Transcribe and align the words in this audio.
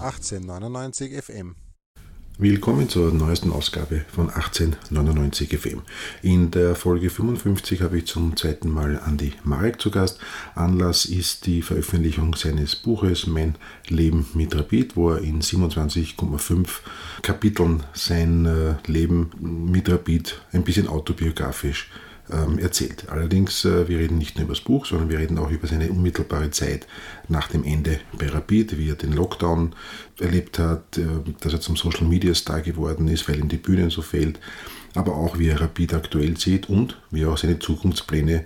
1899 0.00 1.22
FM. 1.22 1.56
Willkommen 2.38 2.88
zur 2.88 3.12
neuesten 3.12 3.52
Ausgabe 3.52 4.06
von 4.10 4.30
1899 4.30 5.58
FM. 5.58 5.82
In 6.22 6.50
der 6.50 6.74
Folge 6.74 7.10
55 7.10 7.82
habe 7.82 7.98
ich 7.98 8.06
zum 8.06 8.34
zweiten 8.34 8.70
Mal 8.70 8.98
Andi 8.98 9.34
Marek 9.44 9.78
zu 9.78 9.90
Gast. 9.90 10.18
Anlass 10.54 11.04
ist 11.04 11.44
die 11.44 11.60
Veröffentlichung 11.60 12.34
seines 12.34 12.76
Buches 12.76 13.26
Mein 13.26 13.56
Leben 13.88 14.26
mit 14.32 14.56
Rapid, 14.56 14.96
wo 14.96 15.10
er 15.10 15.18
in 15.18 15.42
27,5 15.42 16.66
Kapiteln 17.20 17.82
sein 17.92 18.46
äh, 18.46 18.76
Leben 18.90 19.32
mit 19.38 19.90
Rapid 19.90 20.40
ein 20.52 20.64
bisschen 20.64 20.88
autobiografisch 20.88 21.90
ähm, 22.32 22.58
erzählt. 22.58 23.06
Allerdings, 23.08 23.64
äh, 23.64 23.88
wir 23.88 23.98
reden 23.98 24.18
nicht 24.18 24.36
nur 24.36 24.44
über 24.44 24.54
das 24.54 24.62
Buch, 24.62 24.86
sondern 24.86 25.08
wir 25.08 25.18
reden 25.18 25.38
auch 25.38 25.50
über 25.50 25.66
seine 25.66 25.90
unmittelbare 25.90 26.50
Zeit 26.50 26.86
nach 27.28 27.48
dem 27.48 27.64
Ende 27.64 28.00
bei 28.12 28.28
Rapid, 28.28 28.78
wie 28.78 28.90
er 28.90 28.94
den 28.94 29.12
Lockdown 29.12 29.74
erlebt 30.18 30.58
hat, 30.58 30.98
äh, 30.98 31.06
dass 31.40 31.52
er 31.52 31.60
zum 31.60 31.76
Social 31.76 32.06
Media 32.06 32.34
Star 32.34 32.60
geworden 32.60 33.08
ist, 33.08 33.28
weil 33.28 33.38
ihm 33.38 33.48
die 33.48 33.56
Bühne 33.56 33.90
so 33.90 34.02
fehlt, 34.02 34.38
aber 34.94 35.14
auch 35.14 35.38
wie 35.38 35.48
er 35.48 35.60
Rapid 35.60 35.94
aktuell 35.94 36.36
sieht 36.36 36.68
und 36.68 37.00
wie 37.10 37.22
er 37.22 37.30
auch 37.30 37.38
seine 37.38 37.58
Zukunftspläne 37.58 38.44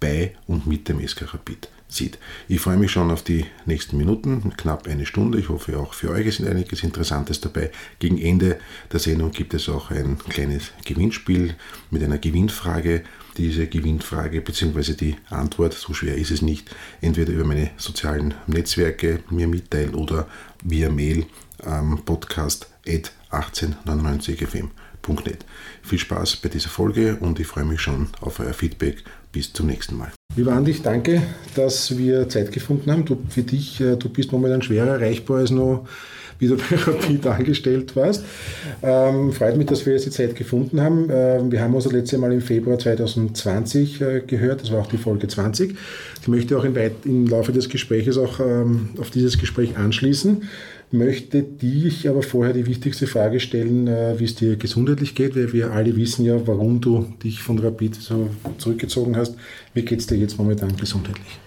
bei 0.00 0.34
und 0.46 0.66
mit 0.66 0.88
dem 0.88 1.06
SK 1.06 1.32
Rapid 1.32 1.68
sieht. 1.88 2.18
Ich 2.48 2.60
freue 2.60 2.76
mich 2.76 2.90
schon 2.90 3.10
auf 3.10 3.22
die 3.22 3.46
nächsten 3.66 3.96
Minuten, 3.96 4.52
knapp 4.56 4.86
eine 4.86 5.06
Stunde. 5.06 5.38
Ich 5.38 5.48
hoffe 5.48 5.78
auch 5.78 5.94
für 5.94 6.10
euch 6.10 6.26
ist 6.26 6.42
einiges 6.42 6.82
Interessantes 6.82 7.40
dabei. 7.40 7.70
Gegen 7.98 8.18
Ende 8.18 8.58
der 8.92 9.00
Sendung 9.00 9.30
gibt 9.30 9.54
es 9.54 9.68
auch 9.68 9.90
ein 9.90 10.18
kleines 10.18 10.72
Gewinnspiel 10.84 11.54
mit 11.90 12.02
einer 12.02 12.18
Gewinnfrage. 12.18 13.04
Diese 13.36 13.66
Gewinnfrage 13.66 14.40
bzw. 14.40 14.94
die 14.94 15.16
Antwort, 15.28 15.74
so 15.74 15.92
schwer 15.92 16.16
ist 16.16 16.30
es 16.30 16.40
nicht, 16.40 16.74
entweder 17.00 17.32
über 17.32 17.44
meine 17.44 17.70
sozialen 17.76 18.34
Netzwerke 18.46 19.20
mir 19.30 19.48
mitteilen 19.48 19.94
oder 19.94 20.28
via 20.62 20.88
Mail 20.88 21.26
am 21.64 22.04
Podcast 22.04 22.68
1899fm.net. 22.86 25.44
Viel 25.82 25.98
Spaß 25.98 26.36
bei 26.36 26.48
dieser 26.48 26.68
Folge 26.68 27.16
und 27.16 27.40
ich 27.40 27.46
freue 27.46 27.64
mich 27.64 27.80
schon 27.80 28.08
auf 28.20 28.40
euer 28.40 28.54
Feedback. 28.54 29.02
Bis 29.32 29.52
zum 29.52 29.66
nächsten 29.66 29.96
Mal. 29.96 30.12
Lieber 30.36 30.52
Andi, 30.52 30.80
danke, 30.80 31.20
dass 31.56 31.98
wir 31.98 32.28
Zeit 32.28 32.52
gefunden 32.52 32.92
haben. 32.92 33.04
Du, 33.04 33.20
für 33.28 33.42
dich, 33.42 33.80
äh, 33.80 33.96
du 33.96 34.08
bist 34.08 34.30
momentan 34.30 34.62
schwerer 34.62 35.00
erreichbar 35.00 35.38
als 35.38 35.50
noch 35.50 35.88
wie 36.38 36.48
du 36.48 36.56
bei 36.70 36.76
Rapid 36.76 37.24
warst. 37.96 38.24
Ähm, 38.82 39.32
freut 39.32 39.56
mich, 39.56 39.66
dass 39.66 39.86
wir 39.86 39.92
jetzt 39.92 40.06
die 40.06 40.10
Zeit 40.10 40.36
gefunden 40.36 40.80
haben. 40.80 41.08
Ähm, 41.10 41.52
wir 41.52 41.60
haben 41.60 41.74
uns 41.74 41.84
das 41.84 41.92
letzte 41.92 42.18
Mal 42.18 42.32
im 42.32 42.40
Februar 42.40 42.78
2020 42.78 44.00
äh, 44.00 44.20
gehört, 44.26 44.62
das 44.62 44.72
war 44.72 44.80
auch 44.80 44.88
die 44.88 44.98
Folge 44.98 45.28
20. 45.28 45.74
Ich 46.22 46.28
möchte 46.28 46.56
auch 46.58 46.64
im, 46.64 46.74
im 47.04 47.26
Laufe 47.26 47.52
des 47.52 47.68
Gesprächs 47.68 48.16
auch 48.16 48.40
ähm, 48.40 48.90
auf 48.98 49.10
dieses 49.10 49.38
Gespräch 49.38 49.76
anschließen 49.76 50.42
möchte 50.94 51.42
dich 51.42 52.08
aber 52.08 52.22
vorher 52.22 52.54
die 52.54 52.66
wichtigste 52.66 53.06
Frage 53.06 53.40
stellen, 53.40 53.86
äh, 53.88 54.18
wie 54.18 54.24
es 54.24 54.34
dir 54.34 54.56
gesundheitlich 54.56 55.14
geht, 55.14 55.36
weil 55.36 55.52
wir 55.52 55.72
alle 55.72 55.96
wissen 55.96 56.24
ja, 56.24 56.46
warum 56.46 56.80
du 56.80 57.06
dich 57.22 57.42
von 57.42 57.58
Rapid 57.58 57.96
so 57.96 58.30
zurückgezogen 58.58 59.16
hast. 59.16 59.34
Wie 59.74 59.82
geht 59.82 60.00
es 60.00 60.06
dir 60.06 60.16
jetzt 60.16 60.38
momentan 60.38 60.76
gesundheitlich? 60.76 61.38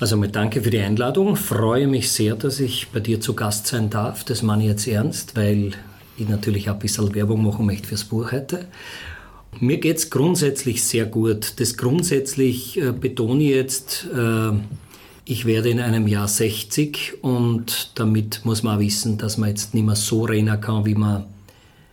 Also 0.00 0.16
mit 0.16 0.36
Danke 0.36 0.62
für 0.62 0.70
die 0.70 0.78
Einladung. 0.78 1.34
Freue 1.34 1.88
mich 1.88 2.12
sehr, 2.12 2.36
dass 2.36 2.60
ich 2.60 2.86
bei 2.90 3.00
dir 3.00 3.20
zu 3.20 3.34
Gast 3.34 3.66
sein 3.66 3.90
darf. 3.90 4.22
Das 4.22 4.42
meine 4.42 4.62
ich 4.62 4.68
jetzt 4.68 4.86
ernst, 4.86 5.34
weil 5.34 5.72
ich 6.16 6.28
natürlich 6.28 6.70
auch 6.70 6.74
ein 6.74 6.78
bisschen 6.78 7.12
Werbung 7.16 7.42
machen 7.42 7.66
möchte 7.66 7.88
fürs 7.88 8.04
Buch 8.04 8.30
heute. 8.30 8.68
Mir 9.58 9.78
geht 9.78 9.96
es 9.96 10.08
grundsätzlich 10.08 10.84
sehr 10.84 11.04
gut. 11.04 11.54
Das 11.58 11.76
grundsätzlich 11.76 12.80
äh, 12.80 12.92
betone 12.92 13.42
ich 13.42 13.50
jetzt, 13.50 14.06
äh, 14.16 14.52
ich 15.24 15.46
werde 15.46 15.70
in 15.70 15.80
einem 15.80 16.06
Jahr 16.06 16.28
60 16.28 17.14
und 17.22 17.90
damit 17.96 18.42
muss 18.44 18.62
man 18.62 18.76
auch 18.76 18.80
wissen, 18.80 19.18
dass 19.18 19.36
man 19.36 19.48
jetzt 19.48 19.74
nicht 19.74 19.84
mehr 19.84 19.96
so 19.96 20.26
rennen 20.26 20.60
kann, 20.60 20.86
wie 20.86 20.94
man 20.94 21.24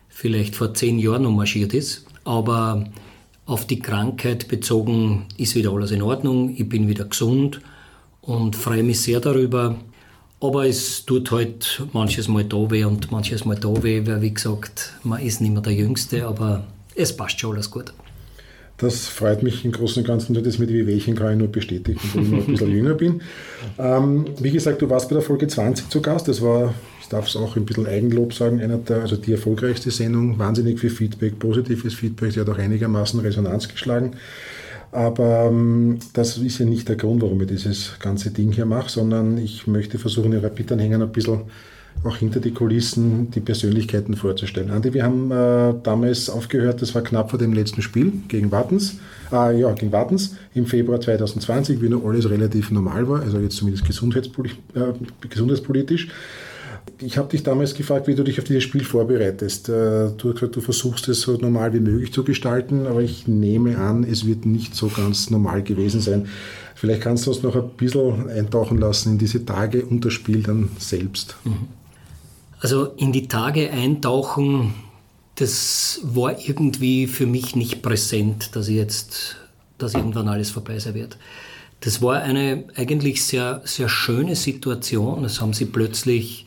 vielleicht 0.09 0.55
vor 0.55 0.75
zehn 0.75 0.99
Jahren 0.99 1.23
noch 1.23 1.31
marschiert 1.31 1.73
ist. 1.73 2.05
Aber 2.23 2.85
auf 3.47 3.65
die 3.65 3.79
Krankheit 3.79 4.47
bezogen 4.47 5.25
ist 5.37 5.55
wieder 5.55 5.71
alles 5.71 5.89
in 5.89 6.03
Ordnung. 6.03 6.53
Ich 6.55 6.69
bin 6.69 6.87
wieder 6.87 7.05
gesund 7.05 7.61
und 8.25 8.55
freue 8.55 8.83
mich 8.83 9.01
sehr 9.01 9.19
darüber. 9.19 9.75
Aber 10.41 10.67
es 10.67 11.05
tut 11.05 11.31
halt 11.31 11.83
manches 11.93 12.27
Mal 12.27 12.43
da 12.43 12.69
weh 12.69 12.83
und 12.83 13.11
manches 13.11 13.45
Mal 13.45 13.55
da 13.55 13.83
weh, 13.83 14.05
weil 14.05 14.21
wie 14.21 14.33
gesagt, 14.33 14.93
man 15.03 15.21
ist 15.21 15.41
nicht 15.41 15.53
mehr 15.53 15.61
der 15.61 15.73
Jüngste, 15.73 16.27
aber 16.27 16.65
es 16.93 17.15
passt 17.15 17.39
schon 17.39 17.55
alles 17.55 17.71
gut. 17.71 17.93
Das 18.77 19.07
freut 19.07 19.41
mich 19.41 19.63
im 19.63 19.71
Großen 19.71 20.01
und 20.01 20.07
Ganzen. 20.07 20.33
Das 20.43 20.59
mit 20.59 20.69
Wehwehchen 20.69 21.15
kann 21.15 21.31
ich 21.31 21.37
nur 21.39 21.47
bestätigen, 21.47 21.97
obwohl 22.03 22.23
ich 22.23 22.29
noch 22.29 22.39
ein 22.39 22.51
bisschen 22.51 22.71
jünger 22.75 22.93
bin. 22.93 23.21
Ähm, 23.79 24.25
wie 24.39 24.51
gesagt, 24.51 24.81
du 24.81 24.89
warst 24.89 25.07
bei 25.07 25.15
der 25.15 25.23
Folge 25.23 25.47
20 25.47 25.89
zu 25.89 26.01
Gast. 26.01 26.27
Das 26.27 26.41
war, 26.41 26.73
ich 27.01 27.07
darf 27.07 27.27
es 27.27 27.37
auch 27.37 27.55
ein 27.55 27.65
bisschen 27.65 27.87
Eigenlob 27.87 28.33
sagen, 28.33 28.59
einer 28.59 28.77
der, 28.77 29.01
also 29.01 29.15
die 29.15 29.31
erfolgreichste 29.31 29.91
Sendung. 29.91 30.37
Wahnsinnig 30.39 30.77
viel 30.81 30.89
Feedback, 30.89 31.39
positives 31.39 31.93
Feedback. 31.93 32.33
Sie 32.33 32.41
hat 32.41 32.49
auch 32.49 32.57
einigermaßen 32.57 33.17
Resonanz 33.21 33.69
geschlagen. 33.69 34.17
Aber 34.95 35.47
ähm, 35.49 35.99
das 36.13 36.37
ist 36.37 36.59
ja 36.59 36.65
nicht 36.65 36.87
der 36.87 36.95
Grund, 36.95 37.21
warum 37.21 37.41
ich 37.41 37.47
dieses 37.47 37.99
ganze 37.99 38.31
Ding 38.31 38.51
hier 38.51 38.65
mache, 38.65 38.89
sondern 38.89 39.37
ich 39.37 39.67
möchte 39.67 39.99
versuchen, 39.99 40.31
den 40.31 40.41
Rapid-Anhängern 40.41 41.01
ein 41.01 41.11
bisschen 41.11 41.41
auch 42.03 42.17
hinter 42.17 42.39
die 42.39 42.51
Kulissen 42.51 43.31
die 43.31 43.39
Persönlichkeiten 43.39 44.15
vorzustellen. 44.15 44.69
Andi, 44.69 44.93
wir 44.93 45.03
haben 45.03 45.31
äh, 45.31 45.73
damals 45.81 46.29
aufgehört, 46.29 46.81
das 46.81 46.93
war 46.93 47.01
knapp 47.01 47.29
vor 47.29 47.39
dem 47.39 47.53
letzten 47.53 47.81
Spiel 47.81 48.13
gegen 48.27 48.51
Wartens, 48.51 48.99
äh, 49.31 49.59
ja, 49.59 49.71
gegen 49.73 49.91
Wartens 49.91 50.35
im 50.53 50.65
Februar 50.65 51.01
2020, 51.01 51.81
wie 51.81 51.89
noch 51.89 52.05
alles 52.05 52.29
relativ 52.29 52.71
normal 52.71 53.07
war, 53.07 53.21
also 53.21 53.39
jetzt 53.39 53.57
zumindest 53.57 53.85
gesundheitspolitisch. 53.85 54.59
Äh, 54.75 55.27
gesundheitspolitisch 55.29 56.09
ich 57.01 57.17
habe 57.17 57.29
dich 57.29 57.43
damals 57.43 57.73
gefragt, 57.73 58.07
wie 58.07 58.15
du 58.15 58.23
dich 58.23 58.39
auf 58.39 58.45
dieses 58.45 58.63
Spiel 58.63 58.83
vorbereitest. 58.83 59.69
Äh, 59.69 60.11
du 60.17 60.29
hast 60.29 60.35
gesagt, 60.35 60.55
du 60.55 60.61
versuchst 60.61 61.07
es 61.07 61.21
so 61.21 61.37
normal 61.37 61.73
wie 61.73 61.79
möglich 61.79 62.13
zu 62.13 62.23
gestalten, 62.23 62.87
aber 62.87 63.01
ich 63.01 63.27
nehme 63.27 63.77
an, 63.77 64.03
es 64.03 64.25
wird 64.25 64.45
nicht 64.45 64.75
so 64.75 64.87
ganz 64.87 65.29
normal 65.29 65.63
gewesen 65.63 66.01
sein. 66.01 66.27
Vielleicht 66.75 67.01
kannst 67.01 67.25
du 67.25 67.31
uns 67.31 67.43
noch 67.43 67.55
ein 67.55 67.69
bisschen 67.77 68.29
eintauchen 68.29 68.77
lassen 68.77 69.13
in 69.13 69.17
diese 69.17 69.45
Tage 69.45 69.85
und 69.85 70.05
das 70.05 70.13
Spiel 70.13 70.43
dann 70.43 70.69
selbst. 70.77 71.37
Mhm. 71.43 71.67
Also 72.59 72.85
in 72.97 73.11
die 73.11 73.27
Tage 73.27 73.69
eintauchen, 73.71 74.73
das 75.35 75.99
war 76.03 76.39
irgendwie 76.39 77.07
für 77.07 77.25
mich 77.25 77.55
nicht 77.55 77.81
präsent, 77.81 78.55
dass 78.55 78.69
jetzt, 78.69 79.35
dass 79.77 79.93
irgendwann 79.93 80.27
alles 80.27 80.49
vorbei 80.49 80.79
sein 80.79 80.93
wird. 80.93 81.17
Das 81.81 82.01
war 82.01 82.21
eine 82.21 82.63
eigentlich 82.75 83.23
sehr, 83.23 83.61
sehr 83.65 83.89
schöne 83.89 84.35
Situation. 84.35 85.25
Es 85.25 85.41
haben 85.41 85.53
sie 85.53 85.65
plötzlich 85.65 86.45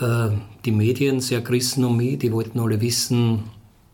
die 0.00 0.72
Medien 0.72 1.20
sehr 1.20 1.40
gerissen 1.40 1.84
um 1.84 1.96
mich. 1.96 2.18
Die 2.18 2.32
wollten 2.32 2.60
alle 2.60 2.80
wissen, 2.80 3.44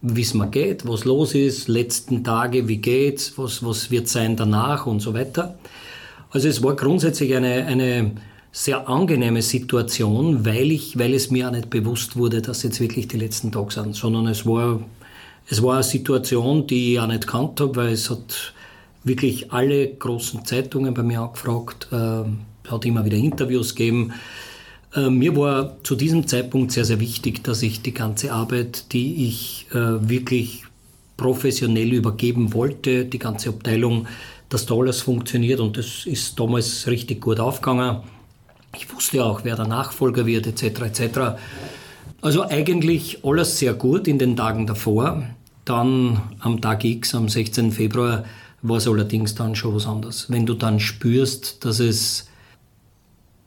wie 0.03 0.21
es 0.21 0.35
mir 0.35 0.49
geht, 0.49 0.87
was 0.87 1.05
los 1.07 1.35
ist, 1.35 1.67
letzten 1.67 2.23
Tage, 2.25 2.69
wie 2.69 2.77
geht's, 2.77 3.39
was, 3.39 3.65
was 3.65 3.91
wird 3.91 4.07
sein 4.09 4.37
danach 4.37 4.85
und 4.85 5.01
so 5.01 5.15
weiter. 5.15 5.59
Also 6.31 6.49
es 6.49 6.63
war 6.63 6.77
grundsätzlich 6.77 7.35
eine, 7.35 7.65
eine 7.65 8.13
sehr 8.53 8.87
angenehme 8.87 9.41
Situation, 9.41 10.45
weil, 10.45 10.71
ich, 10.73 10.99
weil 10.99 11.15
es 11.15 11.31
mir 11.31 11.49
auch 11.49 11.53
nicht 11.53 11.71
bewusst 11.71 12.17
wurde, 12.17 12.43
dass 12.43 12.63
jetzt 12.63 12.81
wirklich 12.81 13.09
die 13.09 13.17
letzten 13.17 13.51
Tage 13.51 13.73
sind, 13.73 13.97
sondern 13.97 14.27
es 14.27 14.45
war, 14.45 14.81
es 15.49 15.63
war 15.63 15.75
eine 15.75 15.83
Situation, 15.83 16.67
die 16.67 16.95
ich 16.95 17.01
auch 17.01 17.07
nicht 17.07 17.27
kannt 17.27 17.61
habe, 17.61 17.77
weil 17.77 17.93
es 17.93 18.11
hat 18.11 18.53
wirklich 19.05 19.53
alle 19.53 19.89
großen 19.89 20.45
Zeitungen 20.45 20.93
bei 20.93 21.03
mir 21.03 21.21
angefragt, 21.21 21.89
äh, 21.93 22.25
hat 22.71 22.85
immer 22.85 23.05
wieder 23.07 23.17
Interviews 23.17 23.75
gegeben, 23.75 24.11
äh, 24.11 24.54
mir 25.01 25.37
war 25.37 25.77
zu 25.83 25.97
diesem 25.97 26.27
Zeitpunkt 26.27 26.73
sehr, 26.73 26.85
sehr 26.85 27.01
wichtig, 27.01 27.43
dass 27.43 27.63
ich 27.63 27.83
die 27.83 27.95
ganze 27.95 28.33
Arbeit, 28.33 28.93
die 28.93 29.27
ich 29.27 29.67
äh, 29.73 30.09
wirklich 30.09 30.65
professionell 31.17 31.93
übergeben 31.93 32.55
wollte, 32.55 33.05
die 33.05 33.19
ganze 33.19 33.49
Abteilung, 33.51 34.07
dass 34.49 34.67
da 34.67 34.75
alles 34.75 35.01
funktioniert 35.01 35.61
und 35.61 35.77
das 35.77 36.07
ist 36.07 36.39
damals 36.39 36.87
richtig 36.87 37.21
gut 37.21 37.41
aufgegangen. 37.41 38.03
Ich 38.77 38.93
wusste 38.93 39.25
auch, 39.25 39.45
wer 39.45 39.57
der 39.57 39.67
Nachfolger 39.67 40.27
wird, 40.27 40.47
etc. 40.47 40.81
etc. 40.83 41.21
Also 42.21 42.43
eigentlich 42.49 43.25
alles 43.25 43.59
sehr 43.59 43.75
gut 43.75 44.09
in 44.09 44.19
den 44.19 44.37
Tagen 44.37 44.67
davor. 44.67 45.25
Dann 45.65 46.21
am 46.41 46.61
Tag 46.61 46.85
X, 46.85 47.15
am 47.15 47.29
16. 47.29 47.73
Februar, 47.73 48.25
war 48.63 48.79
es 48.79 48.89
allerdings 48.89 49.35
dann 49.35 49.55
schon 49.55 49.75
was 49.75 49.87
anderes. 49.87 50.31
Wenn 50.31 50.47
du 50.47 50.55
dann 50.55 50.81
spürst, 50.81 51.65
dass 51.65 51.81
es 51.81 52.29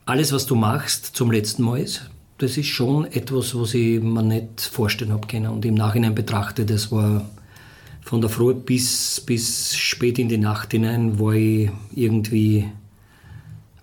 alles, 0.08 0.32
was 0.32 0.46
du 0.46 0.54
machst, 0.54 1.04
zum 1.04 1.30
letzten 1.30 1.62
Mal 1.62 1.80
ist, 1.80 2.08
das 2.38 2.56
ist 2.56 2.68
schon 2.68 3.04
etwas, 3.12 3.54
was 3.54 3.74
ich 3.74 4.00
mir 4.00 4.22
nicht 4.22 4.62
vorstellen 4.62 5.12
habe 5.12 5.26
können. 5.26 5.50
Und 5.50 5.66
im 5.66 5.74
Nachhinein 5.74 6.14
betrachte, 6.14 6.64
das 6.64 6.90
war 6.90 7.28
von 8.00 8.22
der 8.22 8.30
Früh 8.30 8.54
bis, 8.54 9.20
bis 9.20 9.76
spät 9.76 10.18
in 10.18 10.30
die 10.30 10.38
Nacht 10.38 10.70
hinein, 10.70 11.18
war 11.20 11.34
ich 11.34 11.70
irgendwie 11.94 12.70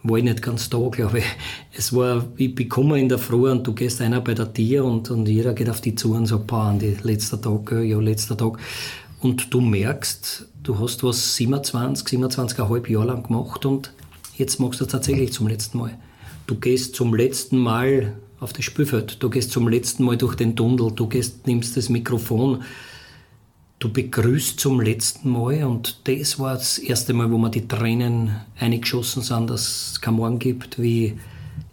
war 0.01 0.17
ich 0.17 0.23
nicht 0.23 0.41
ganz 0.41 0.69
da, 0.69 0.77
glaube 0.91 1.19
ich. 1.19 1.25
Es 1.77 1.93
war, 1.93 2.25
ich 2.37 2.55
bekomme 2.55 2.99
in 2.99 3.09
der 3.09 3.19
Früh 3.19 3.51
und 3.51 3.65
du 3.67 3.73
gehst 3.73 4.01
einer 4.01 4.21
bei 4.21 4.33
der 4.33 4.51
Tier 4.51 4.83
und, 4.83 5.11
und 5.11 5.27
jeder 5.27 5.53
geht 5.53 5.69
auf 5.69 5.81
die 5.81 5.93
zu 5.93 6.13
und 6.13 6.25
sagt, 6.25 6.47
boah, 6.47 6.65
Andi, 6.65 6.97
letzter 7.03 7.39
Tag, 7.39 7.71
ja, 7.71 7.99
letzter 7.99 8.35
Tag. 8.35 8.57
Und 9.19 9.53
du 9.53 9.61
merkst, 9.61 10.47
du 10.63 10.79
hast 10.79 11.03
was 11.03 11.35
27, 11.35 12.19
27,5 12.19 12.89
Jahre 12.89 13.05
lang 13.05 13.23
gemacht 13.23 13.63
und 13.65 13.93
jetzt 14.37 14.59
machst 14.59 14.79
du 14.79 14.85
es 14.85 14.91
tatsächlich 14.91 15.31
zum 15.31 15.47
letzten 15.47 15.77
Mal. 15.77 15.99
Du 16.47 16.55
gehst 16.55 16.95
zum 16.95 17.13
letzten 17.13 17.57
Mal 17.57 18.15
auf 18.39 18.53
das 18.53 18.65
Spielfeld, 18.65 19.21
du 19.21 19.29
gehst 19.29 19.51
zum 19.51 19.67
letzten 19.67 20.03
Mal 20.03 20.17
durch 20.17 20.35
den 20.35 20.55
Tunnel, 20.55 20.91
du 20.91 21.07
gehst, 21.07 21.47
nimmst 21.47 21.77
das 21.77 21.89
Mikrofon, 21.89 22.63
du 23.79 23.91
begrüßt 23.91 24.59
zum 24.59 24.81
letzten 24.81 25.29
Mal 25.29 25.63
und 25.63 26.07
das 26.07 26.39
war 26.39 26.55
das 26.55 26.77
erste 26.77 27.13
Mal, 27.13 27.31
wo 27.31 27.37
mir 27.37 27.49
die 27.49 27.67
Tränen 27.67 28.35
eingeschossen 28.59 29.21
sind, 29.21 29.49
dass 29.49 29.91
es 29.93 30.01
keinen 30.01 30.15
Morgen 30.15 30.39
gibt, 30.39 30.81
wie 30.81 31.17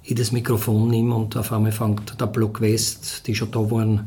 ich 0.05 0.15
das 0.15 0.33
Mikrofon 0.33 0.89
nehme 0.89 1.15
und 1.15 1.37
auf 1.37 1.53
einmal 1.53 1.73
fängt 1.73 2.21
der 2.21 2.27
Block 2.27 2.61
West, 2.61 3.27
die 3.27 3.35
schon 3.35 3.51
da 3.51 3.71
waren, 3.71 4.07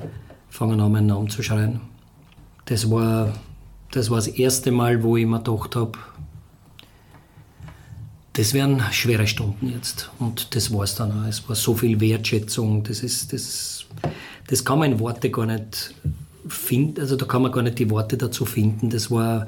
fangen 0.50 0.80
an, 0.80 0.92
meinen 0.92 1.08
Namen 1.08 1.30
zu 1.30 1.44
schreien. 1.44 1.82
Das 2.66 2.90
war 2.90 3.34
das, 3.92 4.10
war 4.10 4.18
das 4.18 4.28
erste 4.28 4.72
Mal, 4.72 5.04
wo 5.04 5.16
ich 5.16 5.26
mir 5.26 5.40
gedacht 5.40 5.76
habe, 5.76 5.98
das 8.36 8.54
wären 8.54 8.82
schwere 8.92 9.28
Stunden 9.28 9.72
jetzt. 9.72 10.12
Und 10.20 10.56
das 10.56 10.74
war 10.74 10.84
es 10.84 10.96
dann 10.96 11.12
auch. 11.12 11.28
Es 11.28 11.48
war 11.48 11.56
so 11.56 11.74
viel 11.74 12.02
Wertschätzung. 12.02 12.84
Das, 12.84 13.00
ist, 13.02 13.32
das, 13.32 13.86
das 14.48 14.66
kann 14.66 14.80
man 14.80 14.92
in 14.92 15.00
Worte 15.00 15.30
gar 15.32 15.46
nicht 15.46 15.96
finden. 16.46 17.00
Also 17.00 17.16
da 17.16 17.26
kann 17.26 17.44
man 17.44 17.54
gar 17.54 17.62
nicht 17.62 17.80
die 17.80 17.90
Worte 17.90 18.18
dazu 18.18 18.46
finden. 18.46 18.90
Das 18.90 19.10
war, 19.10 19.48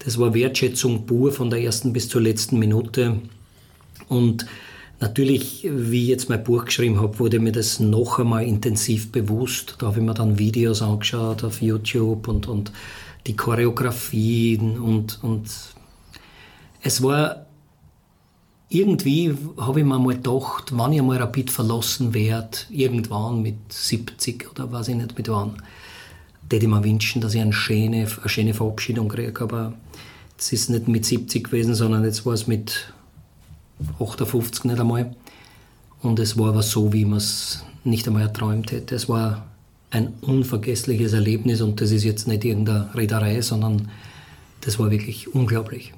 das 0.00 0.18
war 0.18 0.34
Wertschätzung 0.34 1.06
pur 1.06 1.32
von 1.32 1.48
der 1.48 1.62
ersten 1.62 1.94
bis 1.94 2.10
zur 2.10 2.20
letzten 2.20 2.58
Minute. 2.58 3.22
Und 4.06 4.44
natürlich, 5.00 5.66
wie 5.70 6.02
ich 6.02 6.08
jetzt 6.08 6.28
mein 6.28 6.44
Buch 6.44 6.66
geschrieben 6.66 7.00
habe, 7.00 7.18
wurde 7.18 7.38
mir 7.38 7.52
das 7.52 7.80
noch 7.80 8.18
einmal 8.18 8.44
intensiv 8.44 9.12
bewusst. 9.12 9.76
Da 9.78 9.86
habe 9.86 10.00
ich 10.00 10.04
mir 10.04 10.12
dann 10.12 10.38
Videos 10.38 10.82
angeschaut 10.82 11.42
auf 11.42 11.62
YouTube 11.62 12.28
und, 12.28 12.48
und 12.48 12.70
die 13.26 13.34
Choreografien 13.34 14.78
und, 14.78 15.20
und 15.22 15.48
es 16.82 17.02
war 17.02 17.45
irgendwie 18.68 19.36
habe 19.58 19.80
ich 19.80 19.86
mir 19.86 19.98
mal 19.98 20.14
gedacht, 20.14 20.72
wann 20.72 20.92
ich 20.92 21.00
einmal 21.00 21.18
Rapid 21.18 21.50
verlassen 21.50 22.14
werde, 22.14 22.58
irgendwann 22.70 23.42
mit 23.42 23.56
70 23.68 24.50
oder 24.50 24.70
weiß 24.72 24.88
ich 24.88 24.96
nicht 24.96 25.16
mit 25.16 25.28
wann, 25.28 25.62
würde 26.50 26.64
ich 26.64 26.70
mir 26.70 26.82
wünschen, 26.82 27.20
dass 27.20 27.34
ich 27.34 27.40
eine 27.40 27.52
schöne, 27.52 28.06
eine 28.20 28.28
schöne 28.28 28.54
Verabschiedung 28.54 29.08
kriege. 29.08 29.40
Aber 29.40 29.72
es 30.38 30.52
ist 30.52 30.70
nicht 30.70 30.88
mit 30.88 31.04
70 31.04 31.44
gewesen, 31.44 31.74
sondern 31.74 32.04
jetzt 32.04 32.26
war 32.26 32.34
es 32.34 32.46
mit 32.46 32.92
58 34.00 34.64
nicht 34.64 34.80
einmal. 34.80 35.14
Und 36.02 36.18
es 36.18 36.38
war 36.38 36.48
aber 36.48 36.62
so, 36.62 36.92
wie 36.92 37.04
man 37.04 37.18
es 37.18 37.64
nicht 37.84 38.06
einmal 38.06 38.22
erträumt 38.22 38.72
hätte. 38.72 38.96
Es 38.96 39.08
war 39.08 39.46
ein 39.90 40.12
unvergessliches 40.20 41.12
Erlebnis 41.12 41.60
und 41.60 41.80
das 41.80 41.92
ist 41.92 42.04
jetzt 42.04 42.26
nicht 42.26 42.44
irgendeine 42.44 42.90
Reederei, 42.94 43.40
sondern 43.40 43.90
das 44.60 44.78
war 44.78 44.90
wirklich 44.90 45.32
unglaublich 45.32 45.92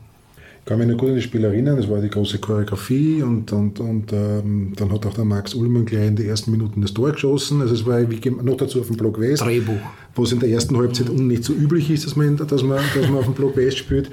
kann 0.68 0.78
mich 0.78 0.86
noch 0.86 0.98
gut 0.98 1.08
an 1.08 1.14
die 1.14 1.22
Spiel 1.22 1.42
erinnern, 1.44 1.78
das 1.78 1.88
war 1.88 1.98
die 1.98 2.10
große 2.10 2.38
Choreografie 2.40 3.22
und, 3.22 3.50
und, 3.52 3.80
und 3.80 4.12
ähm, 4.12 4.74
dann 4.76 4.92
hat 4.92 5.06
auch 5.06 5.14
der 5.14 5.24
Max 5.24 5.54
Ullmann 5.54 5.86
gleich 5.86 6.08
in 6.08 6.16
den 6.16 6.28
ersten 6.28 6.50
Minuten 6.50 6.82
das 6.82 6.92
Tor 6.92 7.10
geschossen. 7.12 7.62
Also 7.62 7.72
es 7.72 7.86
war 7.86 7.98
wie, 8.10 8.20
noch 8.30 8.58
dazu 8.58 8.80
auf 8.80 8.88
dem 8.88 8.98
Block 8.98 9.18
West. 9.18 9.42
Drehbuch. 9.42 9.80
Wo 10.14 10.24
es 10.24 10.32
in 10.32 10.40
der 10.40 10.50
ersten 10.50 10.76
Halbzeit 10.76 11.10
mhm. 11.10 11.26
nicht 11.26 11.42
so 11.42 11.54
üblich 11.54 11.90
ist, 11.90 12.04
dass 12.04 12.16
man, 12.16 12.36
dass 12.36 12.62
man, 12.62 12.82
dass 12.94 13.08
man 13.08 13.16
auf 13.16 13.24
dem 13.24 13.32
Block 13.32 13.56
West 13.56 13.78
spielt. 13.78 14.10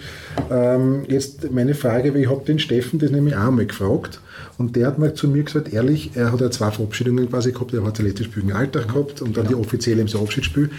Ähm, 0.49 1.03
jetzt 1.09 1.51
meine 1.51 1.75
Frage, 1.75 2.17
ich 2.17 2.29
habe 2.29 2.45
den 2.45 2.57
Steffen 2.57 2.99
das 2.99 3.11
nämlich 3.11 3.35
auch 3.35 3.47
einmal 3.47 3.65
gefragt 3.65 4.21
und 4.57 4.77
der 4.77 4.87
hat 4.87 4.97
mal 4.97 5.13
zu 5.13 5.27
mir 5.27 5.43
gesagt, 5.43 5.73
ehrlich, 5.73 6.11
er 6.15 6.31
hat 6.31 6.39
ja 6.39 6.49
zwei 6.51 6.71
Verabschiedungen 6.71 7.29
quasi 7.29 7.51
gehabt, 7.51 7.73
er 7.73 7.83
hat 7.83 7.97
das 7.99 8.05
letzte 8.05 8.23
Spiel 8.23 8.43
im 8.43 8.55
Alltag 8.55 8.87
gehabt 8.87 9.21
und 9.21 9.35
dann 9.35 9.45
genau. 9.45 9.57
die 9.57 9.65
offizielle 9.65 10.01
im 10.01 10.07
Abschiedsspiel. 10.07 10.69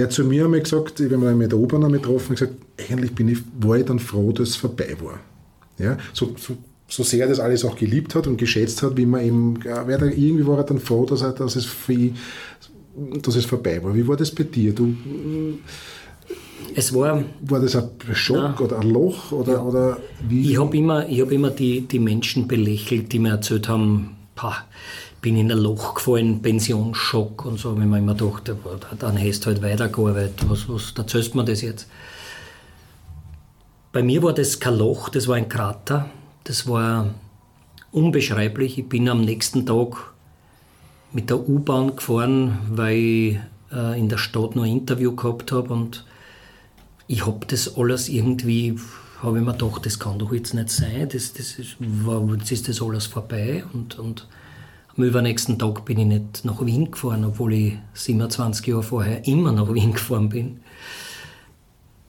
Er 0.00 0.04
hat 0.04 0.12
zu 0.12 0.24
mir 0.24 0.46
einmal 0.46 0.60
gesagt, 0.60 0.98
ich 0.98 1.12
habe 1.12 1.18
mich 1.18 1.36
mit 1.36 1.52
der 1.52 1.58
U-Bahn 1.58 1.92
getroffen, 1.92 2.34
gesagt, 2.34 2.54
eigentlich 2.90 3.14
bin 3.14 3.28
ich, 3.28 3.38
war 3.60 3.76
ich 3.76 3.84
dann 3.84 3.98
froh, 3.98 4.32
dass 4.32 4.48
es 4.48 4.56
vorbei 4.56 4.96
war. 5.02 5.20
Ja, 5.78 5.98
so, 6.14 6.34
so, 6.38 6.56
so 6.88 7.02
sehr 7.02 7.24
er 7.24 7.28
das 7.28 7.38
alles 7.38 7.66
auch 7.66 7.76
geliebt 7.76 8.14
hat 8.14 8.26
und 8.26 8.38
geschätzt 8.38 8.82
hat, 8.82 8.96
wie 8.96 9.04
man 9.04 9.22
eben, 9.22 9.60
irgendwie 9.62 10.46
war 10.46 10.56
er 10.56 10.64
dann 10.64 10.78
froh, 10.78 11.04
dass, 11.04 11.20
er, 11.20 11.32
dass, 11.32 11.54
es 11.54 11.66
für 11.66 11.92
ihn, 11.92 12.16
dass 13.20 13.36
es 13.36 13.44
vorbei 13.44 13.84
war. 13.84 13.94
Wie 13.94 14.08
war 14.08 14.16
das 14.16 14.30
bei 14.30 14.44
dir? 14.44 14.74
Du, 14.74 14.94
es 16.74 16.94
war, 16.94 17.22
war 17.42 17.60
das 17.60 17.76
ein 17.76 17.90
Schock 18.14 18.54
na, 18.58 18.64
oder 18.64 18.78
ein 18.78 18.88
Loch? 18.88 19.32
Oder, 19.32 19.52
ja. 19.52 19.62
oder 19.62 19.98
wie? 20.26 20.50
Ich 20.50 20.58
habe 20.58 20.74
immer, 20.78 21.06
ich 21.06 21.20
hab 21.20 21.30
immer 21.30 21.50
die, 21.50 21.82
die 21.82 21.98
Menschen 21.98 22.48
belächelt, 22.48 23.12
die 23.12 23.18
mir 23.18 23.32
erzählt 23.32 23.68
haben, 23.68 24.16
pah, 24.34 24.64
bin 25.20 25.36
in 25.36 25.50
ein 25.52 25.58
Loch 25.58 25.94
gefallen, 25.94 26.40
Pensionsschock 26.40 27.44
und 27.44 27.58
so, 27.58 27.78
wenn 27.78 27.88
man 27.88 28.00
immer 28.00 28.14
dachte, 28.14 28.56
dann 28.98 29.18
hast 29.18 29.40
du 29.40 29.46
halt 29.46 29.62
weitergearbeitet, 29.62 30.48
was, 30.48 30.68
was 30.68 30.92
erzählst 30.96 31.34
mir 31.34 31.44
das 31.44 31.60
jetzt? 31.62 31.88
Bei 33.92 34.02
mir 34.02 34.22
war 34.22 34.32
das 34.32 34.60
kein 34.60 34.76
Loch, 34.76 35.08
das 35.08 35.26
war 35.26 35.36
ein 35.36 35.48
Krater. 35.48 36.08
Das 36.44 36.68
war 36.68 37.14
unbeschreiblich. 37.92 38.78
Ich 38.78 38.88
bin 38.88 39.08
am 39.08 39.20
nächsten 39.22 39.66
Tag 39.66 40.12
mit 41.12 41.28
der 41.28 41.48
U-Bahn 41.48 41.96
gefahren, 41.96 42.58
weil 42.70 42.96
ich 42.96 43.38
äh, 43.72 43.98
in 43.98 44.08
der 44.08 44.18
Stadt 44.18 44.54
noch 44.56 44.62
ein 44.62 44.70
Interview 44.70 45.14
gehabt 45.14 45.52
habe 45.52 45.72
und 45.72 46.04
ich 47.08 47.26
habe 47.26 47.44
das 47.46 47.76
alles 47.76 48.08
irgendwie, 48.08 48.78
habe 49.22 49.38
ich 49.38 49.44
mir 49.44 49.52
gedacht, 49.52 49.84
das 49.84 49.98
kann 49.98 50.20
doch 50.20 50.32
jetzt 50.32 50.54
nicht 50.54 50.70
sein, 50.70 51.08
das, 51.12 51.32
das 51.32 51.58
ist, 51.58 51.76
jetzt 51.80 52.52
ist 52.52 52.68
das 52.68 52.80
alles 52.80 53.06
vorbei 53.06 53.64
und, 53.72 53.98
und 53.98 54.28
am 55.00 55.08
übernächsten 55.08 55.58
Tag 55.58 55.84
bin 55.84 55.98
ich 55.98 56.06
nicht 56.06 56.44
nach 56.44 56.64
Wien 56.64 56.90
gefahren, 56.90 57.24
obwohl 57.24 57.54
ich 57.54 57.78
27 57.94 58.66
Jahre 58.66 58.82
vorher 58.82 59.26
immer 59.26 59.52
nach 59.52 59.72
Wien 59.72 59.92
gefahren 59.94 60.28
bin 60.28 60.60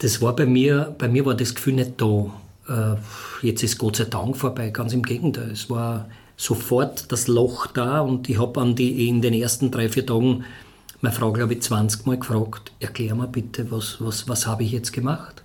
das 0.02 0.20
war 0.22 0.36
bei 0.36 0.48
mir, 0.48 0.96
bei 0.98 1.08
mir 1.08 1.26
war 1.26 1.36
das 1.36 1.54
Gefühl 1.54 1.76
nicht 1.76 2.02
da. 2.02 2.32
Äh, 2.68 3.46
jetzt 3.46 3.62
ist 3.62 3.78
Gott 3.78 3.98
sei 3.98 4.06
Dank 4.06 4.36
vorbei, 4.36 4.72
ganz 4.72 4.94
im 4.94 5.04
Gegenteil. 5.04 5.52
Es 5.52 5.70
war 5.70 6.10
sofort 6.38 7.12
das 7.12 7.28
Loch 7.28 7.68
da 7.68 8.02
und 8.02 8.28
ich 8.28 8.40
habe 8.40 8.60
in 8.82 9.22
den 9.22 9.34
ersten 9.34 9.70
drei, 9.70 9.90
vier 9.90 10.06
Tagen 10.06 10.44
meine 11.02 11.16
Frau, 11.16 11.32
glaube 11.32 11.54
ich, 11.54 11.62
20 11.62 12.08
Mal 12.08 12.18
gefragt, 12.18 12.72
erklär 12.80 13.14
mir 13.14 13.28
bitte, 13.28 13.70
was, 13.70 13.98
was, 14.00 14.28
was 14.28 14.48
habe 14.48 14.64
ich 14.64 14.72
jetzt 14.72 14.92
gemacht? 14.92 15.44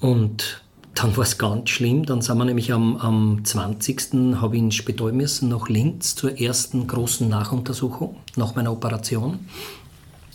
Und 0.00 0.62
dann 1.00 1.16
war 1.16 1.24
es 1.24 1.38
ganz 1.38 1.70
schlimm. 1.70 2.04
Dann 2.06 2.22
sind 2.22 2.38
wir 2.38 2.44
nämlich 2.44 2.72
am, 2.72 2.96
am 2.96 3.44
20. 3.44 4.40
habe 4.40 4.56
ich 4.56 4.62
ins 4.62 4.74
Spital 4.74 5.12
müssen, 5.12 5.48
nach 5.48 5.68
Linz 5.68 6.14
zur 6.14 6.38
ersten 6.38 6.86
großen 6.86 7.28
Nachuntersuchung 7.28 8.16
nach 8.36 8.54
meiner 8.54 8.72
Operation. 8.72 9.40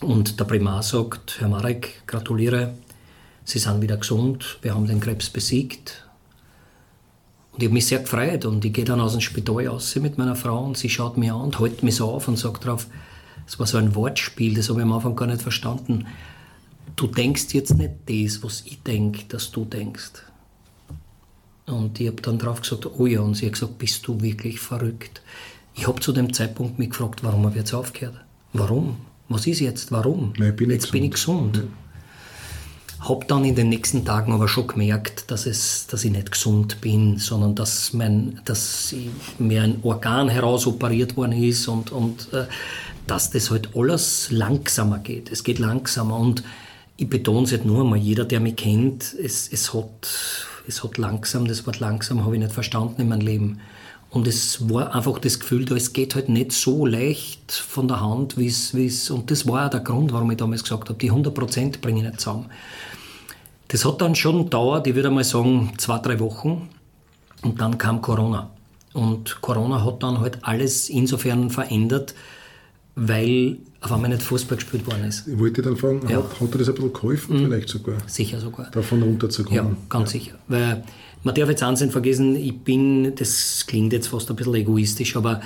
Und 0.01 0.39
der 0.39 0.45
Primar 0.45 0.83
sagt, 0.83 1.37
Herr 1.39 1.47
Marek, 1.47 2.03
gratuliere, 2.07 2.73
Sie 3.45 3.59
sind 3.59 3.81
wieder 3.81 3.97
gesund, 3.97 4.57
wir 4.61 4.73
haben 4.73 4.87
den 4.87 5.01
Krebs 5.01 5.29
besiegt. 5.29 6.07
Und 7.51 7.61
ich 7.61 7.67
habe 7.67 7.73
mich 7.73 7.85
sehr 7.85 7.99
gefreut 7.99 8.45
und 8.45 8.63
ich 8.63 8.73
gehe 8.73 8.85
dann 8.85 9.01
aus 9.01 9.11
dem 9.11 9.21
Spital 9.21 9.67
raus 9.67 9.95
mit 9.97 10.17
meiner 10.17 10.35
Frau 10.35 10.63
und 10.63 10.77
sie 10.77 10.89
schaut 10.89 11.17
mich 11.17 11.31
an 11.31 11.41
und 11.41 11.59
hält 11.59 11.83
mich 11.83 11.97
so 11.97 12.09
auf 12.09 12.27
und 12.27 12.37
sagt 12.37 12.65
drauf, 12.65 12.87
es 13.45 13.59
war 13.59 13.67
so 13.67 13.77
ein 13.77 13.95
Wortspiel, 13.95 14.55
das 14.55 14.69
habe 14.69 14.79
ich 14.79 14.85
am 14.85 14.93
Anfang 14.93 15.15
gar 15.15 15.27
nicht 15.27 15.41
verstanden. 15.41 16.07
Du 16.95 17.07
denkst 17.07 17.53
jetzt 17.53 17.75
nicht 17.77 17.93
das, 18.07 18.41
was 18.43 18.61
ich 18.65 18.81
denke, 18.81 19.25
dass 19.27 19.51
du 19.51 19.65
denkst. 19.65 20.23
Und 21.65 21.99
ich 21.99 22.07
habe 22.07 22.21
dann 22.21 22.39
drauf 22.39 22.61
gesagt, 22.61 22.87
oh 22.97 23.05
ja, 23.05 23.21
und 23.21 23.35
sie 23.35 23.45
hat 23.45 23.53
gesagt, 23.53 23.77
bist 23.77 24.05
du 24.07 24.21
wirklich 24.21 24.59
verrückt? 24.59 25.21
Ich 25.75 25.87
habe 25.87 25.99
zu 25.99 26.11
dem 26.11 26.33
Zeitpunkt 26.33 26.77
mich 26.77 26.89
gefragt, 26.89 27.23
warum 27.23 27.45
habe 27.45 27.51
ich 27.51 27.61
jetzt 27.61 27.73
aufgehört? 27.73 28.15
Warum? 28.51 28.97
was 29.33 29.47
ist 29.47 29.59
jetzt, 29.59 29.91
warum? 29.91 30.33
Nein, 30.37 30.55
bin 30.55 30.69
jetzt 30.69 30.91
gesund. 30.91 30.91
bin 30.91 31.03
ich 31.03 31.11
gesund. 31.11 31.57
Ja. 31.57 31.63
Habe 33.09 33.25
dann 33.25 33.43
in 33.43 33.55
den 33.55 33.67
nächsten 33.67 34.05
Tagen 34.05 34.31
aber 34.31 34.47
schon 34.47 34.67
gemerkt, 34.67 35.29
dass, 35.29 35.45
es, 35.45 35.87
dass 35.87 36.05
ich 36.05 36.11
nicht 36.11 36.31
gesund 36.31 36.79
bin, 36.79 37.17
sondern 37.17 37.53
dass, 37.53 37.91
mein, 37.91 38.39
dass 38.45 38.95
mir 39.39 39.63
ein 39.63 39.79
Organ 39.83 40.29
herausoperiert 40.29 41.17
worden 41.17 41.33
ist 41.33 41.67
und, 41.67 41.91
und 41.91 42.31
äh, 42.31 42.45
dass 43.05 43.31
das 43.31 43.51
halt 43.51 43.75
alles 43.75 44.31
langsamer 44.31 44.99
geht. 44.99 45.29
Es 45.31 45.43
geht 45.43 45.59
langsamer 45.59 46.17
und 46.17 46.43
ich 46.95 47.09
betone 47.09 47.43
es 47.43 47.51
halt 47.51 47.65
nur 47.65 47.81
einmal, 47.81 47.99
jeder, 47.99 48.23
der 48.23 48.39
mich 48.39 48.55
kennt, 48.55 49.13
es, 49.13 49.51
es, 49.51 49.73
hat, 49.73 50.47
es 50.67 50.83
hat 50.83 50.97
langsam, 50.97 51.47
das 51.47 51.65
Wort 51.65 51.79
langsam 51.79 52.23
habe 52.23 52.35
ich 52.35 52.41
nicht 52.41 52.53
verstanden 52.53 53.01
in 53.01 53.09
meinem 53.09 53.21
Leben. 53.21 53.59
Und 54.09 54.27
es 54.27 54.69
war 54.69 54.93
einfach 54.93 55.17
das 55.17 55.39
Gefühl, 55.39 55.65
da, 55.65 55.75
es 55.75 55.91
geht 55.91 56.13
halt 56.13 56.29
nicht 56.29 56.51
so 56.51 56.85
leicht 56.85 57.51
von 57.51 57.87
der 57.87 57.99
Hand, 57.99 58.37
wie 58.37 58.45
es, 58.45 59.09
und 59.09 59.31
das 59.31 59.47
war 59.47 59.65
auch 59.65 59.69
der 59.71 59.79
Grund, 59.79 60.13
warum 60.13 60.29
ich 60.29 60.37
damals 60.37 60.63
gesagt 60.63 60.89
habe, 60.89 60.99
die 60.99 61.09
100 61.09 61.33
Prozent 61.33 61.81
bringe 61.81 62.01
ich 62.01 62.05
nicht 62.05 62.21
zusammen. 62.21 62.45
Das 63.69 63.85
hat 63.85 64.01
dann 64.01 64.13
schon 64.13 64.43
gedauert, 64.43 64.85
ich 64.85 64.93
würde 64.93 65.09
mal 65.09 65.23
sagen, 65.23 65.73
zwei, 65.77 65.97
drei 65.97 66.19
Wochen. 66.19 66.69
Und 67.41 67.59
dann 67.59 67.79
kam 67.79 68.01
Corona. 68.01 68.51
Und 68.93 69.41
Corona 69.41 69.83
hat 69.83 70.03
dann 70.03 70.19
halt 70.19 70.37
alles 70.43 70.89
insofern 70.89 71.49
verändert, 71.49 72.13
weil 72.95 73.57
auf 73.83 73.91
einmal 73.91 74.09
nicht 74.09 74.23
Fußball 74.23 74.57
gespielt 74.57 74.87
worden 74.87 75.05
ist. 75.05 75.27
Ich 75.27 75.37
wollte 75.37 75.61
dann 75.61 75.75
fragen, 75.75 76.01
ja. 76.09 76.17
hat, 76.17 76.39
hat 76.39 76.53
dir 76.53 76.57
das 76.57 76.69
ein 76.69 76.75
bisschen 76.75 76.93
geholfen, 76.93 77.37
mhm. 77.37 77.45
vielleicht 77.45 77.69
sogar? 77.69 77.97
Sicher 78.07 78.39
sogar. 78.39 78.71
Davon 78.71 79.03
runterzukommen. 79.03 79.55
Ja, 79.57 79.77
ganz 79.89 80.13
ja. 80.13 80.19
sicher. 80.19 80.35
Weil 80.47 80.83
man 81.23 81.35
darf 81.35 81.49
jetzt 81.49 81.63
eins 81.63 81.81
nicht 81.81 81.91
vergessen, 81.91 82.35
ich 82.35 82.57
bin, 82.57 83.13
das 83.15 83.65
klingt 83.67 83.93
jetzt 83.93 84.07
fast 84.07 84.29
ein 84.29 84.35
bisschen 84.35 84.55
egoistisch, 84.55 85.15
aber 85.15 85.41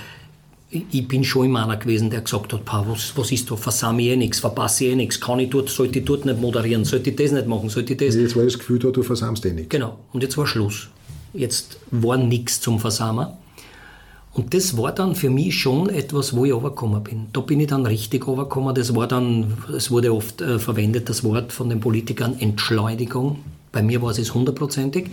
ich 0.70 1.08
bin 1.08 1.24
schon 1.24 1.46
immer 1.46 1.63
einer 1.63 1.77
gewesen, 1.77 2.10
der 2.10 2.22
gesagt 2.22 2.51
hat, 2.53 2.62
was, 2.65 3.13
was 3.15 3.32
ist 3.32 3.50
da, 3.50 3.56
versammle 3.56 4.03
ich 4.03 4.10
eh 4.10 4.15
nichts, 4.17 4.39
verpasse 4.39 4.86
ich 4.86 4.91
eh 4.91 4.96
nichts, 4.96 5.20
kann 5.20 5.39
ich 5.39 5.50
dort, 5.50 5.70
sollte 5.70 6.00
ich 6.00 6.06
dort 6.06 6.25
nicht 6.25 6.41
moderieren, 6.41 6.84
sollte 6.84 7.10
ich 7.10 7.15
das 7.15 7.32
nicht 7.32 7.48
machen, 7.48 7.70
sollte 7.70 7.94
ich 7.94 8.00
das... 8.00 8.15
Jetzt 8.15 8.36
war 8.36 8.44
das 8.44 8.60
Gefühl 8.60 8.79
da, 8.79 8.89
du 8.89 9.01
versammst 9.01 9.46
eh 9.46 9.53
nichts. 9.53 9.70
Genau, 9.70 9.98
und 10.12 10.24
jetzt 10.24 10.38
war 10.38 10.46
Schluss. 10.46 10.89
Jetzt 11.34 11.79
war 11.91 12.17
nichts 12.17 12.60
zum 12.60 12.79
Versammeln. 12.79 13.29
Und 14.38 14.53
das 14.53 14.77
war 14.77 14.91
dann 14.91 15.15
für 15.15 15.32
mich 15.32 15.60
schon 15.60 15.89
etwas, 15.89 16.36
wo 16.36 16.46
ich 16.46 16.53
runtergekommen 16.53 17.03
bin. 17.03 17.25
Da 17.34 17.41
bin 17.41 17.60
ich 17.60 17.67
dann 17.67 17.88
richtig 17.88 18.27
runtergekommen. 18.27 18.75
Das 18.75 18.96
war 18.96 19.08
dann, 19.08 19.58
es 19.75 19.89
wurde 19.89 20.13
oft 20.13 20.41
äh, 20.41 20.60
verwendet, 20.60 21.10
das 21.10 21.24
Wort 21.24 21.51
von 21.51 21.70
den 21.70 21.79
Politikern 21.79 22.38
Entschleunigung. 22.39 23.39
Bei 23.72 23.82
mir 23.82 24.00
war 24.03 24.12
es 24.12 24.34
hundertprozentig. 24.34 25.08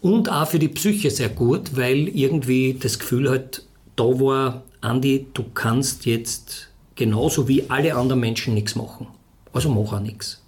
Und 0.00 0.28
auch 0.28 0.48
für 0.48 0.58
die 0.58 0.66
Psyche 0.68 1.12
sehr 1.12 1.28
gut, 1.28 1.76
weil 1.76 2.08
irgendwie 2.08 2.74
das 2.74 2.98
Gefühl 2.98 3.30
halt 3.30 3.64
da 3.94 4.02
war, 4.02 4.64
Andi, 4.80 5.26
du 5.32 5.44
kannst 5.54 6.04
jetzt 6.06 6.68
genauso 6.96 7.46
wie 7.46 7.70
alle 7.70 7.94
anderen 7.94 8.18
Menschen 8.18 8.54
nichts 8.54 8.74
machen. 8.74 9.06
Also 9.52 9.68
mach 9.68 9.92
auch 9.92 10.00
nichts. 10.00 10.41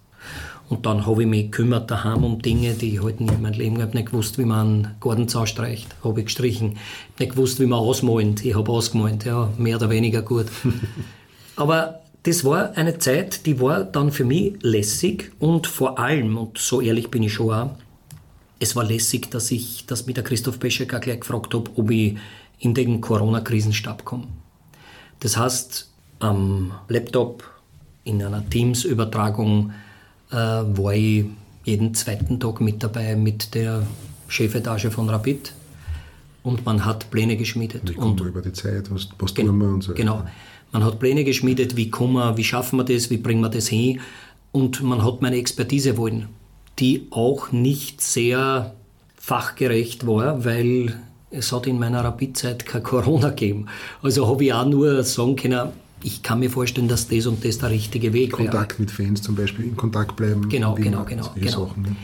Und 0.69 0.87
dann 0.87 1.07
habe 1.07 1.23
ich 1.23 1.29
mich 1.29 1.51
gekümmert 1.51 1.91
daheim 1.91 2.25
um 2.25 2.41
Dinge, 2.41 2.73
die 2.73 2.95
ich 2.95 3.03
halt 3.03 3.21
nie 3.21 3.29
in 3.29 3.43
meinem 3.43 3.59
Leben 3.59 3.83
habe. 3.83 3.95
nicht 3.97 4.07
gewusst, 4.07 4.39
wie 4.39 4.45
man 4.45 4.67
einen 4.67 4.95
Gartenzaun 5.01 5.47
streicht, 5.47 5.95
habe 6.03 6.21
ich 6.21 6.27
gestrichen. 6.27 6.79
Nicht 7.19 7.33
gewusst, 7.33 7.61
wie 7.61 7.67
man 7.67 7.79
ausmalt, 7.79 8.45
ich 8.45 8.55
habe 8.55 8.73
ausgemalt, 8.73 9.25
ja, 9.25 9.51
mehr 9.59 9.77
oder 9.77 9.91
weniger 9.91 10.23
gut. 10.23 10.47
Aber 11.57 12.01
das 12.23 12.45
war 12.45 12.77
eine 12.77 12.99
Zeit, 12.99 13.45
die 13.45 13.61
war 13.61 13.85
dann 13.85 14.11
für 14.11 14.25
mich 14.25 14.55
lässig 14.63 15.33
und 15.39 15.67
vor 15.67 15.99
allem, 15.99 16.39
und 16.39 16.57
so 16.57 16.81
ehrlich 16.81 17.11
bin 17.11 17.23
ich 17.23 17.35
schon 17.35 17.53
auch, 17.53 17.71
es 18.59 18.75
war 18.75 18.85
lässig, 18.85 19.31
dass 19.31 19.51
ich 19.51 19.85
das 19.87 20.07
mit 20.07 20.17
der 20.17 20.25
Christoph 20.25 20.59
Peschek 20.59 20.95
auch 20.95 21.01
gleich 21.01 21.21
gefragt 21.21 21.53
habe, 21.53 21.71
ob 21.77 21.91
ich 21.91 22.17
in 22.59 22.73
den 22.73 23.03
Corona-Krisenstab 23.03 24.07
komme. 24.07 24.29
Das 25.21 25.37
heißt, 25.37 25.91
am 26.21 26.73
Laptop 26.89 27.45
in 28.05 28.23
einer 28.23 28.49
Teams-Übertragung 28.49 29.73
war 30.35 30.95
ich 30.95 31.27
jeden 31.65 31.95
zweiten 31.95 32.41
Tag 32.41 32.61
mit 32.61 32.83
dabei 32.83 33.17
mit 33.17 33.55
der 33.55 33.87
Chefetage 34.29 34.91
von 34.91 35.09
Rapid 35.09 35.53
und 36.43 36.65
man 36.65 36.85
hat 36.85 37.11
Pläne 37.11 37.37
geschmiedet. 37.37 37.89
Wie 37.89 37.95
kommen 37.95 38.19
wir 38.19 38.27
über 38.27 38.43
die 38.43 38.53
Zeit, 38.53 38.91
was, 38.91 39.09
was 39.19 39.35
tun 39.35 39.57
wir 39.59 39.69
und 39.69 39.83
so. 39.83 39.95
Genau. 39.95 40.25
Man 40.73 40.85
hat 40.85 40.99
Pläne 40.99 41.25
geschmiedet, 41.25 41.77
wie 41.77 41.91
kommen 41.91 42.15
wir, 42.15 42.37
wie 42.37 42.45
schaffen 42.45 42.79
wir 42.79 42.85
das, 42.85 43.11
wie 43.11 43.17
bringen 43.17 43.41
wir 43.41 43.49
das 43.49 43.69
hin 43.69 44.01
und 44.53 44.83
man 44.83 45.05
hat 45.05 45.23
meine 45.23 45.37
Expertise 45.37 45.97
wollen, 45.97 46.29
die 46.79 47.07
auch 47.11 47.53
nicht 47.53 48.01
sehr 48.01 48.75
fachgerecht 49.17 50.07
war, 50.07 50.45
weil 50.45 51.01
es 51.31 51.51
hat 51.53 51.67
in 51.67 51.79
meiner 51.79 52.05
Rapid-Zeit 52.05 52.67
kein 52.67 52.83
Corona 52.83 53.31
gegeben. 53.31 53.67
Also 54.03 54.29
habe 54.29 54.45
ich 54.45 54.53
auch 54.53 54.67
nur 54.67 55.03
sagen 55.03 55.37
können, 55.37 55.71
ich 56.05 56.23
kann 56.23 56.39
mir 56.39 56.51
vorstellen, 56.51 56.87
dass 56.87 57.09
das 57.09 57.27
und 57.27 57.45
das 57.45 57.59
der 57.59 57.71
richtige 57.71 58.13
Weg 58.13 58.33
Kontakt 58.33 58.53
wäre. 58.53 58.63
Kontakt 58.63 58.81
mit 58.81 58.91
Fans 58.91 59.23
zum 59.23 59.35
Beispiel, 59.35 59.65
in 59.65 59.77
Kontakt 59.77 60.17
bleiben. 60.17 60.49
Genau, 60.49 60.75
genau, 60.75 61.05
genau. 61.05 61.31
genau. 61.35 61.67
Sachen, 61.67 61.83
ne? 61.83 61.97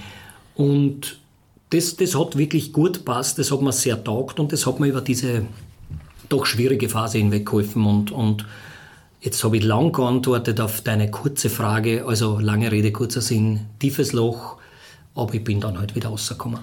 Und 0.55 1.19
das, 1.71 1.97
das 1.97 2.19
hat 2.19 2.37
wirklich 2.37 2.73
gut 2.73 3.05
passt, 3.05 3.39
das 3.39 3.53
hat 3.53 3.63
mir 3.63 3.73
sehr 3.73 4.03
taugt 4.03 4.41
und 4.41 4.53
das 4.53 4.67
hat 4.67 4.81
mir 4.81 4.89
über 4.89 5.01
diese 5.01 5.45
doch 6.29 6.47
schwierige 6.47 6.89
Phase 6.89 7.19
hinweg 7.19 7.47
geholfen. 7.47 7.85
Und, 7.85 8.11
und 8.11 8.47
jetzt 9.21 9.45
habe 9.45 9.59
ich 9.59 9.65
lang 9.65 9.93
geantwortet 9.93 10.61
auf 10.61 10.81
deine 10.81 11.11
kurze 11.11 11.51
Frage, 11.51 12.07
also 12.07 12.39
lange 12.39 12.73
Rede, 12.73 12.93
kurzer 12.93 13.21
Sinn, 13.21 13.67
tiefes 13.79 14.13
Loch, 14.13 14.57
aber 15.15 15.35
ich 15.35 15.45
bin 15.45 15.61
dann 15.61 15.79
halt 15.79 15.95
wieder 15.95 16.09
rausgekommen. 16.09 16.61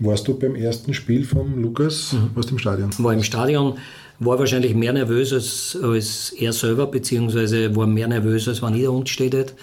Warst 0.00 0.28
du 0.28 0.38
beim 0.38 0.54
ersten 0.54 0.94
Spiel 0.94 1.24
von 1.24 1.60
Lukas? 1.60 2.12
Mhm. 2.12 2.30
Warst 2.34 2.50
du 2.50 2.54
im 2.54 2.58
Stadion? 2.58 2.90
War 2.98 3.12
im 3.12 3.22
Stadion 3.22 3.78
war 4.20 4.38
wahrscheinlich 4.38 4.74
mehr 4.74 4.92
nervös 4.92 5.32
als, 5.32 5.78
als 5.80 6.30
er 6.30 6.52
selber, 6.52 6.86
beziehungsweise 6.86 7.74
war 7.76 7.86
mehr 7.86 8.08
nervös, 8.08 8.48
als 8.48 8.62
wenn 8.62 8.74
ich 8.74 8.84
da 8.84 8.90
unten 8.90 9.06
steht, 9.06 9.54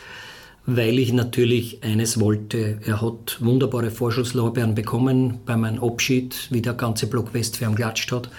weil 0.66 0.98
ich 0.98 1.14
natürlich 1.14 1.84
eines 1.84 2.20
wollte. 2.20 2.80
Er 2.86 3.02
hat 3.02 3.38
wunderbare 3.42 3.92
Vorschusslorbeeren 3.92 4.76
bekommen 4.76 5.40
bei 5.46 5.58
meinem 5.58 5.84
Abschied, 5.84 6.48
wie 6.52 6.62
der 6.62 6.74
ganze 6.74 7.08
Block 7.08 7.34
West 7.34 7.58
für 7.58 7.66
ihn 7.66 7.72
geklatscht 7.72 8.12
hat. 8.12 8.30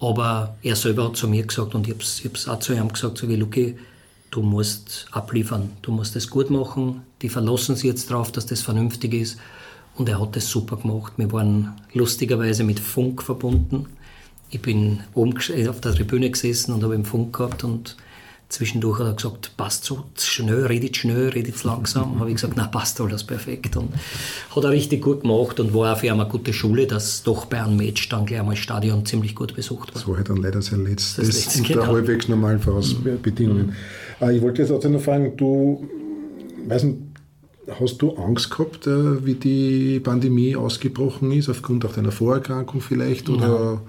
Aber 0.00 0.56
er 0.62 0.76
selber 0.76 1.04
hat 1.04 1.16
zu 1.16 1.28
mir 1.28 1.44
gesagt, 1.44 1.74
und 1.74 1.86
ich 1.86 1.94
habe 1.94 2.34
es 2.34 2.48
auch 2.48 2.58
zu 2.58 2.74
ihm 2.74 2.92
gesagt, 2.92 3.18
sage 3.18 3.34
ich, 3.34 3.38
Luki, 3.38 3.76
du 4.30 4.42
musst 4.42 5.06
abliefern, 5.12 5.70
du 5.82 5.92
musst 5.92 6.16
es 6.16 6.28
gut 6.28 6.50
machen, 6.50 7.02
die 7.22 7.28
verlassen 7.28 7.76
sich 7.76 7.84
jetzt 7.84 8.10
darauf, 8.10 8.32
dass 8.32 8.46
das 8.46 8.60
vernünftig 8.60 9.14
ist. 9.14 9.38
Und 9.96 10.08
er 10.08 10.20
hat 10.20 10.34
das 10.34 10.48
super 10.48 10.76
gemacht. 10.76 11.14
Wir 11.16 11.30
waren 11.32 11.72
lustigerweise 11.92 12.64
mit 12.64 12.80
Funk 12.80 13.22
verbunden 13.22 13.86
ich 14.54 14.62
bin 14.62 15.00
oben 15.14 15.34
auf 15.68 15.80
der 15.80 15.94
Tribüne 15.94 16.30
gesessen 16.30 16.72
und 16.72 16.82
habe 16.84 16.94
im 16.94 17.04
Funk 17.04 17.36
gehabt 17.36 17.64
und 17.64 17.96
zwischendurch 18.48 19.00
hat 19.00 19.06
er 19.06 19.14
gesagt, 19.14 19.56
passt 19.56 19.84
so 19.84 20.04
schnell, 20.16 20.66
redet 20.66 20.96
schnell, 20.96 21.30
redet 21.30 21.64
langsam. 21.64 22.20
habe 22.20 22.28
ich 22.28 22.36
gesagt, 22.36 22.54
na 22.56 22.68
passt 22.68 23.00
alles 23.00 23.24
perfekt. 23.24 23.76
Und 23.76 23.90
hat 24.54 24.62
er 24.62 24.70
richtig 24.70 25.02
gut 25.02 25.22
gemacht 25.22 25.58
und 25.58 25.74
war 25.74 25.94
auch 25.94 25.98
für 25.98 26.12
eine 26.12 26.26
gute 26.26 26.52
Schule, 26.52 26.86
dass 26.86 27.24
doch 27.24 27.46
bei 27.46 27.64
einem 27.64 27.76
Match 27.76 28.08
dann 28.08 28.26
gleich 28.26 28.40
einmal 28.40 28.54
Stadion 28.54 29.04
ziemlich 29.04 29.34
gut 29.34 29.56
besucht 29.56 29.88
war. 29.88 29.94
Das 29.94 30.06
war 30.06 30.18
halt 30.18 30.28
dann 30.28 30.36
leider 30.36 30.62
sehr 30.62 30.78
letztes, 30.78 31.26
das 31.26 31.34
letzte, 31.34 31.58
unter 31.58 31.74
genau. 31.74 31.86
halbwegs 31.86 32.28
normalen 32.28 32.60
Vorausbedingungen. 32.60 33.74
Mhm. 34.20 34.30
Ich 34.30 34.40
wollte 34.40 34.62
jetzt 34.62 34.70
auch 34.70 34.84
noch 34.84 35.00
fragen, 35.00 35.36
du, 35.36 35.88
weiß 36.68 36.84
nicht, 36.84 36.98
Hast 37.80 37.98
du 38.02 38.16
Angst 38.16 38.50
gehabt, 38.50 38.86
äh, 38.86 39.24
wie 39.24 39.34
die 39.34 40.00
Pandemie 40.00 40.54
ausgebrochen 40.56 41.32
ist, 41.32 41.48
aufgrund 41.48 41.84
auch 41.84 41.92
deiner 41.92 42.12
Vorerkrankung 42.12 42.80
vielleicht? 42.80 43.28
Oder? 43.28 43.80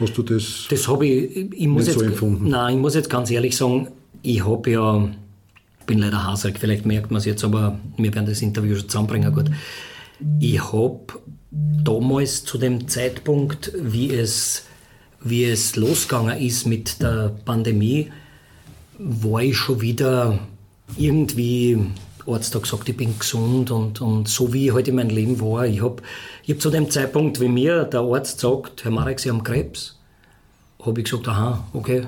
Hast 0.00 0.16
du 0.16 0.22
das, 0.22 0.66
das 0.70 0.86
habe 0.86 1.06
ich, 1.06 1.52
ich 1.52 1.66
muss 1.66 1.86
nicht 1.86 1.94
jetzt, 1.94 1.98
so 1.98 2.04
empfunden? 2.04 2.48
Nein, 2.48 2.76
ich 2.76 2.80
muss 2.80 2.94
jetzt 2.94 3.10
ganz 3.10 3.30
ehrlich 3.30 3.56
sagen, 3.56 3.88
ich 4.22 4.44
habe 4.44 4.70
ja, 4.70 5.08
bin 5.86 5.98
leider 5.98 6.24
hasrig, 6.24 6.58
vielleicht 6.58 6.86
merkt 6.86 7.10
man 7.10 7.18
es 7.18 7.24
jetzt, 7.24 7.42
aber 7.44 7.78
wir 7.96 8.14
werden 8.14 8.26
das 8.26 8.40
Interview 8.40 8.76
schon 8.76 8.88
zusammenbringen, 8.88 9.34
gut. 9.34 9.50
Ich 10.40 10.72
habe 10.72 11.00
damals 11.50 12.44
zu 12.44 12.58
dem 12.58 12.86
Zeitpunkt, 12.88 13.72
wie 13.76 14.14
es, 14.14 14.64
wie 15.20 15.44
es 15.44 15.74
losgegangen 15.76 16.38
ist 16.38 16.66
mit 16.66 17.02
der 17.02 17.34
Pandemie, 17.44 18.10
war 18.98 19.42
ich 19.42 19.56
schon 19.56 19.80
wieder 19.80 20.38
irgendwie 20.96 21.78
Arzt 22.28 22.54
hat 22.54 22.62
gesagt, 22.62 22.88
ich 22.88 22.96
bin 22.96 23.18
gesund 23.18 23.70
und, 23.70 24.00
und 24.00 24.28
so 24.28 24.52
wie 24.52 24.66
ich 24.66 24.74
halt 24.74 24.88
in 24.88 24.96
meinem 24.96 25.10
Leben 25.10 25.40
war. 25.40 25.66
Ich 25.66 25.82
habe 25.82 26.02
ich 26.44 26.54
hab 26.54 26.60
zu 26.60 26.70
dem 26.70 26.90
Zeitpunkt, 26.90 27.40
wie 27.40 27.48
mir 27.48 27.84
der 27.84 28.00
Arzt 28.00 28.40
sagt, 28.40 28.84
Herr 28.84 28.90
Marek, 28.90 29.20
Sie 29.20 29.30
haben 29.30 29.42
Krebs, 29.42 29.98
habe 30.84 31.00
ich 31.00 31.10
gesagt, 31.10 31.28
aha, 31.28 31.66
okay, 31.72 32.06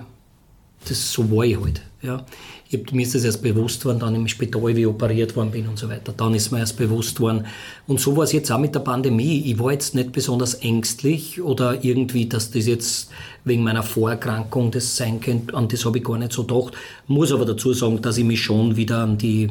das, 0.88 1.12
so 1.12 1.30
war 1.30 1.44
ich 1.44 1.60
halt. 1.60 1.82
Ja. 2.02 2.24
Ich, 2.70 2.92
mir 2.92 3.02
ist 3.02 3.14
das 3.14 3.24
erst 3.24 3.42
bewusst 3.42 3.84
worden, 3.84 3.98
dann 3.98 4.14
im 4.14 4.28
Spital, 4.28 4.74
wie 4.74 4.82
ich 4.82 4.86
operiert 4.86 5.34
worden 5.36 5.50
bin 5.50 5.68
und 5.68 5.78
so 5.78 5.88
weiter. 5.88 6.14
Dann 6.16 6.34
ist 6.34 6.50
mir 6.50 6.60
erst 6.60 6.76
bewusst 6.76 7.20
worden. 7.20 7.46
Und 7.86 8.00
so 8.00 8.16
war 8.16 8.24
es 8.24 8.32
jetzt 8.32 8.50
auch 8.50 8.58
mit 8.58 8.74
der 8.74 8.80
Pandemie. 8.80 9.42
Ich 9.44 9.58
war 9.58 9.72
jetzt 9.72 9.94
nicht 9.94 10.12
besonders 10.12 10.54
ängstlich 10.54 11.42
oder 11.42 11.84
irgendwie, 11.84 12.26
dass 12.26 12.50
das 12.52 12.66
jetzt 12.66 13.10
wegen 13.44 13.64
meiner 13.64 13.82
Vorerkrankung 13.82 14.70
das 14.70 14.96
sein 14.96 15.20
könnte. 15.20 15.54
An 15.54 15.68
das 15.68 15.84
habe 15.84 15.98
ich 15.98 16.04
gar 16.04 16.16
nicht 16.16 16.32
so 16.32 16.44
gedacht. 16.44 16.74
Muss 17.06 17.32
aber 17.32 17.44
dazu 17.44 17.72
sagen, 17.74 18.00
dass 18.00 18.16
ich 18.16 18.24
mich 18.24 18.40
schon 18.40 18.76
wieder 18.76 18.98
an 18.98 19.18
die 19.18 19.50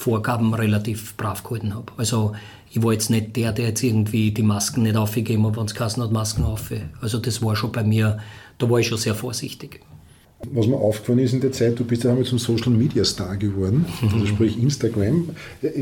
Vorgaben 0.00 0.54
relativ 0.54 1.14
brav 1.18 1.42
gehalten 1.42 1.74
habe. 1.74 1.92
Also 1.98 2.32
ich 2.70 2.82
war 2.82 2.94
jetzt 2.94 3.10
nicht 3.10 3.36
der, 3.36 3.52
der 3.52 3.66
jetzt 3.66 3.82
irgendwie 3.82 4.30
die 4.30 4.42
Masken 4.42 4.84
nicht 4.84 4.96
aufgegeben 4.96 5.46
hat, 5.46 5.58
wenn 5.58 5.66
es 5.66 5.74
hat, 5.78 6.10
Masken 6.10 6.42
auf. 6.44 6.72
Also 7.02 7.18
das 7.18 7.42
war 7.42 7.54
schon 7.54 7.70
bei 7.70 7.84
mir, 7.84 8.18
da 8.56 8.70
war 8.70 8.78
ich 8.78 8.86
schon 8.86 8.96
sehr 8.96 9.14
vorsichtig. 9.14 9.82
Was 10.52 10.66
mir 10.66 10.76
aufgefallen 10.76 11.18
ist 11.18 11.34
in 11.34 11.40
der 11.40 11.52
Zeit, 11.52 11.78
du 11.78 11.84
bist 11.84 12.02
ja 12.02 12.10
einmal 12.10 12.24
zum 12.24 12.38
Social 12.38 12.72
Media 12.72 13.04
Star 13.04 13.36
geworden, 13.36 13.84
also 14.02 14.16
mhm. 14.16 14.26
sprich 14.26 14.60
Instagram. 14.60 15.28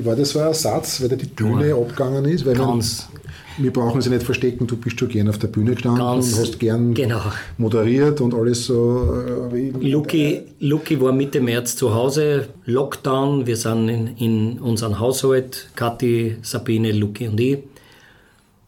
War 0.03 0.17
das 0.17 0.31
so 0.31 0.41
ein 0.41 0.47
Ersatz, 0.47 1.01
weil 1.01 1.09
da 1.09 1.17
die 1.17 1.27
Bühne 1.27 1.69
ja. 1.69 1.77
abgegangen 1.77 2.25
ist? 2.25 2.45
Weil 2.45 2.57
Ganz, 2.57 3.09
wir 3.57 3.73
brauchen 3.73 4.01
sie 4.01 4.11
nicht 4.11 4.25
verstecken, 4.25 4.67
du 4.67 4.77
bist 4.77 4.99
schon 4.99 5.09
gern 5.09 5.29
auf 5.29 5.39
der 5.39 5.47
Bühne 5.47 5.75
gestanden 5.75 6.05
Ganz 6.05 6.33
und 6.33 6.41
hast 6.41 6.59
gern 6.59 6.93
genau. 6.93 7.21
moderiert 7.57 8.21
und 8.21 8.35
alles 8.35 8.67
so. 8.67 9.23
Äh, 9.53 9.71
Luki, 9.81 10.43
Luki 10.59 11.01
war 11.01 11.13
Mitte 11.13 11.41
März 11.41 11.77
zu 11.77 11.95
Hause, 11.95 12.49
Lockdown, 12.65 13.47
wir 13.47 13.57
sind 13.57 13.89
in, 13.89 14.17
in 14.17 14.59
unserem 14.59 14.99
Haushalt, 14.99 15.69
Kathi, 15.77 16.37
Sabine, 16.43 16.93
Luki 16.93 17.29
und 17.29 17.41
ich. 17.41 17.59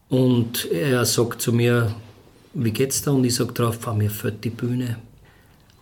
Und 0.09 0.69
er 0.71 1.05
sagt 1.05 1.41
zu 1.41 1.53
mir, 1.53 1.93
wie 2.53 2.71
geht's 2.71 3.01
da? 3.01 3.11
Und 3.11 3.23
ich 3.23 3.35
sage 3.35 3.53
drauf, 3.53 3.77
mir 3.93 4.09
fällt 4.09 4.43
die 4.43 4.49
Bühne. 4.49 4.97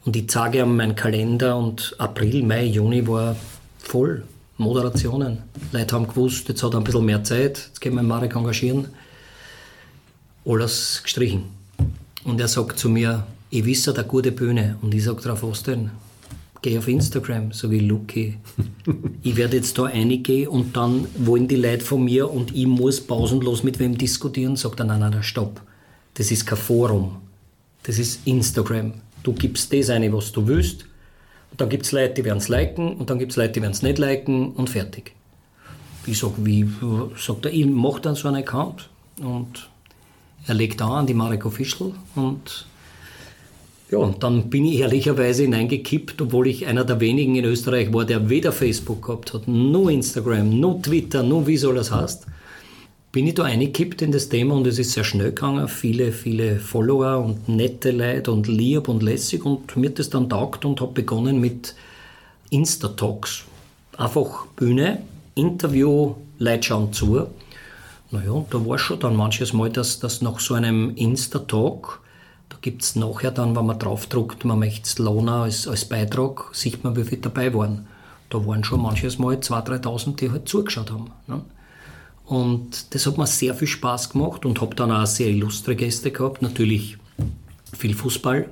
Und 0.05 0.15
ich 0.15 0.29
zeige 0.29 0.59
ihm 0.59 0.75
meinen 0.75 0.95
Kalender 0.95 1.57
und 1.57 1.95
April, 1.97 2.43
Mai, 2.43 2.65
Juni 2.65 3.07
war 3.07 3.35
voll. 3.79 4.23
Moderationen. 4.59 5.37
Leute 5.71 5.95
haben 5.95 6.07
gewusst, 6.07 6.49
jetzt 6.49 6.61
hat 6.63 6.73
er 6.73 6.79
ein 6.79 6.83
bisschen 6.83 7.05
mehr 7.05 7.23
Zeit, 7.23 7.57
jetzt 7.67 7.79
können 7.79 7.95
wir 7.95 8.03
Marek 8.03 8.35
engagieren. 8.35 8.89
Alles 10.45 10.99
gestrichen. 11.01 11.43
Und 12.25 12.41
er 12.41 12.49
sagt 12.49 12.77
zu 12.77 12.89
mir, 12.89 13.25
ich 13.49 13.65
wisse 13.65 13.95
eine 13.95 14.03
gute 14.03 14.33
Bühne. 14.33 14.75
Und 14.81 14.93
ich 14.93 15.05
sage 15.05 15.21
darauf, 15.21 15.43
was 15.43 15.63
denn? 15.63 15.91
Geh 16.61 16.77
auf 16.77 16.89
Instagram, 16.89 17.53
so 17.53 17.71
wie 17.71 17.79
Luki. 17.79 18.37
ich 19.23 19.37
werde 19.37 19.57
jetzt 19.57 19.77
da 19.77 19.83
reingehen 19.83 20.49
und 20.49 20.75
dann 20.75 21.07
wollen 21.17 21.47
die 21.47 21.55
Leute 21.55 21.85
von 21.85 22.03
mir 22.03 22.29
und 22.29 22.53
ich 22.53 22.67
muss 22.67 22.99
pausenlos 22.99 23.63
mit 23.63 23.79
wem 23.79 23.97
diskutieren. 23.97 24.57
Sagt 24.57 24.81
er, 24.81 24.85
nein, 24.85 24.99
nein, 24.99 25.23
stopp. 25.23 25.61
Das 26.15 26.31
ist 26.31 26.45
kein 26.45 26.57
Forum. 26.57 27.15
Das 27.83 27.97
ist 27.97 28.27
Instagram. 28.27 28.91
Du 29.29 29.35
gibst 29.35 29.71
das 29.71 29.91
ein, 29.91 30.11
was 30.11 30.31
du 30.31 30.47
willst 30.47 30.85
und 31.51 31.61
dann 31.61 31.69
gibt 31.69 31.85
es 31.85 31.91
Leute, 31.91 32.15
die 32.15 32.25
werden 32.25 32.39
es 32.39 32.47
liken 32.47 32.95
und 32.95 33.11
dann 33.11 33.19
gibt 33.19 33.31
es 33.31 33.37
Leute, 33.37 33.51
die 33.51 33.61
werden 33.61 33.73
es 33.73 33.83
nicht 33.83 33.99
liken 33.99 34.53
und 34.53 34.71
fertig. 34.71 35.11
Ich 36.07 36.17
sage, 36.17 36.33
wie, 36.39 36.67
sagt 37.15 37.45
er, 37.45 37.53
ich 37.53 37.67
mache 37.67 38.01
dann 38.01 38.15
so 38.15 38.27
einen 38.27 38.37
Account. 38.37 38.89
Und 39.21 39.69
er 40.47 40.55
legt 40.55 40.81
an 40.81 41.05
die 41.05 41.13
Marek 41.13 41.45
Official 41.45 41.91
und 42.15 42.65
ja, 43.91 43.99
und 43.99 44.23
dann 44.23 44.49
bin 44.49 44.65
ich 44.65 44.79
ehrlicherweise 44.79 45.43
hineingekippt, 45.43 46.19
obwohl 46.23 46.47
ich 46.47 46.65
einer 46.65 46.83
der 46.83 46.99
wenigen 46.99 47.35
in 47.35 47.45
Österreich 47.45 47.93
war, 47.93 48.05
der 48.05 48.31
weder 48.31 48.51
Facebook 48.51 49.05
gehabt 49.05 49.35
hat, 49.35 49.47
nur 49.47 49.91
Instagram, 49.91 50.59
nur 50.59 50.81
Twitter, 50.81 51.21
nur 51.21 51.45
wie 51.45 51.57
soll 51.57 51.75
das 51.75 51.91
heißt. 51.91 52.25
Bin 53.11 53.25
ich 53.25 53.33
da 53.33 53.43
eingekippt 53.43 54.01
in 54.03 54.11
das 54.11 54.29
Thema 54.29 54.55
und 54.55 54.67
es 54.67 54.77
ist 54.77 54.91
sehr 54.91 55.03
schnell 55.03 55.29
gegangen. 55.29 55.67
Viele, 55.67 56.11
viele 56.11 56.59
Follower 56.59 57.17
und 57.17 57.49
nette 57.49 57.91
Leute 57.91 58.31
und 58.31 58.47
lieb 58.47 58.87
und 58.87 59.01
lässig 59.01 59.45
und 59.45 59.75
mir 59.75 59.89
das 59.89 60.09
dann 60.09 60.29
taugt 60.29 60.63
und 60.63 60.79
habe 60.79 60.93
begonnen 60.93 61.39
mit 61.39 61.75
Insta-Talks. 62.51 63.45
Einfach 63.97 64.45
Bühne, 64.55 65.01
Interview, 65.33 66.15
Leute 66.37 66.63
schauen 66.63 66.93
zu. 66.93 67.25
Naja, 68.11 68.45
da 68.49 68.65
war 68.65 68.77
schon 68.77 68.99
dann 68.99 69.15
manches 69.15 69.53
Mal, 69.53 69.71
dass 69.71 69.99
das 69.99 70.21
nach 70.21 70.39
so 70.39 70.53
einem 70.53 70.95
Insta-Talk 70.95 72.01
da 72.49 72.57
gibt 72.59 72.81
es 72.81 72.95
nachher 72.95 73.31
dann, 73.31 73.55
wenn 73.55 73.65
man 73.65 73.77
draufdruckt, 73.77 74.43
man 74.43 74.59
möchte 74.59 74.83
es 74.83 74.97
lohnen 74.97 75.29
als, 75.29 75.67
als 75.67 75.85
Beitrag, 75.85 76.49
sieht 76.51 76.83
man, 76.83 76.95
wie 76.95 77.03
viele 77.03 77.21
dabei 77.21 77.53
waren. 77.53 77.87
Da 78.29 78.45
waren 78.45 78.63
schon 78.63 78.81
manches 78.81 79.19
Mal 79.19 79.35
2.000, 79.35 79.83
3.000, 79.83 80.15
die 80.15 80.31
halt 80.31 80.49
zugeschaut 80.49 80.91
haben. 80.91 81.11
Ne? 81.27 81.41
Und 82.29 82.93
das 82.93 83.07
hat 83.07 83.17
mir 83.17 83.25
sehr 83.25 83.55
viel 83.55 83.67
Spaß 83.67 84.11
gemacht 84.11 84.45
und 84.45 84.61
habe 84.61 84.75
dann 84.75 84.91
auch 84.91 85.07
sehr 85.07 85.29
illustre 85.29 85.75
Gäste 85.75 86.11
gehabt. 86.11 86.43
Natürlich 86.43 86.97
viel 87.75 87.95
Fußball, 87.95 88.47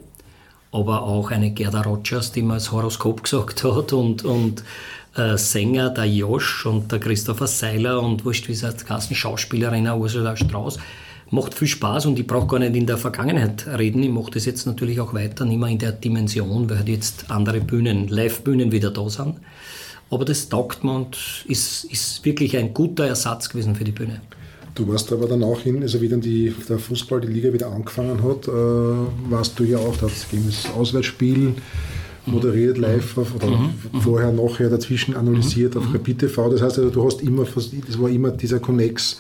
aber 0.72 1.04
auch 1.04 1.30
eine 1.30 1.52
Gerda 1.52 1.82
Rogers, 1.82 2.32
die 2.32 2.42
mir 2.42 2.56
das 2.56 2.72
Horoskop 2.72 3.22
gesagt 3.24 3.64
hat 3.64 3.94
und, 3.94 4.26
und 4.26 4.64
äh, 5.16 5.38
Sänger, 5.38 5.92
der 5.92 6.06
Josch 6.06 6.66
und 6.66 6.92
der 6.92 7.00
Christopher 7.00 7.46
Seiler 7.46 8.02
und 8.02 8.26
wurscht, 8.26 8.48
wie 8.48 8.54
es 8.54 8.64
heißt, 8.64 9.16
Schauspielerin 9.16 9.88
Ursula 9.88 10.36
Strauß 10.36 10.80
macht 11.30 11.54
viel 11.54 11.68
Spaß 11.68 12.08
und 12.08 12.18
ich 12.18 12.26
brauche 12.26 12.48
gar 12.48 12.60
nicht 12.60 12.76
in 12.76 12.88
der 12.88 12.98
Vergangenheit 12.98 13.68
reden. 13.68 14.02
Ich 14.02 14.10
mache 14.10 14.32
das 14.32 14.46
jetzt 14.46 14.66
natürlich 14.66 15.00
auch 15.00 15.14
weiter, 15.14 15.46
nicht 15.46 15.60
mehr 15.60 15.70
in 15.70 15.78
der 15.78 15.92
Dimension, 15.92 16.68
weil 16.68 16.78
halt 16.78 16.90
jetzt 16.90 17.30
andere 17.30 17.62
Bühnen, 17.62 18.08
Live-Bühnen 18.08 18.72
wieder 18.72 18.90
da 18.90 19.08
sind. 19.10 19.36
Aber 20.10 20.26
das 20.26 20.50
taugt 20.50 20.84
mir 20.84 20.94
und 20.94 21.46
ist, 21.48 21.84
ist 21.86 22.24
wirklich 22.24 22.56
ein 22.58 22.74
guter 22.74 23.06
Ersatz 23.06 23.50
gewesen 23.50 23.76
für 23.76 23.84
die 23.84 23.92
Bühne. 23.92 24.22
Du 24.74 24.88
warst 24.88 25.12
aber 25.12 25.28
dann 25.28 25.44
auch 25.44 25.62
hin, 25.62 25.82
also 25.82 26.02
wie 26.02 26.08
dann 26.08 26.22
die, 26.22 26.54
der 26.70 26.78
Fußball, 26.78 27.20
die 27.22 27.28
Liga 27.28 27.52
wieder 27.52 27.72
angefangen 27.72 28.22
hat, 28.24 28.48
äh, 28.48 28.52
warst 29.32 29.58
du 29.60 29.64
ja 29.64 29.80
auch, 29.80 29.98
da 29.98 30.08
ging 30.30 30.46
das 30.46 30.72
Auswärtsspiel 30.72 31.56
moderiert 32.28 32.78
live 32.78 33.18
auf, 33.18 33.36
oder 33.36 33.48
mhm. 33.48 34.02
vorher, 34.02 34.32
nachher 34.32 34.70
dazwischen 34.70 35.16
analysiert 35.16 35.76
mhm. 35.76 35.82
auf 35.82 35.94
Rapid 35.94 36.20
TV. 36.20 36.50
Das 36.50 36.62
heißt 36.62 36.78
also, 36.80 36.90
du 36.90 37.06
hast 37.06 37.22
immer, 37.22 37.46
das 37.46 38.00
war 38.00 38.10
immer 38.10 38.32
dieser 38.32 38.60
Connex, 38.60 39.20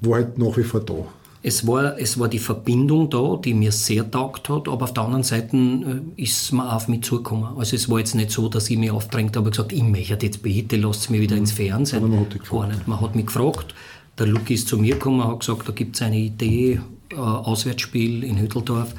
war 0.00 0.16
halt 0.16 0.38
nach 0.38 0.56
wie 0.56 0.62
vor 0.62 0.80
da. 0.80 1.06
Es 1.42 1.66
war, 1.66 1.98
es 1.98 2.18
war 2.18 2.28
die 2.28 2.38
Verbindung 2.38 3.08
da, 3.08 3.38
die 3.42 3.54
mir 3.54 3.72
sehr 3.72 4.10
taugt 4.10 4.50
hat, 4.50 4.68
aber 4.68 4.84
auf 4.84 4.92
der 4.92 5.04
anderen 5.04 5.22
Seite 5.22 5.56
äh, 5.56 6.22
ist 6.22 6.52
man 6.52 6.68
auf 6.68 6.86
mich 6.86 7.02
zugekommen. 7.02 7.56
Also 7.56 7.76
es 7.76 7.88
war 7.88 7.98
jetzt 7.98 8.14
nicht 8.14 8.30
so, 8.30 8.48
dass 8.50 8.68
ich 8.68 8.76
mich 8.76 8.90
aufdrängt 8.90 9.36
habe 9.36 9.46
und 9.46 9.52
gesagt, 9.52 9.72
ich 9.72 9.82
möchte 9.82 10.26
jetzt 10.26 10.42
bitte, 10.42 10.76
lasst 10.76 11.08
mich 11.08 11.22
wieder 11.22 11.36
ins 11.36 11.52
Fernsehen. 11.52 12.08
man 12.10 12.20
hat 12.20 12.48
Gar 12.48 12.66
nicht. 12.66 12.86
Man 12.86 13.00
hat 13.00 13.14
mich 13.14 13.26
gefragt. 13.26 13.74
Der 14.18 14.26
Luki 14.26 14.52
ist 14.52 14.68
zu 14.68 14.76
mir 14.76 14.94
gekommen 14.94 15.20
und 15.20 15.28
hat 15.28 15.40
gesagt, 15.40 15.66
da 15.66 15.72
gibt 15.72 15.96
es 15.96 16.02
eine 16.02 16.18
Idee, 16.18 16.80
äh, 17.10 17.16
Auswärtsspiel 17.16 18.22
in 18.22 18.38
Hütteldorf. 18.38 18.94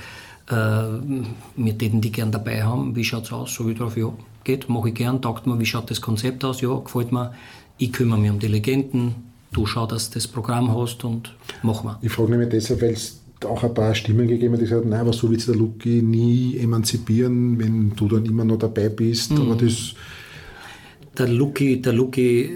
Äh, 0.48 0.54
wir 0.54 1.78
täten 1.78 2.02
die 2.02 2.12
gern 2.12 2.32
dabei 2.32 2.64
haben. 2.64 2.96
Wie 2.96 3.04
schaut 3.04 3.26
es 3.26 3.32
aus? 3.32 3.54
So 3.54 3.68
wie 3.68 3.76
drauf, 3.76 3.96
ja, 3.98 4.12
geht, 4.44 4.68
mache 4.68 4.90
ich 4.90 4.96
gern. 4.96 5.22
Taugt 5.22 5.46
mir, 5.46 5.60
wie 5.60 5.66
schaut 5.68 5.92
das 5.92 6.02
Konzept 6.02 6.44
aus? 6.44 6.62
Ja, 6.62 6.76
gefällt 6.76 7.12
mir. 7.12 7.34
Ich 7.78 7.94
kümmere 7.94 8.20
mich 8.20 8.32
um 8.32 8.40
die 8.40 8.48
Legenden 8.48 9.31
du 9.52 9.66
schau, 9.66 9.86
dass 9.86 10.10
du 10.10 10.16
das 10.16 10.28
Programm 10.28 10.76
hast 10.76 11.04
und 11.04 11.34
mach 11.64 11.84
mal. 11.84 11.98
Ich 12.02 12.12
frage 12.12 12.32
nämlich 12.32 12.50
deshalb, 12.50 12.82
weil 12.82 12.94
es 12.94 13.22
auch 13.46 13.64
ein 13.64 13.74
paar 13.74 13.96
Stimmen 13.96 14.28
gegeben 14.28 14.54
hat, 14.54 14.62
die 14.62 14.66
gesagt 14.66 14.84
haben, 14.84 14.90
nein, 14.90 15.02
aber 15.02 15.14
so 15.14 15.30
wird 15.30 15.42
sich 15.42 15.50
der 15.52 15.60
Luki 15.60 16.02
nie 16.02 16.58
emanzipieren, 16.58 17.58
wenn 17.60 17.96
du 17.96 18.08
dann 18.08 18.26
immer 18.26 18.46
noch 18.46 18.60
dabei 18.60 18.90
bist. 18.90 19.32
Mhm. 19.32 19.42
Aber 19.42 19.56
das 19.56 19.96
der 21.18 21.28
Luki, 21.28 21.82
der 21.82 21.94
Luki 21.94 22.50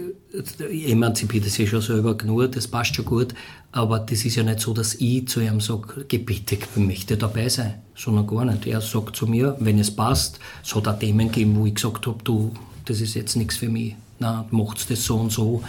emanzipiert 0.88 1.46
sich 1.46 1.70
schon 1.70 1.82
selber 1.82 2.16
genug, 2.16 2.52
das 2.52 2.68
passt 2.68 2.96
schon 2.96 3.06
gut, 3.06 3.34
aber 3.72 4.00
das 4.00 4.26
ist 4.26 4.36
ja 4.36 4.44
nicht 4.44 4.60
so, 4.60 4.74
dass 4.74 4.96
ich 4.96 5.28
zu 5.28 5.42
ihm 5.42 5.60
sage, 5.60 6.06
bitte, 6.06 6.56
ich 6.56 6.76
möchte 6.78 7.18
dabei 7.18 7.50
sein, 7.50 7.76
sondern 7.96 8.28
gar 8.28 8.46
nicht. 8.46 8.66
Er 8.68 8.82
sagt 8.82 9.16
zu 9.16 9.28
mir, 9.28 9.56
wenn 9.60 9.80
es 9.80 9.92
passt, 9.92 10.40
es 10.64 10.76
hat 10.76 10.88
auch 10.88 11.00
Themen 11.00 11.28
gegeben, 11.28 11.56
wo 11.58 11.66
ich 11.66 11.76
gesagt 11.76 12.08
habe, 12.08 12.18
du, 12.24 12.52
das 12.86 13.02
ist 13.02 13.14
jetzt 13.14 13.36
nichts 13.36 13.58
für 13.58 13.70
mich, 13.70 13.96
na, 14.20 14.46
macht 14.52 14.90
das 14.90 15.06
so 15.06 15.18
und 15.18 15.32
so. 15.32 15.64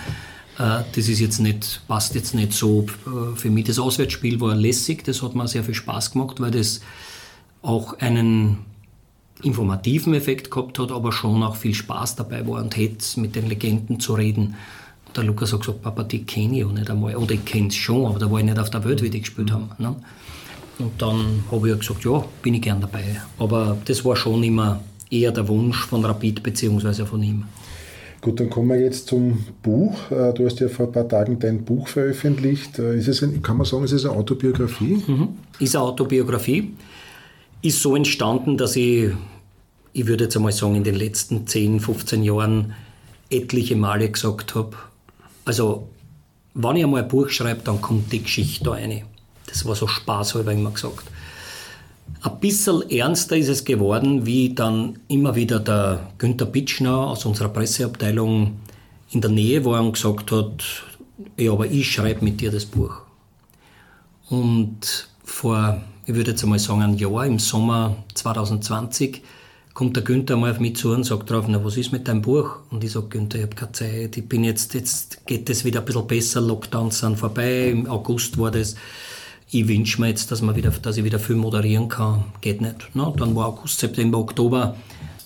Äh, 0.58 0.82
das 0.94 1.08
ist 1.08 1.20
jetzt 1.20 1.40
nicht, 1.40 1.82
passt 1.88 2.14
jetzt 2.14 2.34
nicht 2.34 2.52
so 2.52 2.86
äh, 3.06 3.36
für 3.36 3.50
mich. 3.50 3.64
Das 3.64 3.78
Auswärtsspiel 3.78 4.40
war 4.40 4.54
lässig, 4.54 5.04
das 5.04 5.22
hat 5.22 5.34
mir 5.34 5.48
sehr 5.48 5.64
viel 5.64 5.74
Spaß 5.74 6.12
gemacht, 6.12 6.40
weil 6.40 6.50
das 6.50 6.80
auch 7.62 7.98
einen 7.98 8.58
informativen 9.42 10.14
Effekt 10.14 10.50
gehabt 10.50 10.78
hat, 10.78 10.90
aber 10.90 11.12
schon 11.12 11.42
auch 11.42 11.56
viel 11.56 11.74
Spaß 11.74 12.16
dabei 12.16 12.46
war 12.46 12.62
und 12.62 12.76
hätte 12.76 13.20
mit 13.20 13.36
den 13.36 13.48
Legenden 13.48 14.00
zu 14.00 14.14
reden. 14.14 14.54
Und 15.06 15.16
der 15.16 15.24
Lukas 15.24 15.52
hat 15.52 15.60
gesagt, 15.60 15.82
Papa, 15.82 16.04
die 16.04 16.24
kenne 16.24 16.58
ich 16.58 16.64
auch 16.64 16.72
nicht 16.72 16.90
einmal. 16.90 17.16
Oder 17.16 17.32
ich 17.32 17.44
kenne 17.44 17.68
es 17.68 17.74
schon, 17.74 18.06
aber 18.06 18.18
da 18.18 18.30
war 18.30 18.38
ich 18.38 18.44
nicht 18.44 18.58
auf 18.58 18.70
der 18.70 18.84
Welt, 18.84 19.02
wie 19.02 19.10
die 19.10 19.20
gespielt 19.20 19.52
haben. 19.52 19.70
Ne? 19.78 19.94
Und 20.78 21.00
dann 21.00 21.44
habe 21.50 21.70
ich 21.70 21.78
gesagt, 21.78 22.04
ja, 22.04 22.24
bin 22.42 22.54
ich 22.54 22.62
gern 22.62 22.80
dabei. 22.80 23.20
Aber 23.38 23.76
das 23.84 24.04
war 24.04 24.16
schon 24.16 24.42
immer 24.42 24.80
eher 25.10 25.32
der 25.32 25.48
Wunsch 25.48 25.84
von 25.86 26.04
Rapid 26.04 26.42
bzw. 26.42 27.04
von 27.04 27.22
ihm. 27.22 27.44
Gut, 28.26 28.40
dann 28.40 28.50
kommen 28.50 28.70
wir 28.70 28.80
jetzt 28.80 29.06
zum 29.06 29.38
Buch. 29.62 30.10
Äh, 30.10 30.34
du 30.34 30.46
hast 30.46 30.58
ja 30.58 30.66
vor 30.66 30.86
ein 30.86 30.92
paar 30.92 31.08
Tagen 31.08 31.38
dein 31.38 31.64
Buch 31.64 31.86
veröffentlicht. 31.86 32.76
Äh, 32.76 32.98
ist 32.98 33.06
es 33.06 33.22
ein, 33.22 33.40
kann 33.40 33.56
man 33.56 33.64
sagen, 33.64 33.84
ist 33.84 33.92
es 33.92 34.04
eine 34.04 34.16
Autobiografie? 34.16 35.00
Mhm. 35.06 35.28
Ist 35.60 35.76
eine 35.76 35.84
Autobiografie. 35.84 36.72
Ist 37.62 37.80
so 37.80 37.94
entstanden, 37.94 38.56
dass 38.56 38.74
ich, 38.74 39.12
ich 39.92 40.06
würde 40.08 40.24
jetzt 40.24 40.34
einmal 40.34 40.50
sagen, 40.50 40.74
in 40.74 40.82
den 40.82 40.96
letzten 40.96 41.46
10, 41.46 41.78
15 41.78 42.24
Jahren 42.24 42.72
etliche 43.30 43.76
Male 43.76 44.10
gesagt 44.10 44.56
habe, 44.56 44.76
also 45.44 45.86
wenn 46.54 46.74
ich 46.74 46.82
einmal 46.82 47.04
ein 47.04 47.08
Buch 47.08 47.28
schreibe, 47.28 47.60
dann 47.62 47.80
kommt 47.80 48.12
die 48.12 48.24
Geschichte 48.24 48.64
da 48.64 48.72
rein. 48.72 49.04
Das 49.46 49.64
war 49.66 49.76
so 49.76 49.86
spaßhalber 49.86 50.50
immer 50.50 50.72
gesagt. 50.72 51.04
Ein 52.26 52.40
bisschen 52.40 52.90
ernster 52.90 53.36
ist 53.36 53.46
es 53.46 53.64
geworden, 53.64 54.26
wie 54.26 54.52
dann 54.52 54.98
immer 55.06 55.36
wieder 55.36 55.60
der 55.60 56.10
Günther 56.18 56.46
Pitschner 56.46 57.06
aus 57.06 57.24
unserer 57.24 57.50
Presseabteilung 57.50 58.56
in 59.12 59.20
der 59.20 59.30
Nähe 59.30 59.64
war 59.64 59.80
und 59.80 59.92
gesagt 59.92 60.32
hat, 60.32 60.64
ja, 61.36 61.52
aber 61.52 61.66
ich 61.66 61.88
schreibe 61.88 62.24
mit 62.24 62.40
dir 62.40 62.50
das 62.50 62.64
Buch. 62.64 62.94
Und 64.28 65.08
vor, 65.22 65.80
ich 66.04 66.16
würde 66.16 66.32
jetzt 66.32 66.42
einmal 66.42 66.58
sagen, 66.58 66.82
ein 66.82 66.96
Jahr, 66.96 67.26
im 67.26 67.38
Sommer 67.38 67.94
2020, 68.14 69.22
kommt 69.72 69.94
der 69.94 70.02
Günther 70.02 70.36
mal 70.36 70.50
auf 70.50 70.58
mich 70.58 70.74
zu 70.74 70.90
und 70.90 71.04
sagt 71.04 71.30
drauf, 71.30 71.44
na, 71.46 71.64
was 71.64 71.76
ist 71.76 71.92
mit 71.92 72.08
deinem 72.08 72.22
Buch? 72.22 72.56
Und 72.70 72.82
ich 72.82 72.90
sage, 72.90 73.06
Günther, 73.06 73.38
ich 73.38 73.44
habe 73.44 73.54
keine 73.54 73.70
Zeit, 73.70 74.16
ich 74.16 74.28
bin 74.28 74.42
jetzt, 74.42 74.74
jetzt 74.74 75.24
geht 75.28 75.48
es 75.48 75.64
wieder 75.64 75.78
ein 75.78 75.84
bisschen 75.84 76.08
besser, 76.08 76.40
Lockdowns 76.40 76.98
sind 76.98 77.20
vorbei, 77.20 77.68
im 77.68 77.88
August 77.88 78.36
war 78.36 78.50
das 78.50 78.74
ich 79.48 79.68
wünsche 79.68 80.00
mir 80.00 80.08
jetzt, 80.08 80.30
dass, 80.30 80.42
man 80.42 80.56
wieder, 80.56 80.70
dass 80.70 80.96
ich 80.96 81.04
wieder 81.04 81.18
viel 81.18 81.36
moderieren 81.36 81.88
kann. 81.88 82.24
Geht 82.40 82.60
nicht. 82.60 82.94
Ne? 82.94 83.12
Dann 83.16 83.34
war 83.36 83.46
August, 83.46 83.78
September, 83.78 84.18
Oktober 84.18 84.76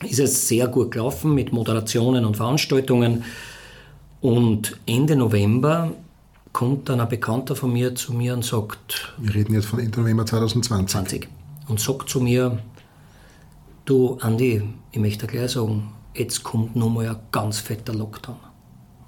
ist 0.02 0.18
es 0.18 0.48
sehr 0.48 0.68
gut 0.68 0.92
gelaufen 0.92 1.34
mit 1.34 1.52
Moderationen 1.52 2.24
und 2.24 2.36
Veranstaltungen. 2.36 3.24
Und 4.20 4.78
Ende 4.86 5.16
November 5.16 5.92
kommt 6.52 6.88
dann 6.88 7.00
ein 7.00 7.08
Bekannter 7.08 7.56
von 7.56 7.72
mir 7.72 7.94
zu 7.94 8.12
mir 8.12 8.34
und 8.34 8.44
sagt... 8.44 9.14
Wir 9.18 9.34
reden 9.34 9.54
jetzt 9.54 9.66
von 9.66 9.78
Ende 9.78 10.00
November 10.00 10.26
2020. 10.26 11.22
20, 11.22 11.28
und 11.68 11.80
sagt 11.80 12.08
zu 12.10 12.20
mir, 12.20 12.58
du 13.84 14.18
Andi, 14.20 14.62
ich 14.92 14.98
möchte 14.98 15.26
gleich 15.26 15.52
sagen, 15.52 15.92
jetzt 16.14 16.42
kommt 16.42 16.76
nochmal 16.76 17.08
ein 17.08 17.16
ganz 17.32 17.58
fetter 17.58 17.94
Lockdown. 17.94 18.36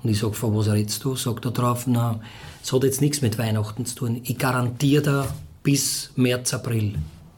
Und 0.03 0.11
ich 0.11 0.18
sage, 0.18 0.35
von 0.35 0.57
was 0.57 0.68
redest 0.68 1.05
du? 1.05 1.16
Sagt 1.16 1.44
er 1.44 1.51
drauf, 1.51 1.87
na, 1.87 2.20
es 2.62 2.72
hat 2.72 2.85
jetzt 2.85 3.01
nichts 3.01 3.22
mit 3.22 3.38
Weihnachten 3.38 3.85
zu 3.87 3.94
tun. 3.96 4.20
Ich 4.25 4.38
garantiere 4.38 5.03
dir, 5.03 5.35
bis 5.62 6.11
März, 6.16 6.55
April 6.55 6.94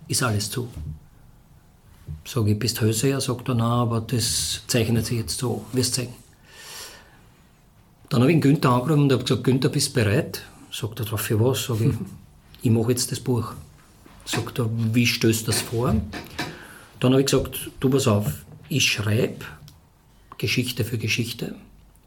ist 0.07 0.23
alles 0.23 0.51
zu. 0.51 0.69
Sage 2.27 2.53
ich, 2.53 2.59
bist 2.59 2.81
Hölzer? 2.81 3.21
Sagt 3.21 3.49
er, 3.49 3.55
na, 3.55 3.83
aber 3.83 4.01
das 4.03 4.63
zeichnet 4.67 5.07
sich 5.07 5.19
jetzt 5.19 5.39
so, 5.39 5.65
wirst 5.73 5.95
zeigen. 5.95 6.15
Dann 8.11 8.21
habe 8.21 8.31
ich 8.31 8.37
ihn 8.37 8.41
Günther 8.43 8.71
angerufen 8.71 9.05
und 9.05 9.13
habe 9.13 9.25
gesagt, 9.25 9.45
Günther, 9.45 9.71
bist 9.71 9.97
du 9.97 10.03
bereit? 10.03 10.43
Sagt 10.71 11.01
er, 11.01 11.19
für 11.19 11.41
was? 11.41 11.65
Sag 11.65 11.81
ich, 11.81 11.95
ich 12.63 12.71
mache 12.71 12.91
jetzt 12.91 13.11
das 13.11 13.21
Buch. 13.21 13.55
Sagt 14.27 14.59
er, 14.59 14.69
wie 14.93 15.07
stößt 15.07 15.49
das 15.49 15.61
vor? 15.61 15.97
Dann 17.01 17.13
habe 17.13 17.21
ich 17.21 17.27
gesagt, 17.27 17.71
du 17.81 17.91
pass 17.91 18.07
auf, 18.07 18.45
ich 18.69 18.85
schreibe 18.85 19.45
Geschichte 20.39 20.85
für 20.85 20.99
Geschichte 20.99 21.55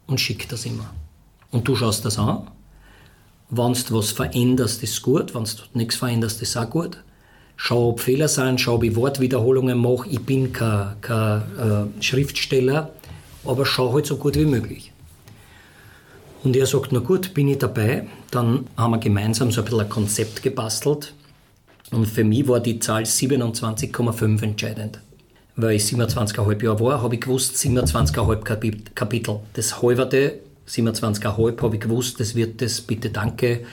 und 0.06 0.20
schicke 0.20 0.46
das 0.48 0.66
immer. 0.66 0.92
Und 1.50 1.66
du 1.66 1.76
schaust 1.76 2.04
das 2.04 2.18
an. 2.18 2.48
Wenn 3.50 3.72
du 3.72 3.94
was 3.94 4.12
veränderst, 4.12 4.82
ist 4.82 5.02
gut. 5.02 5.34
Wenn 5.34 5.44
du 5.44 5.50
nichts 5.74 5.96
veränderst, 5.96 6.42
ist 6.42 6.56
auch 6.56 6.68
gut. 6.68 6.98
Schau, 7.56 7.90
ob 7.90 8.00
Fehler 8.00 8.28
sind, 8.28 8.60
schau, 8.60 8.74
ob 8.74 8.84
ich 8.84 8.94
Wortwiederholungen 8.94 9.78
mache. 9.78 10.08
Ich 10.08 10.20
bin 10.20 10.52
kein, 10.52 11.00
kein 11.00 11.42
äh, 11.98 12.02
Schriftsteller, 12.02 12.90
aber 13.44 13.66
schau 13.66 13.92
halt 13.92 14.06
so 14.06 14.16
gut 14.16 14.36
wie 14.36 14.44
möglich. 14.44 14.92
Und 16.44 16.54
er 16.56 16.66
sagt, 16.66 16.92
na 16.92 17.00
gut, 17.00 17.34
bin 17.34 17.48
ich 17.48 17.58
dabei. 17.58 18.06
Dann 18.30 18.66
haben 18.76 18.92
wir 18.92 18.98
gemeinsam 18.98 19.50
so 19.50 19.62
ein 19.62 19.64
bisschen 19.64 19.80
ein 19.80 19.88
Konzept 19.88 20.42
gebastelt. 20.42 21.14
Und 21.90 22.06
für 22.06 22.22
mich 22.24 22.46
war 22.46 22.60
die 22.60 22.78
Zahl 22.78 23.02
27,5 23.02 24.42
entscheidend. 24.42 25.00
Weil 25.56 25.76
ich 25.76 25.82
27,5 25.82 26.62
Jahre 26.62 26.80
war, 26.80 27.02
habe 27.02 27.16
ich 27.16 27.22
gewusst, 27.22 27.56
27,5 27.56 28.94
Kapitel. 28.94 29.40
Das 29.54 29.82
halberte, 29.82 30.38
27,5 30.68 31.62
habe 31.62 31.76
ich 31.76 31.80
gewusst, 31.80 32.20
das 32.20 32.34
wird 32.34 32.60
das 32.60 32.80
Bitte 32.80 33.10
Danke, 33.10 33.64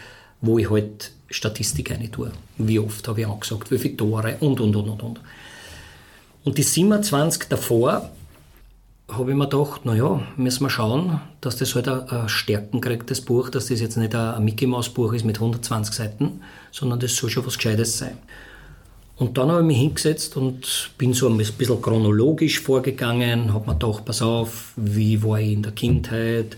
wo 0.42 0.58
ich 0.58 0.70
halt 0.70 1.12
Statistik 1.30 1.92
rein 1.92 2.12
tue. 2.12 2.32
Wie 2.58 2.80
oft 2.80 3.08
habe 3.08 3.22
ich 3.22 3.28
angesagt, 3.28 3.72
wie 3.72 3.78
viele 3.78 3.98
Tore 3.98 4.38
und, 4.40 4.60
und, 4.60 4.76
und, 4.76 4.90
und, 4.90 5.04
und. 5.04 5.20
Und 6.44 6.58
die 6.58 6.64
27 6.64 7.50
davor 7.50 8.10
habe 9.10 9.32
ich 9.32 9.38
mir 9.38 9.48
gedacht, 9.48 9.86
naja, 9.86 10.22
müssen 10.38 10.64
wir 10.64 10.70
schauen, 10.70 11.22
dass 11.42 11.58
das 11.58 11.76
halt 11.76 11.88
eine 11.88 12.30
Stärken 12.30 12.82
kriegt, 12.82 13.12
das 13.12 13.22
Buch, 13.22 13.50
dass 13.50 13.68
das 13.68 13.80
jetzt 13.80 13.98
nicht 13.98 14.16
ein 14.16 14.44
Mickey 14.44 14.66
Maus 14.66 14.90
Buch 14.90 15.14
ist 15.14 15.26
mit 15.26 15.38
120 15.38 15.94
Seiten, 15.94 16.42
sondern 16.72 17.00
das 17.00 17.16
soll 17.16 17.30
schon 17.30 17.46
was 17.46 17.58
Gescheites 17.58 17.98
sein. 17.98 18.18
Und 19.18 19.38
dann 19.38 19.50
habe 19.50 19.62
ich 19.62 19.68
mich 19.68 19.78
hingesetzt 19.78 20.36
und 20.36 20.92
bin 20.98 21.14
so 21.14 21.30
ein 21.30 21.38
bisschen 21.38 21.82
chronologisch 21.82 22.60
vorgegangen, 22.60 23.54
habe 23.54 23.68
mir 23.68 23.78
gedacht, 23.78 24.04
pass 24.06 24.22
auf, 24.22 24.74
wie 24.76 25.24
war 25.24 25.40
ich 25.40 25.54
in 25.54 25.64
der 25.64 25.72
Kindheit, 25.72 26.58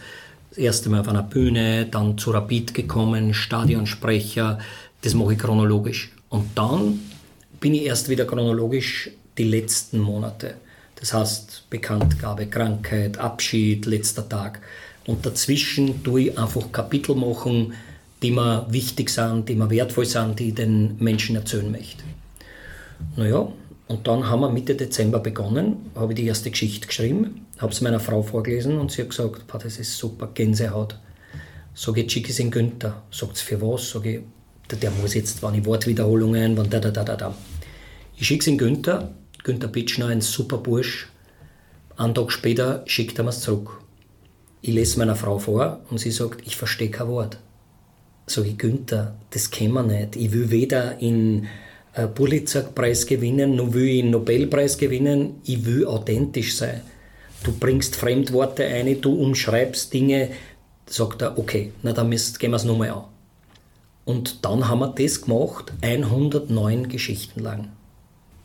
das 0.58 0.64
erste 0.64 0.90
Mal 0.90 1.02
auf 1.02 1.08
einer 1.08 1.22
Bühne, 1.22 1.86
dann 1.86 2.18
zu 2.18 2.32
Rapid 2.32 2.74
gekommen, 2.74 3.36
Stadionsprecher, 3.36 4.58
das 5.02 5.14
mache 5.14 5.34
ich 5.34 5.40
chronologisch. 5.40 6.12
Und 6.30 6.50
dann 6.56 7.00
bin 7.60 7.76
ich 7.76 7.84
erst 7.84 8.10
wieder 8.10 8.26
chronologisch 8.26 9.12
die 9.38 9.44
letzten 9.44 10.00
Monate. 10.00 10.56
Das 10.96 11.14
heißt 11.14 11.70
Bekanntgabe, 11.70 12.48
Krankheit, 12.48 13.20
Abschied, 13.20 13.86
letzter 13.86 14.28
Tag. 14.28 14.62
Und 15.06 15.28
dazwischen 15.28 16.04
tue 16.04 16.22
ich 16.22 16.40
einfach 16.40 16.72
Kapitel 16.72 17.16
machen, 17.16 17.74
die 18.24 18.32
mir 18.32 18.66
wichtig 18.72 19.12
sind, 19.12 19.48
die 19.48 19.56
mir 19.56 19.70
wertvoll 19.70 20.06
sind, 20.06 20.40
die 20.40 20.50
ich 20.50 20.56
den 20.56 20.96
Menschen 20.98 21.36
erzählen 21.36 21.72
möchte. 21.72 22.04
Naja, 23.16 23.48
und 23.88 24.08
dann 24.08 24.28
haben 24.28 24.42
wir 24.42 24.50
Mitte 24.50 24.74
Dezember 24.74 25.20
begonnen, 25.20 25.92
habe 25.94 26.14
ich 26.14 26.18
die 26.20 26.26
erste 26.26 26.50
Geschichte 26.50 26.88
geschrieben, 26.88 27.46
habe 27.60 27.72
es 27.72 27.82
meiner 27.82 28.00
Frau 28.00 28.22
vorgelesen 28.22 28.78
und 28.78 28.92
sie 28.92 29.02
hat 29.02 29.10
gesagt, 29.10 29.46
das 29.52 29.78
ist 29.78 29.98
super, 29.98 30.30
Gänsehaut. 30.34 31.00
Sag 31.74 31.98
ich, 31.98 32.12
schick 32.12 32.30
es 32.30 32.40
in 32.40 32.52
Günther. 32.52 33.04
Sagt 33.12 33.38
sie, 33.38 33.44
für 33.44 33.62
was? 33.62 33.92
Sag 33.92 34.06
ich, 34.06 34.22
der 34.82 34.92
muss 34.92 35.14
jetzt, 35.14 35.44
wenn 35.44 35.56
ich 35.56 35.66
Wortwiederholungen, 35.66 36.58
wenn 36.58 36.70
da, 36.70 36.80
da, 36.80 36.92
da, 36.92 37.04
da, 37.04 37.16
da. 37.16 37.36
Ich 38.16 38.28
schicke 38.28 38.42
es 38.42 38.48
in 38.48 38.58
Günther 38.58 39.14
Günter 39.48 39.70
Pitschner, 39.70 40.08
ein 40.08 40.20
super 40.20 40.58
Bursch. 40.58 41.08
Einen 41.96 42.14
Tag 42.14 42.34
später 42.34 42.84
schickt 42.86 43.18
er 43.18 43.24
mir 43.24 43.30
es 43.30 43.40
zurück. 43.40 43.80
Ich 44.62 44.74
lese 44.74 45.00
meiner 45.00 45.16
Frau 45.16 45.40
vor 45.40 45.80
und 45.90 46.00
sie 46.00 46.12
sagt, 46.12 46.46
ich 46.46 46.58
verstehe 46.58 46.92
kein 46.92 47.08
Wort. 47.08 47.38
Sag 48.26 48.46
ich, 48.46 48.58
Günther, 48.58 49.16
das 49.30 49.50
kennen 49.50 49.74
wir 49.74 49.84
nicht. 49.84 50.18
Ich 50.18 50.34
will 50.34 50.52
weder 50.52 50.96
den 50.96 51.48
äh, 51.94 52.08
Pulitzer-Preis 52.08 53.06
gewinnen, 53.06 53.56
noch 53.56 53.74
will 53.74 53.86
ich 53.86 54.02
den 54.02 54.12
Nobelpreis 54.12 54.78
gewinnen. 54.78 55.36
Ich 55.46 55.66
will 55.66 55.86
authentisch 55.86 56.58
sein. 56.58 56.82
Du 57.44 57.52
bringst 57.52 57.96
Fremdworte 57.96 58.66
ein, 58.66 59.00
du 59.02 59.14
umschreibst 59.14 59.94
Dinge. 59.94 60.30
Sagt 60.86 61.22
er, 61.22 61.38
okay, 61.38 61.72
na 61.84 61.94
dann 61.94 62.10
müsst, 62.10 62.40
gehen 62.40 62.52
wir 62.52 62.58
es 62.58 62.64
nochmal 62.64 62.92
an. 62.92 63.04
Und 64.06 64.46
dann 64.46 64.68
haben 64.68 64.80
wir 64.80 64.88
das 64.88 65.22
gemacht, 65.22 65.74
109 65.82 66.88
Geschichten 66.88 67.42
lang 67.42 67.70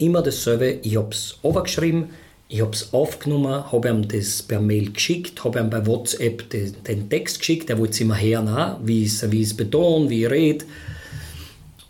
immer 0.02 0.22
dasselbe. 0.22 0.78
Ich 0.82 0.96
habe 0.96 1.10
es 1.10 1.38
overgeschrieben, 1.42 2.10
ich 2.48 2.60
habe 2.60 2.72
es 2.72 2.92
aufgenommen, 2.92 3.72
habe 3.72 3.88
ihm 3.88 4.06
das 4.08 4.42
per 4.42 4.60
Mail 4.60 4.92
geschickt, 4.92 5.42
habe 5.44 5.60
ihm 5.60 5.70
bei 5.70 5.86
WhatsApp 5.86 6.50
den, 6.50 6.74
den 6.84 7.08
Text 7.08 7.38
geschickt, 7.38 7.70
er 7.70 7.78
wollte 7.78 7.92
es 7.92 8.00
immer 8.00 8.20
hören, 8.20 8.76
wie 8.84 9.04
ich 9.04 9.22
es 9.22 9.56
betone, 9.56 10.10
wie 10.10 10.24
ich 10.24 10.30
rede. 10.30 10.64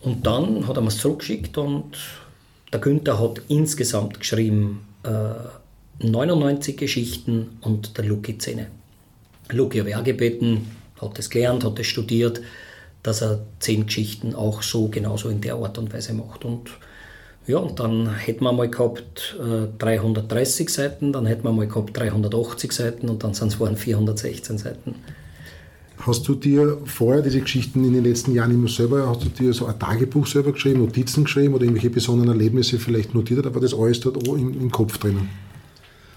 Und 0.03 0.27
dann 0.27 0.67
hat 0.67 0.77
er 0.77 0.83
mir 0.83 0.89
es 0.89 0.99
zurückgeschickt 0.99 1.57
und 1.59 1.97
der 2.73 2.81
Günther 2.81 3.21
hat 3.21 3.43
insgesamt 3.49 4.21
geschrieben 4.21 4.87
äh, 5.05 5.09
99 6.03 6.77
Geschichten 6.77 7.59
und 7.61 7.97
der 7.97 8.05
Luki 8.05 8.39
10. 8.39 8.67
Luki 9.51 9.79
habe 9.79 9.91
ich 9.91 9.97
auch 9.97 10.05
gebeten, 10.05 10.71
hat 11.01 11.19
das 11.19 11.31
gelernt, 11.31 11.65
hat 11.65 11.79
das 11.79 11.87
studiert, 11.87 12.41
dass 13.03 13.23
er 13.23 13.41
10 13.61 13.87
Geschichten 13.87 14.35
auch 14.35 14.63
so 14.63 14.89
genauso 14.89 15.29
in 15.29 15.41
der 15.41 15.57
Art 15.57 15.79
und 15.79 15.93
Weise 15.93 16.15
macht. 16.15 16.45
Und 16.45 16.71
ja, 17.47 17.59
und 17.59 17.81
dann 17.81 18.15
hätten 18.15 18.45
wir 18.45 18.53
mal 18.53 18.71
gehabt 18.71 19.37
äh, 19.41 19.67
330 19.79 20.71
Seiten, 20.71 21.13
dann 21.13 21.27
hätten 21.27 21.43
wir 21.43 21.53
mal 21.53 21.67
gehabt 21.67 21.97
380 21.97 22.73
Seiten 22.73 23.09
und 23.09 23.25
dann 23.25 23.35
sind 23.35 23.49
es 23.49 23.59
waren 23.59 23.77
416 23.77 24.59
Seiten. 24.59 24.95
Hast 25.99 26.27
du 26.27 26.35
dir 26.35 26.79
vorher 26.85 27.23
diese 27.23 27.41
Geschichten 27.41 27.85
in 27.85 27.93
den 27.93 28.05
letzten 28.05 28.33
Jahren 28.33 28.53
immer 28.53 28.69
selber, 28.69 29.09
hast 29.09 29.25
du 29.25 29.29
dir 29.29 29.53
so 29.53 29.67
ein 29.67 29.79
Tagebuch 29.79 30.27
selber 30.27 30.53
geschrieben, 30.53 30.81
Notizen 30.81 31.25
geschrieben 31.25 31.55
oder 31.55 31.65
irgendwelche 31.65 31.91
besonderen 31.91 32.31
Erlebnisse 32.31 32.79
vielleicht 32.79 33.15
notiert, 33.15 33.47
aber 33.47 33.61
das 33.61 33.75
alles 33.75 34.01
dort 34.01 34.27
im, 34.27 34.61
im 34.61 34.71
Kopf 34.71 34.99
drinnen? 34.99 35.29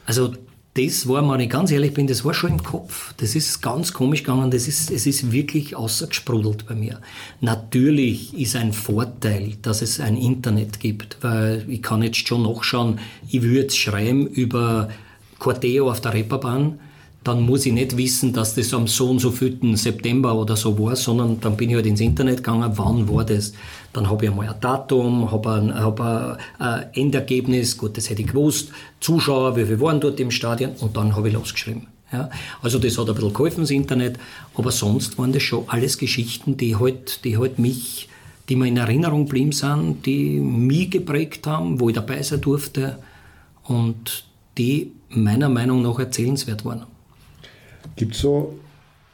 Also 0.06 0.34
das 0.76 1.08
war, 1.08 1.28
wenn 1.32 1.39
ich 1.39 1.50
ganz 1.50 1.72
ehrlich 1.72 1.94
bin, 1.94 2.06
das 2.06 2.26
war 2.26 2.34
schon 2.34 2.52
im 2.52 2.63
Kopf. 2.63 3.13
Das 3.18 3.34
ist 3.34 3.62
ganz 3.62 3.94
komisch 3.94 4.24
gegangen. 4.24 4.52
Das 4.52 4.68
ist, 4.68 4.91
es 4.91 5.08
ist 5.08 5.32
wirklich 5.32 5.74
außergesprudelt 5.74 6.68
bei 6.68 6.76
mir. 6.76 7.00
Natürlich 7.39 8.38
ist 8.38 8.58
ein 8.58 8.74
Vorteil, 8.74 9.54
dass 9.62 9.82
es 9.82 10.02
ein 10.02 10.18
Internet 10.18 10.82
gibt, 10.82 11.18
weil 11.22 11.65
ich 11.70 11.82
kann 11.82 12.04
jetzt 12.04 12.28
schon 12.28 12.44
nachschauen, 12.44 13.00
ich 13.30 13.41
würde 13.41 13.62
jetzt 13.62 13.78
schreiben 13.78 14.28
über 14.28 14.89
Corteo 15.39 15.89
auf 15.89 16.02
der 16.02 16.13
Reeperbahn, 16.13 16.78
dann 17.26 17.42
muss 17.42 17.66
ich 17.66 17.74
nicht 17.74 17.98
wissen, 17.98 18.34
dass 18.34 18.54
das 18.54 18.72
am 18.76 18.86
so 18.86 19.10
und 19.10 19.18
so 19.18 19.32
4. 19.32 19.76
September 19.76 20.36
oder 20.36 20.56
so 20.56 20.78
war, 20.78 20.96
sondern 20.96 21.40
dann 21.42 21.58
bin 21.58 21.72
ich 21.72 21.76
halt 21.76 21.88
ins 21.88 22.00
Internet 22.00 22.38
gegangen, 22.38 22.72
wann 22.76 23.10
war 23.10 23.26
das? 23.26 23.52
Dann 23.94 24.08
habe 24.08 24.26
ich 24.26 24.32
einmal 24.32 24.48
ein 24.48 24.62
Datum, 24.62 25.32
habe 25.32 25.54
ein, 25.54 25.74
hab 25.74 26.00
ein, 26.00 26.38
ein 26.60 26.86
Endergebnis, 26.94 27.78
gut, 27.78 27.98
das 27.98 28.12
hätte 28.12 28.22
ich 28.22 28.28
gewusst, 28.28 28.70
Zuschauer, 29.00 29.58
wie 29.58 29.66
viele 29.66 29.82
waren 29.82 30.00
dort 30.00 30.20
im 30.20 30.30
Stadion 30.30 30.74
und 30.80 30.96
dann 30.96 31.16
habe 31.16 31.30
ich 31.30 31.34
losgeschrieben. 31.34 31.88
Ja, 32.14 32.30
also 32.62 32.78
das 32.78 32.96
hat 33.00 33.10
ein 33.10 33.16
bisschen 33.16 33.34
geholfen, 33.34 33.62
das 33.62 33.72
Internet, 33.72 34.20
aber 34.54 34.72
sonst 34.72 35.18
waren 35.18 35.34
das 35.34 35.42
schon 35.42 35.64
alles 35.68 35.98
Geschichten, 35.98 36.58
die 36.58 36.76
halt, 36.76 37.26
die 37.26 37.40
halt 37.40 37.58
mich, 37.58 38.08
die 38.50 38.56
mir 38.56 38.68
in 38.68 38.78
Erinnerung 38.78 39.26
geblieben 39.26 39.52
sind, 39.52 40.06
die 40.06 40.40
mich 40.40 40.92
geprägt 40.92 41.48
haben, 41.48 41.80
wo 41.80 41.90
ich 41.90 41.96
dabei 41.96 42.22
sein 42.22 42.42
durfte 42.42 43.00
und 43.64 44.26
die 44.60 44.92
meiner 45.10 45.50
Meinung 45.50 45.82
nach 45.82 45.98
erzählenswert 45.98 46.64
waren. 46.64 46.86
Gibt 47.95 48.15
so, 48.15 48.60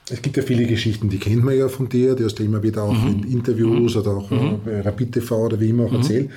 es 0.09 0.21
gibt 0.21 0.37
ja 0.37 0.43
viele 0.43 0.65
Geschichten, 0.65 1.09
die 1.09 1.17
kennt 1.17 1.43
man 1.43 1.57
ja 1.57 1.67
von 1.69 1.87
dir, 1.87 2.15
die 2.15 2.23
hast 2.23 2.35
du 2.35 2.43
immer 2.43 2.63
wieder 2.63 2.83
auch 2.83 2.93
mhm. 2.93 3.23
in 3.23 3.31
Interviews 3.31 3.95
mhm. 3.95 4.01
oder 4.01 4.11
auch 4.11 4.29
mhm. 4.29 4.59
bei 4.65 4.81
Rapid 4.81 5.13
TV 5.13 5.45
oder 5.45 5.59
wie 5.59 5.69
immer 5.69 5.85
auch 5.85 5.91
mhm. 5.91 5.97
erzählt. 5.97 6.29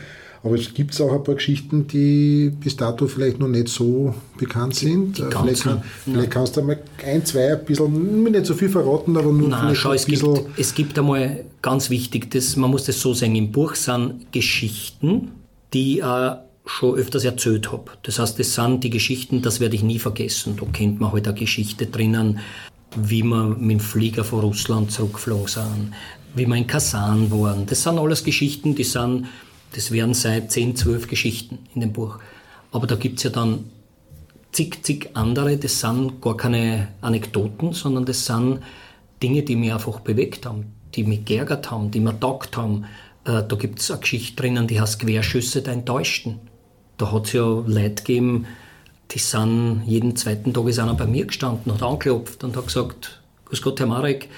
Aber 0.44 0.56
es 0.56 0.74
gibt 0.74 1.00
auch 1.00 1.10
ein 1.10 1.24
paar 1.24 1.36
Geschichten, 1.36 1.86
die 1.86 2.52
bis 2.60 2.76
dato 2.76 3.06
vielleicht 3.06 3.40
noch 3.40 3.48
nicht 3.48 3.68
so 3.68 4.14
bekannt 4.36 4.74
sind. 4.74 5.16
Vielleicht, 5.16 5.62
kann, 5.62 5.82
vielleicht, 6.04 6.30
kannst 6.30 6.58
du 6.58 6.62
mal 6.62 6.78
ein, 7.02 7.24
zwei, 7.24 7.54
ein 7.54 7.64
bisschen, 7.64 8.24
nicht 8.24 8.44
so 8.44 8.52
viel 8.52 8.68
verraten, 8.68 9.16
aber 9.16 9.32
nur 9.32 9.48
Nein, 9.48 9.60
vielleicht 9.60 9.80
schau, 9.80 9.90
ein 9.90 9.96
es 9.96 10.04
bisschen. 10.04 10.34
Gibt, 10.34 10.58
es 10.58 10.74
gibt 10.74 10.98
einmal 10.98 11.46
ganz 11.62 11.88
wichtig, 11.88 12.30
das, 12.30 12.56
man 12.56 12.70
muss 12.70 12.84
das 12.84 13.00
so 13.00 13.14
sagen, 13.14 13.34
im 13.36 13.52
Buch 13.52 13.74
sind 13.74 14.30
Geschichten, 14.32 15.30
die 15.72 16.00
äh, 16.00 16.32
schon 16.66 16.96
öfters 16.96 17.24
erzählt 17.24 17.70
habe. 17.72 17.92
Das 18.02 18.18
heißt, 18.18 18.38
das 18.38 18.54
sind 18.54 18.84
die 18.84 18.90
Geschichten, 18.90 19.42
das 19.42 19.60
werde 19.60 19.76
ich 19.76 19.82
nie 19.82 19.98
vergessen. 19.98 20.56
Da 20.58 20.66
kennt 20.66 21.00
man 21.00 21.12
halt 21.12 21.28
eine 21.28 21.38
Geschichte 21.38 21.86
drinnen, 21.86 22.40
wie 22.96 23.22
wir 23.22 23.44
mit 23.44 23.70
dem 23.72 23.80
Flieger 23.80 24.24
von 24.24 24.40
Russland 24.40 24.90
zurückgeflogen 24.90 25.48
sind, 25.48 25.92
wie 26.34 26.46
wir 26.46 26.56
in 26.56 26.66
Kasan 26.66 27.30
waren. 27.30 27.66
Das 27.66 27.82
sind 27.82 27.98
alles 27.98 28.24
Geschichten, 28.24 28.74
die 28.74 28.84
sind, 28.84 29.26
das 29.74 29.90
wären 29.90 30.14
seit 30.14 30.52
10, 30.52 30.76
12 30.76 31.08
Geschichten 31.08 31.58
in 31.74 31.82
dem 31.82 31.92
Buch. 31.92 32.18
Aber 32.72 32.86
da 32.86 32.96
gibt 32.96 33.18
es 33.18 33.24
ja 33.24 33.30
dann 33.30 33.70
zig, 34.52 34.82
zig 34.82 35.10
andere, 35.14 35.56
das 35.58 35.80
sind 35.80 36.22
gar 36.22 36.36
keine 36.36 36.88
Anekdoten, 37.00 37.72
sondern 37.72 38.04
das 38.04 38.24
sind 38.24 38.60
Dinge, 39.22 39.42
die 39.42 39.56
mich 39.56 39.72
einfach 39.72 40.00
bewegt 40.00 40.46
haben, 40.46 40.72
die 40.94 41.04
mich 41.04 41.24
geärgert 41.24 41.70
haben, 41.70 41.90
die 41.90 42.00
mir 42.00 42.18
taugt 42.18 42.56
haben. 42.56 42.84
Äh, 43.24 43.42
da 43.46 43.56
gibt 43.56 43.80
es 43.80 43.90
eine 43.90 44.00
Geschichte 44.00 44.36
drinnen, 44.36 44.66
die 44.66 44.80
heißt 44.80 45.00
Querschüsse 45.00 45.62
der 45.62 45.74
Enttäuschten 45.74 46.40
da 46.96 47.12
hat 47.12 47.26
es 47.26 47.32
ja 47.32 47.44
Leute 47.44 48.02
gegeben, 48.02 48.46
die 49.10 49.18
sind 49.18 49.82
jeden 49.86 50.16
zweiten 50.16 50.52
Tag 50.52 50.66
ist 50.66 50.78
einer 50.78 50.94
bei 50.94 51.06
mir 51.06 51.26
gestanden, 51.26 51.72
hat 51.72 51.82
angeklopft 51.82 52.42
und 52.44 52.56
hat 52.56 52.66
gesagt, 52.66 53.20
Grüß 53.46 53.62
Gott, 53.62 53.78
Herr 53.78 53.86
Marek, 53.86 54.28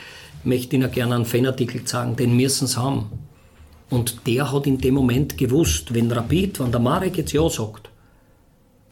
ich 0.41 0.45
möchte 0.45 0.77
Ihnen 0.77 0.91
gerne 0.91 1.15
einen 1.15 1.25
Fanartikel 1.25 1.85
zeigen, 1.85 2.17
den 2.17 2.37
müssen 2.37 2.67
Sie 2.67 2.77
haben. 2.77 3.11
Und 3.89 4.27
der 4.27 4.53
hat 4.53 4.67
in 4.67 4.79
dem 4.79 4.95
Moment 4.95 5.39
gewusst, 5.39 5.95
wenn 5.95 6.11
Rapid, 6.11 6.61
wenn 6.61 6.73
der 6.73 6.81
Marek 6.81 7.17
jetzt 7.17 7.33
Ja 7.33 7.49
sagt, 7.49 7.89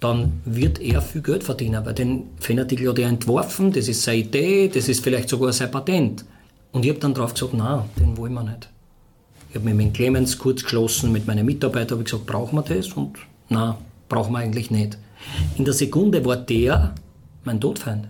dann 0.00 0.40
wird 0.44 0.80
er 0.80 1.02
viel 1.02 1.22
Geld 1.22 1.42
verdienen, 1.42 1.84
weil 1.84 1.94
den 1.94 2.24
Fanartikel 2.38 2.88
hat 2.88 2.98
er 2.98 3.08
entworfen, 3.08 3.72
das 3.72 3.88
ist 3.88 4.02
seine 4.02 4.18
Idee, 4.18 4.68
das 4.68 4.88
ist 4.88 5.02
vielleicht 5.02 5.28
sogar 5.28 5.52
sein 5.52 5.70
Patent. 5.70 6.24
Und 6.72 6.84
ich 6.84 6.90
habe 6.90 7.00
dann 7.00 7.14
drauf 7.14 7.34
gesagt, 7.34 7.54
nein, 7.54 7.84
den 7.98 8.16
wollen 8.16 8.34
wir 8.34 8.44
nicht. 8.44 8.68
Ich 9.50 9.56
habe 9.56 9.64
mich 9.66 9.74
mit 9.74 9.94
Clemens 9.94 10.38
kurz 10.38 10.62
geschlossen, 10.62 11.12
mit 11.12 11.26
meinen 11.26 11.46
Mitarbeitern, 11.46 11.98
habe 11.98 12.04
gesagt, 12.04 12.26
brauchen 12.26 12.56
wir 12.56 12.62
das? 12.62 12.92
Und 12.92 13.18
na, 13.54 13.78
brauchen 14.08 14.32
wir 14.32 14.38
eigentlich 14.38 14.70
nicht. 14.70 14.98
In 15.56 15.64
der 15.64 15.74
Sekunde 15.74 16.24
war 16.24 16.36
der 16.36 16.94
mein 17.44 17.60
Todfeind. 17.60 18.08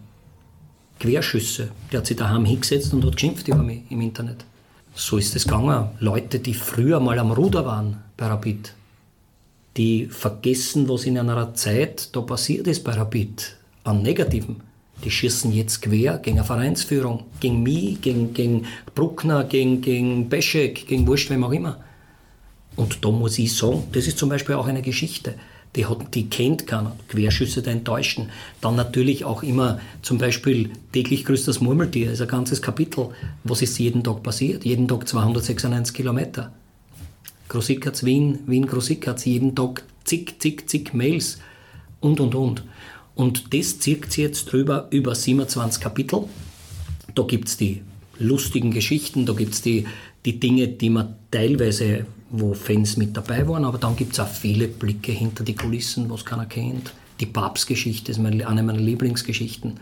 Querschüsse. 0.99 1.69
Der 1.93 1.99
hat 1.99 2.07
sich 2.07 2.17
daheim 2.17 2.45
hingesetzt 2.45 2.93
und 2.95 3.05
hat 3.05 3.17
geschimpft 3.17 3.47
über 3.49 3.63
mich 3.63 3.83
im 3.91 4.01
Internet. 4.01 4.45
So 4.95 5.19
ist 5.19 5.35
es 5.37 5.45
gegangen. 5.45 5.89
Leute, 6.01 6.39
die 6.39 6.55
früher 6.55 7.01
mal 7.01 7.19
am 7.19 7.33
Ruder 7.33 7.67
waren 7.67 7.99
bei 8.17 8.27
Rapid, 8.27 8.73
die 9.77 10.07
vergessen, 10.07 10.89
was 10.89 11.05
in 11.05 11.19
einer 11.19 11.53
Zeit 11.55 12.15
da 12.15 12.21
passiert 12.21 12.67
ist 12.69 12.85
bei 12.85 12.93
Rapid, 12.93 13.57
an 13.83 14.03
Negativen. 14.03 14.57
Die 15.03 15.11
schießen 15.11 15.53
jetzt 15.53 15.83
quer 15.83 16.19
gegen 16.19 16.39
eine 16.39 16.47
Vereinsführung, 16.47 17.25
gegen 17.41 17.63
mich, 17.63 18.01
gegen, 18.01 18.33
gegen 18.33 18.67
Bruckner, 18.95 19.43
gegen, 19.45 19.81
gegen 19.81 20.29
Beschek, 20.29 20.87
gegen 20.87 21.07
Wurst, 21.09 21.29
wem 21.29 21.43
auch 21.43 21.53
immer. 21.53 21.79
Und 22.77 23.05
da 23.05 23.11
muss 23.11 23.39
ich 23.39 23.57
sagen, 23.57 23.85
das 23.93 24.07
ist 24.07 24.19
zum 24.19 24.29
Beispiel 24.29 24.57
auch 24.57 24.67
eine 24.67 24.83
Geschichte. 24.83 25.35
Die, 25.77 25.87
hat, 25.87 26.15
die 26.15 26.29
kennt 26.29 26.67
keiner. 26.67 26.97
Querschüsse 27.09 27.63
der 27.63 27.73
Enttäuschten. 27.73 28.31
Dann 28.61 28.77
natürlich 28.77 29.25
auch 29.25 29.43
immer 29.43 29.81
zum 30.03 30.19
Beispiel 30.19 30.71
täglich 30.93 31.25
grüßt 31.25 31.49
das 31.49 31.61
Murmeltier, 31.61 32.13
ist 32.13 32.23
ein 32.23 32.29
ganzes 32.29 32.63
Kapitel. 32.63 33.09
Was 33.43 33.63
ist 33.63 33.79
jeden 33.79 34.05
Tag 34.05 34.23
passiert? 34.23 34.65
Jeden 34.65 34.87
Tag 34.87 35.09
296 35.09 35.95
Kilometer. 35.95 36.53
Großikatz 37.49 38.05
Wien, 38.05 38.39
Wien 38.47 38.67
Großikatz, 38.67 39.25
jeden 39.25 39.55
Tag 39.55 39.85
zig, 40.05 40.37
zig, 40.39 40.69
zig 40.69 40.95
Mails 40.95 41.39
und, 42.01 42.21
und, 42.21 42.35
und. 42.35 42.65
Und 43.15 43.55
das 43.55 43.79
zirkt 43.79 44.13
sich 44.13 44.25
jetzt 44.25 44.53
drüber 44.53 44.89
über 44.91 45.15
27 45.15 45.83
Kapitel. 45.83 46.25
Da 47.15 47.23
gibt 47.23 47.49
es 47.49 47.57
die 47.57 47.83
lustigen 48.19 48.71
Geschichten, 48.71 49.27
da 49.27 49.33
gibt 49.33 49.55
es 49.55 49.63
die, 49.63 49.87
die 50.25 50.41
Dinge, 50.41 50.69
die 50.69 50.91
man 50.91 51.17
teilweise, 51.31 52.07
wo 52.31 52.55
Fans 52.55 52.97
mit 52.97 53.17
dabei 53.17 53.47
waren, 53.49 53.65
aber 53.65 53.79
dann 53.79 53.97
gibt 53.97 54.15
es 54.15 54.21
auch 54.21 54.29
viele 54.29 54.69
Blicke 54.69 55.13
hinter 55.13 55.45
die 55.45 55.55
Kulissen, 55.55 56.11
was 56.11 56.25
keiner 56.25 56.47
kennt. 56.47 56.93
Die 57.21 57.27
Papstgeschichte 57.27 58.11
ist 58.11 58.19
meine, 58.19 58.47
eine 58.47 58.63
meiner 58.63 58.81
Lieblingsgeschichten, 58.81 59.79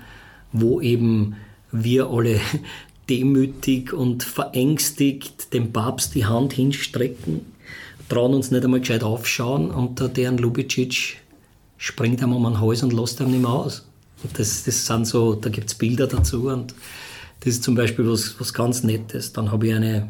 wo 0.52 0.80
eben 0.80 1.36
wir 1.70 2.08
alle 2.10 2.40
demütig 3.08 3.92
und 3.92 4.22
verängstigt 4.22 5.52
dem 5.54 5.72
Papst 5.72 6.14
die 6.14 6.26
Hand 6.26 6.52
hinstrecken, 6.52 7.40
trauen 8.08 8.34
uns 8.34 8.50
nicht 8.50 8.64
einmal 8.64 8.80
gescheit 8.80 9.02
aufschauen 9.02 9.70
und 9.70 9.98
der 9.98 10.08
deren 10.08 10.38
Lubicic 10.38 11.16
springt 11.78 12.22
einem 12.22 12.34
um 12.34 12.44
den 12.44 12.60
Hals 12.60 12.82
und 12.82 12.92
lässt 12.92 13.20
einem 13.20 13.30
nicht 13.32 13.40
mehr 13.40 13.50
aus. 13.50 13.86
Und 14.22 14.38
das, 14.38 14.64
das 14.64 14.86
sind 14.86 15.06
so, 15.06 15.34
da 15.34 15.48
gibt 15.48 15.68
es 15.68 15.74
Bilder 15.74 16.06
dazu 16.06 16.48
und 16.48 16.74
das 17.40 17.54
ist 17.54 17.64
zum 17.64 17.74
Beispiel 17.74 18.08
was, 18.08 18.38
was 18.38 18.54
ganz 18.54 18.84
Nettes. 18.84 19.32
Dann 19.32 19.50
habe 19.50 19.66
ich 19.66 19.74
eine, 19.74 20.08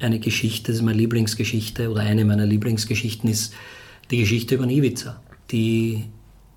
eine 0.00 0.20
Geschichte, 0.20 0.72
das 0.72 0.76
ist 0.76 0.82
meine 0.82 0.98
Lieblingsgeschichte 0.98 1.90
oder 1.90 2.02
eine 2.02 2.24
meiner 2.24 2.46
Lieblingsgeschichten 2.46 3.28
ist 3.28 3.54
die 4.10 4.18
Geschichte 4.18 4.54
über 4.54 4.68
Ibiza, 4.68 5.20
die 5.50 6.04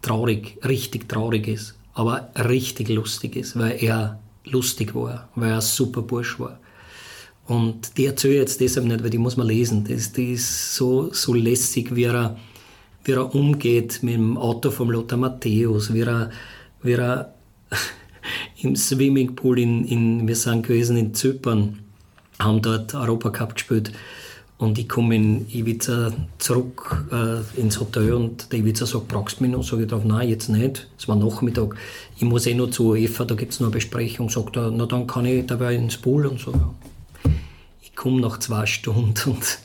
traurig, 0.02 0.58
richtig 0.64 1.10
traurig 1.10 1.48
ist, 1.48 1.76
aber 1.94 2.32
richtig 2.36 2.90
lustig 2.90 3.36
ist, 3.36 3.58
weil 3.58 3.84
er 3.84 4.20
lustig 4.46 4.96
war, 4.96 5.30
weil 5.36 5.50
er 5.50 5.56
ein 5.56 5.62
super 5.62 6.02
Bursch 6.02 6.40
war. 6.40 6.60
Und 7.48 7.98
die 7.98 8.06
erzähle 8.06 8.36
ich 8.36 8.40
jetzt 8.40 8.62
deshalb 8.62 8.86
nicht, 8.86 9.04
weil 9.04 9.10
die 9.10 9.18
muss 9.18 9.36
man 9.36 9.48
lesen. 9.48 9.84
Das, 9.84 10.14
die 10.14 10.34
ist 10.34 10.76
so, 10.76 11.12
so 11.12 11.34
lässig, 11.34 11.94
wie 11.96 12.04
er 12.04 12.38
wie 13.04 13.14
er 13.14 13.34
umgeht 13.34 14.04
mit 14.04 14.16
dem 14.16 14.38
Auto 14.38 14.72
vom 14.72 14.92
Lothar 14.92 15.18
Matthäus, 15.18 15.94
wie 15.94 16.02
er, 16.02 16.30
wie 16.84 16.94
er 16.94 17.34
im 18.62 18.76
Swimmingpool 18.76 19.60
in, 19.60 19.86
in, 19.86 20.28
wir 20.28 20.36
sind 20.36 20.68
gewesen 20.68 20.98
in 20.98 21.14
Zypern, 21.14 21.80
haben 22.44 22.62
dort 22.62 22.94
Europacup 22.94 23.56
gespielt 23.56 23.92
und 24.62 24.78
ich 24.78 24.88
komme 24.88 25.16
in 25.16 25.48
Ibiza 25.50 26.12
zurück 26.38 27.06
äh, 27.12 27.60
ins 27.60 27.80
Hotel 27.80 28.14
und 28.14 28.52
der 28.52 28.60
Ibiza 28.60 28.86
sagt, 28.86 29.08
brauchst 29.08 29.40
du 29.40 29.44
mich 29.44 29.52
noch? 29.52 29.64
Sag 29.64 29.80
ich 29.80 29.88
drauf, 29.88 30.04
nein, 30.06 30.30
jetzt 30.30 30.50
nicht. 30.50 30.88
Es 31.00 31.08
war 31.08 31.16
Nachmittag. 31.16 31.76
Ich 32.16 32.22
muss 32.22 32.46
eh 32.46 32.54
noch 32.54 32.70
zu 32.70 32.90
UEFA, 32.90 33.26
da 33.26 33.34
gibt 33.34 33.54
es 33.54 33.60
noch 33.60 33.68
eine 33.68 33.74
Besprechung. 33.74 34.30
Sagt 34.30 34.58
er, 34.58 34.70
na 34.70 34.86
dann 34.86 35.08
kann 35.08 35.26
ich 35.26 35.48
dabei 35.48 35.74
ins 35.74 35.98
Pool 35.98 36.28
und 36.28 36.40
so. 36.40 36.54
Ich 37.82 37.96
komme 37.96 38.22
nach 38.22 38.38
zwei 38.38 38.68
Stunden 38.68 39.16
und 39.32 39.60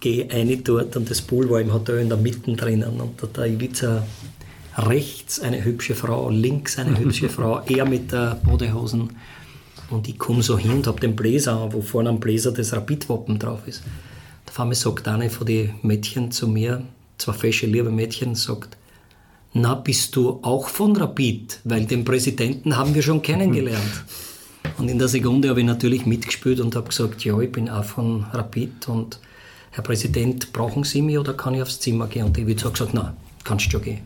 gehe 0.00 0.28
eine 0.30 0.56
dort 0.56 0.96
und 0.96 1.08
das 1.08 1.22
Pool 1.22 1.48
war 1.48 1.60
im 1.60 1.72
Hotel 1.72 2.00
in 2.00 2.08
der 2.08 2.18
Mitte 2.18 2.52
drinnen 2.54 3.00
und 3.00 3.22
da 3.32 3.44
Ibiza 3.46 4.04
rechts 4.76 5.38
eine 5.38 5.64
hübsche 5.64 5.94
Frau, 5.94 6.28
links 6.30 6.76
eine 6.76 6.98
hübsche 6.98 7.28
Frau, 7.28 7.60
er 7.60 7.84
mit 7.84 8.10
der 8.10 8.40
Bodehosen 8.44 9.10
und 9.90 10.08
ich 10.08 10.18
komme 10.18 10.42
so 10.42 10.58
hin 10.58 10.72
und 10.72 10.86
habe 10.86 11.00
den 11.00 11.16
Bläser 11.16 11.60
an, 11.60 11.72
wo 11.72 11.80
vorne 11.80 12.10
am 12.10 12.20
Bläser 12.20 12.52
das 12.52 12.72
Rapidwappen 12.72 13.38
drauf 13.38 13.66
ist. 13.66 13.82
Da 14.46 14.52
vor 14.52 14.64
mir 14.64 14.74
sagt 14.74 15.08
eine 15.08 15.30
von 15.30 15.46
den 15.46 15.74
Mädchen 15.82 16.30
zu 16.30 16.48
mir, 16.48 16.82
zwei 17.16 17.32
fesche, 17.32 17.66
liebe 17.66 17.90
Mädchen, 17.90 18.34
sagt, 18.34 18.76
na, 19.54 19.74
bist 19.74 20.14
du 20.14 20.40
auch 20.42 20.68
von 20.68 20.94
Rapid? 20.94 21.60
Weil 21.64 21.86
den 21.86 22.04
Präsidenten 22.04 22.76
haben 22.76 22.94
wir 22.94 23.02
schon 23.02 23.22
kennengelernt. 23.22 24.04
Und 24.76 24.88
in 24.88 24.98
der 24.98 25.08
Sekunde 25.08 25.48
habe 25.48 25.60
ich 25.60 25.66
natürlich 25.66 26.06
mitgespielt 26.06 26.60
und 26.60 26.76
habe 26.76 26.88
gesagt, 26.88 27.24
ja, 27.24 27.38
ich 27.40 27.50
bin 27.50 27.68
auch 27.68 27.84
von 27.84 28.24
Rapid 28.32 28.88
und 28.88 29.18
Herr 29.70 29.82
Präsident, 29.82 30.52
brauchen 30.52 30.84
Sie 30.84 31.02
mich 31.02 31.18
oder 31.18 31.34
kann 31.34 31.54
ich 31.54 31.62
aufs 31.62 31.80
Zimmer 31.80 32.06
gehen? 32.06 32.26
Und 32.26 32.36
David 32.36 32.64
hat 32.64 32.74
gesagt, 32.74 32.94
nein, 32.94 33.12
kannst 33.42 33.66
du 33.66 33.70
schon 33.70 33.82
gehen. 33.82 34.00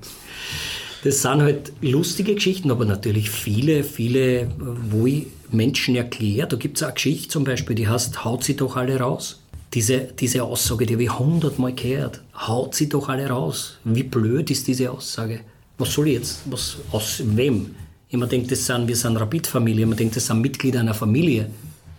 Das 1.02 1.22
sind 1.22 1.42
halt 1.42 1.72
lustige 1.80 2.34
Geschichten, 2.34 2.70
aber 2.70 2.84
natürlich 2.84 3.28
viele, 3.28 3.82
viele, 3.82 4.48
wo 4.90 5.06
ich 5.06 5.26
Menschen 5.50 5.96
erkläre. 5.96 6.46
Da 6.46 6.56
gibt 6.56 6.76
es 6.76 6.82
eine 6.82 6.94
Geschichte 6.94 7.28
zum 7.28 7.44
Beispiel, 7.44 7.74
die 7.74 7.88
heißt, 7.88 8.24
haut 8.24 8.44
sie 8.44 8.56
doch 8.56 8.76
alle 8.76 8.98
raus. 8.98 9.40
Diese, 9.74 10.00
diese 10.00 10.44
Aussage, 10.44 10.86
die 10.86 10.94
habe 10.94 11.02
ich 11.04 11.18
hundertmal 11.18 11.72
gehört. 11.72 12.22
Haut 12.34 12.74
sie 12.74 12.88
doch 12.88 13.08
alle 13.08 13.28
raus. 13.28 13.78
Wie 13.84 14.02
blöd 14.02 14.50
ist 14.50 14.68
diese 14.68 14.90
Aussage? 14.90 15.40
Was 15.78 15.92
soll 15.92 16.08
ich 16.08 16.14
jetzt? 16.14 16.42
Was, 16.46 16.76
aus 16.92 17.22
wem? 17.24 17.74
Immer 18.10 18.26
denkt, 18.26 18.52
das 18.52 18.66
sind, 18.66 18.86
wir 18.86 18.96
sind 18.96 19.16
Rapid-Familie. 19.16 19.86
Man 19.86 19.96
denkt, 19.96 20.14
das 20.14 20.26
sind 20.26 20.40
Mitglieder 20.40 20.80
einer 20.80 20.94
Familie. 20.94 21.50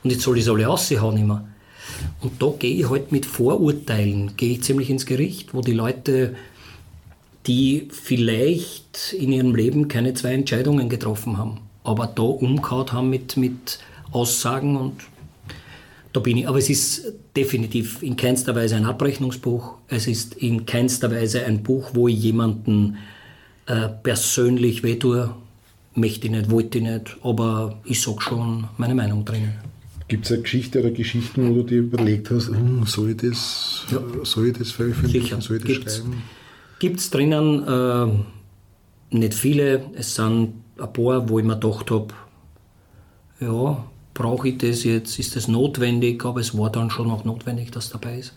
Und 0.04 0.12
jetzt 0.12 0.22
soll 0.22 0.38
ich 0.38 0.46
sie 0.46 0.52
alle 0.52 0.66
raushauen 0.66 1.18
immer. 1.18 1.48
Und 2.22 2.42
da 2.42 2.54
gehe 2.58 2.76
ich 2.76 2.90
halt 2.90 3.12
mit 3.12 3.26
Vorurteilen, 3.26 4.38
gehe 4.38 4.54
ich 4.54 4.64
ziemlich 4.64 4.90
ins 4.90 5.06
Gericht, 5.06 5.54
wo 5.54 5.62
die 5.62 5.74
Leute, 5.74 6.36
die 7.48 7.88
vielleicht 7.92 9.14
in 9.14 9.32
ihrem 9.32 9.56
Leben 9.56 9.88
keine 9.88 10.14
zwei 10.14 10.34
Entscheidungen 10.34 10.90
getroffen 10.90 11.38
haben, 11.38 11.60
aber 11.84 12.08
da 12.08 12.24
umgehauen 12.24 12.92
haben 12.92 13.10
mit, 13.10 13.38
mit 13.38 13.80
Aussagen 14.12 14.78
und 14.78 14.94
da 16.14 16.20
bin 16.20 16.38
ich. 16.38 16.48
Aber 16.48 16.60
es 16.60 16.70
ist 16.70 17.14
definitiv 17.36 18.02
in 18.02 18.16
keinster 18.16 18.56
Weise 18.56 18.76
ein 18.76 18.86
Abrechnungsbuch. 18.86 19.76
Es 19.88 20.08
ist 20.08 20.36
in 20.36 20.66
keinster 20.66 21.12
Weise 21.12 21.46
ein 21.46 21.64
Buch, 21.64 21.92
wo 21.94 22.08
ich 22.08 22.22
jemanden 22.22 22.98
äh, 23.66 23.90
persönlich 23.90 24.84
wehtue. 24.84 25.34
Möchte 25.96 26.28
ich 26.28 26.32
nicht, 26.32 26.50
wollte 26.50 26.80
ich 26.80 26.84
nicht, 26.86 27.18
aber 27.24 27.80
ich 27.86 28.02
sage 28.02 28.22
schon 28.22 28.66
meine 28.78 28.96
Meinung 28.96 29.26
drinnen. 29.26 29.54
Gibt 30.08 30.26
es 30.26 30.32
eine 30.32 30.42
Geschichte 30.42 30.80
oder 30.80 30.92
Geschichten, 30.92 31.50
wo 31.50 31.54
du 31.56 31.64
dir 31.64 31.80
überlegt 31.80 32.30
hast, 32.32 32.50
hm, 32.50 32.86
soll, 32.86 33.12
ich 33.12 33.18
das, 33.18 33.86
ja. 33.92 34.00
soll 34.24 34.48
ich 34.48 34.58
das 34.58 34.72
veröffentlichen, 34.72 35.42
soll 35.42 35.58
ich 35.58 35.64
das 35.64 35.72
gibt's, 35.72 35.98
schreiben? 35.98 36.24
Gibt 36.84 37.00
es 37.00 37.10
drinnen 37.12 37.66
äh, 37.66 39.16
nicht 39.16 39.34
viele, 39.36 39.86
es 39.94 40.16
sind 40.16 40.50
ein 40.78 40.92
paar, 40.92 41.30
wo 41.30 41.40
ich 41.40 41.46
mir 41.46 41.58
gedacht 41.58 41.90
habe, 41.90 42.08
ja, 43.40 43.86
brauche 44.14 44.50
ich 44.50 44.58
das 44.58 44.84
jetzt, 44.84 45.18
ist 45.18 45.34
das 45.38 45.48
notwendig, 45.48 46.26
aber 46.26 46.42
es 46.42 46.58
war 46.58 46.70
dann 46.70 46.90
schon 46.90 47.10
auch 47.10 47.24
notwendig, 47.24 47.72
dass 47.72 47.90
dabei 47.90 48.20
ist. 48.20 48.34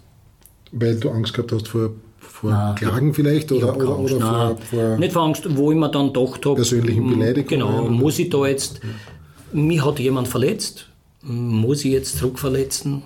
Weil 0.71 0.95
du 1.01 1.11
Angst 1.11 1.35
gehabt 1.35 1.51
hast 1.51 1.67
vor, 1.67 1.91
vor 2.21 2.51
Nein, 2.51 2.75
Klagen 2.77 3.15
vielleicht 3.15 3.51
oder, 3.51 3.77
oder, 3.77 3.99
oder 3.99 4.21
vor, 4.21 4.57
vor, 4.59 4.97
Nicht 4.97 5.13
vor 5.13 5.23
Angst, 5.23 5.49
wo 5.57 5.73
ich 5.73 5.77
mir 5.77 5.91
dann 5.91 6.13
gedacht 6.13 6.47
habe, 6.47 6.55
persönlichen 6.55 7.05
Beleidigungen. 7.05 7.49
Genau, 7.49 7.89
muss 7.89 8.17
ich 8.21 8.31
da 8.31 8.47
jetzt, 8.47 8.81
ja. 8.81 9.61
mich 9.61 9.85
hat 9.85 9.99
jemand 9.99 10.29
verletzt, 10.29 10.89
muss 11.23 11.85
ich 11.85 11.91
jetzt 11.91 12.17
zurückverletzen? 12.19 13.03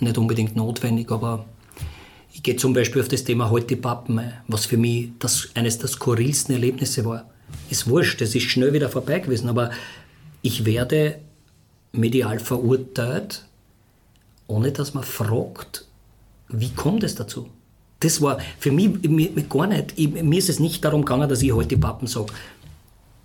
Nicht 0.00 0.18
unbedingt 0.18 0.56
notwendig, 0.56 1.08
aber 1.12 1.44
ich 2.32 2.42
gehe 2.42 2.56
zum 2.56 2.72
Beispiel 2.72 3.02
auf 3.02 3.08
das 3.08 3.24
Thema 3.24 3.50
heute 3.50 3.76
Pappen 3.76 4.18
ein, 4.18 4.32
was 4.48 4.64
für 4.64 4.78
mich 4.78 5.10
das, 5.18 5.50
eines 5.54 5.78
der 5.78 5.88
skurrilsten 5.88 6.54
Erlebnisse 6.54 7.04
war. 7.04 7.30
Ist 7.68 7.88
wurscht, 7.88 8.22
es 8.22 8.34
ist 8.34 8.44
schnell 8.44 8.72
wieder 8.72 8.88
vorbei 8.88 9.18
gewesen, 9.18 9.48
aber 9.48 9.70
ich 10.40 10.64
werde 10.64 11.18
medial 11.92 12.38
verurteilt, 12.38 13.44
ohne 14.46 14.72
dass 14.72 14.94
man 14.94 15.04
fragt, 15.04 15.84
wie 16.48 16.70
kommt 16.70 17.04
es 17.04 17.14
dazu? 17.14 17.48
Das 18.00 18.20
war 18.20 18.38
für 18.58 18.72
mich, 18.72 19.02
mir, 19.02 19.30
gar 19.42 19.66
nicht. 19.66 19.92
Ich, 19.96 20.10
mir 20.10 20.38
ist 20.38 20.48
es 20.48 20.58
nicht 20.58 20.84
darum 20.84 21.04
gegangen, 21.04 21.28
dass 21.28 21.42
ich 21.42 21.52
heute 21.52 21.76
Pappen 21.76 22.08
sage. 22.08 22.32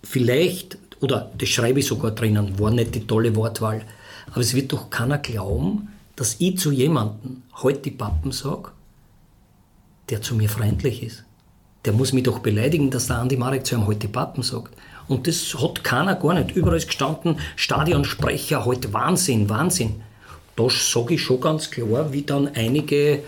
Vielleicht, 0.04 0.78
oder 1.00 1.32
das 1.36 1.48
schreibe 1.48 1.80
ich 1.80 1.86
sogar 1.86 2.10
drinnen, 2.10 2.58
war 2.58 2.70
nicht 2.70 2.94
die 2.94 3.06
tolle 3.06 3.34
Wortwahl, 3.34 3.82
aber 4.30 4.40
es 4.40 4.54
wird 4.54 4.72
doch 4.72 4.90
keiner 4.90 5.18
glauben, 5.18 5.88
dass 6.14 6.36
ich 6.38 6.58
zu 6.58 6.70
jemandem 6.70 7.42
heute 7.54 7.90
Pappen 7.90 8.32
sage, 8.32 8.70
der 10.10 10.22
zu 10.22 10.34
mir 10.34 10.48
freundlich 10.48 11.02
ist. 11.02 11.24
Der 11.84 11.92
muss 11.92 12.12
mich 12.12 12.24
doch 12.24 12.40
beleidigen, 12.40 12.90
dass 12.90 13.06
der 13.06 13.18
Andi 13.18 13.36
Marek 13.36 13.64
zu 13.64 13.76
ihm 13.76 13.86
heute 13.86 14.08
Pappen 14.08 14.42
sagt. 14.42 14.74
Und 15.06 15.26
das 15.26 15.54
hat 15.60 15.84
keiner 15.84 16.16
gar 16.16 16.34
nicht. 16.34 16.54
Überall 16.54 16.76
ist 16.76 16.88
gestanden, 16.88 17.36
Stadionsprecher, 17.56 18.64
heute 18.64 18.92
Wahnsinn, 18.92 19.48
Wahnsinn. 19.48 20.02
Da 20.56 20.68
sage 20.68 21.14
ich 21.14 21.22
schon 21.22 21.40
ganz 21.40 21.70
klar, 21.70 22.12
wie 22.12 22.22
dann 22.22 22.48
einige 22.48 23.20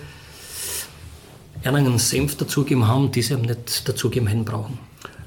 einen 1.63 1.99
Senf 1.99 2.37
dazugeben 2.37 2.89
haben, 2.89 3.11
die 3.13 3.23
sie 3.23 3.35
eben 3.35 3.43
nicht 3.43 3.89
dazugeben 3.89 4.27
hätten 4.27 4.45
brauchen. 4.45 4.79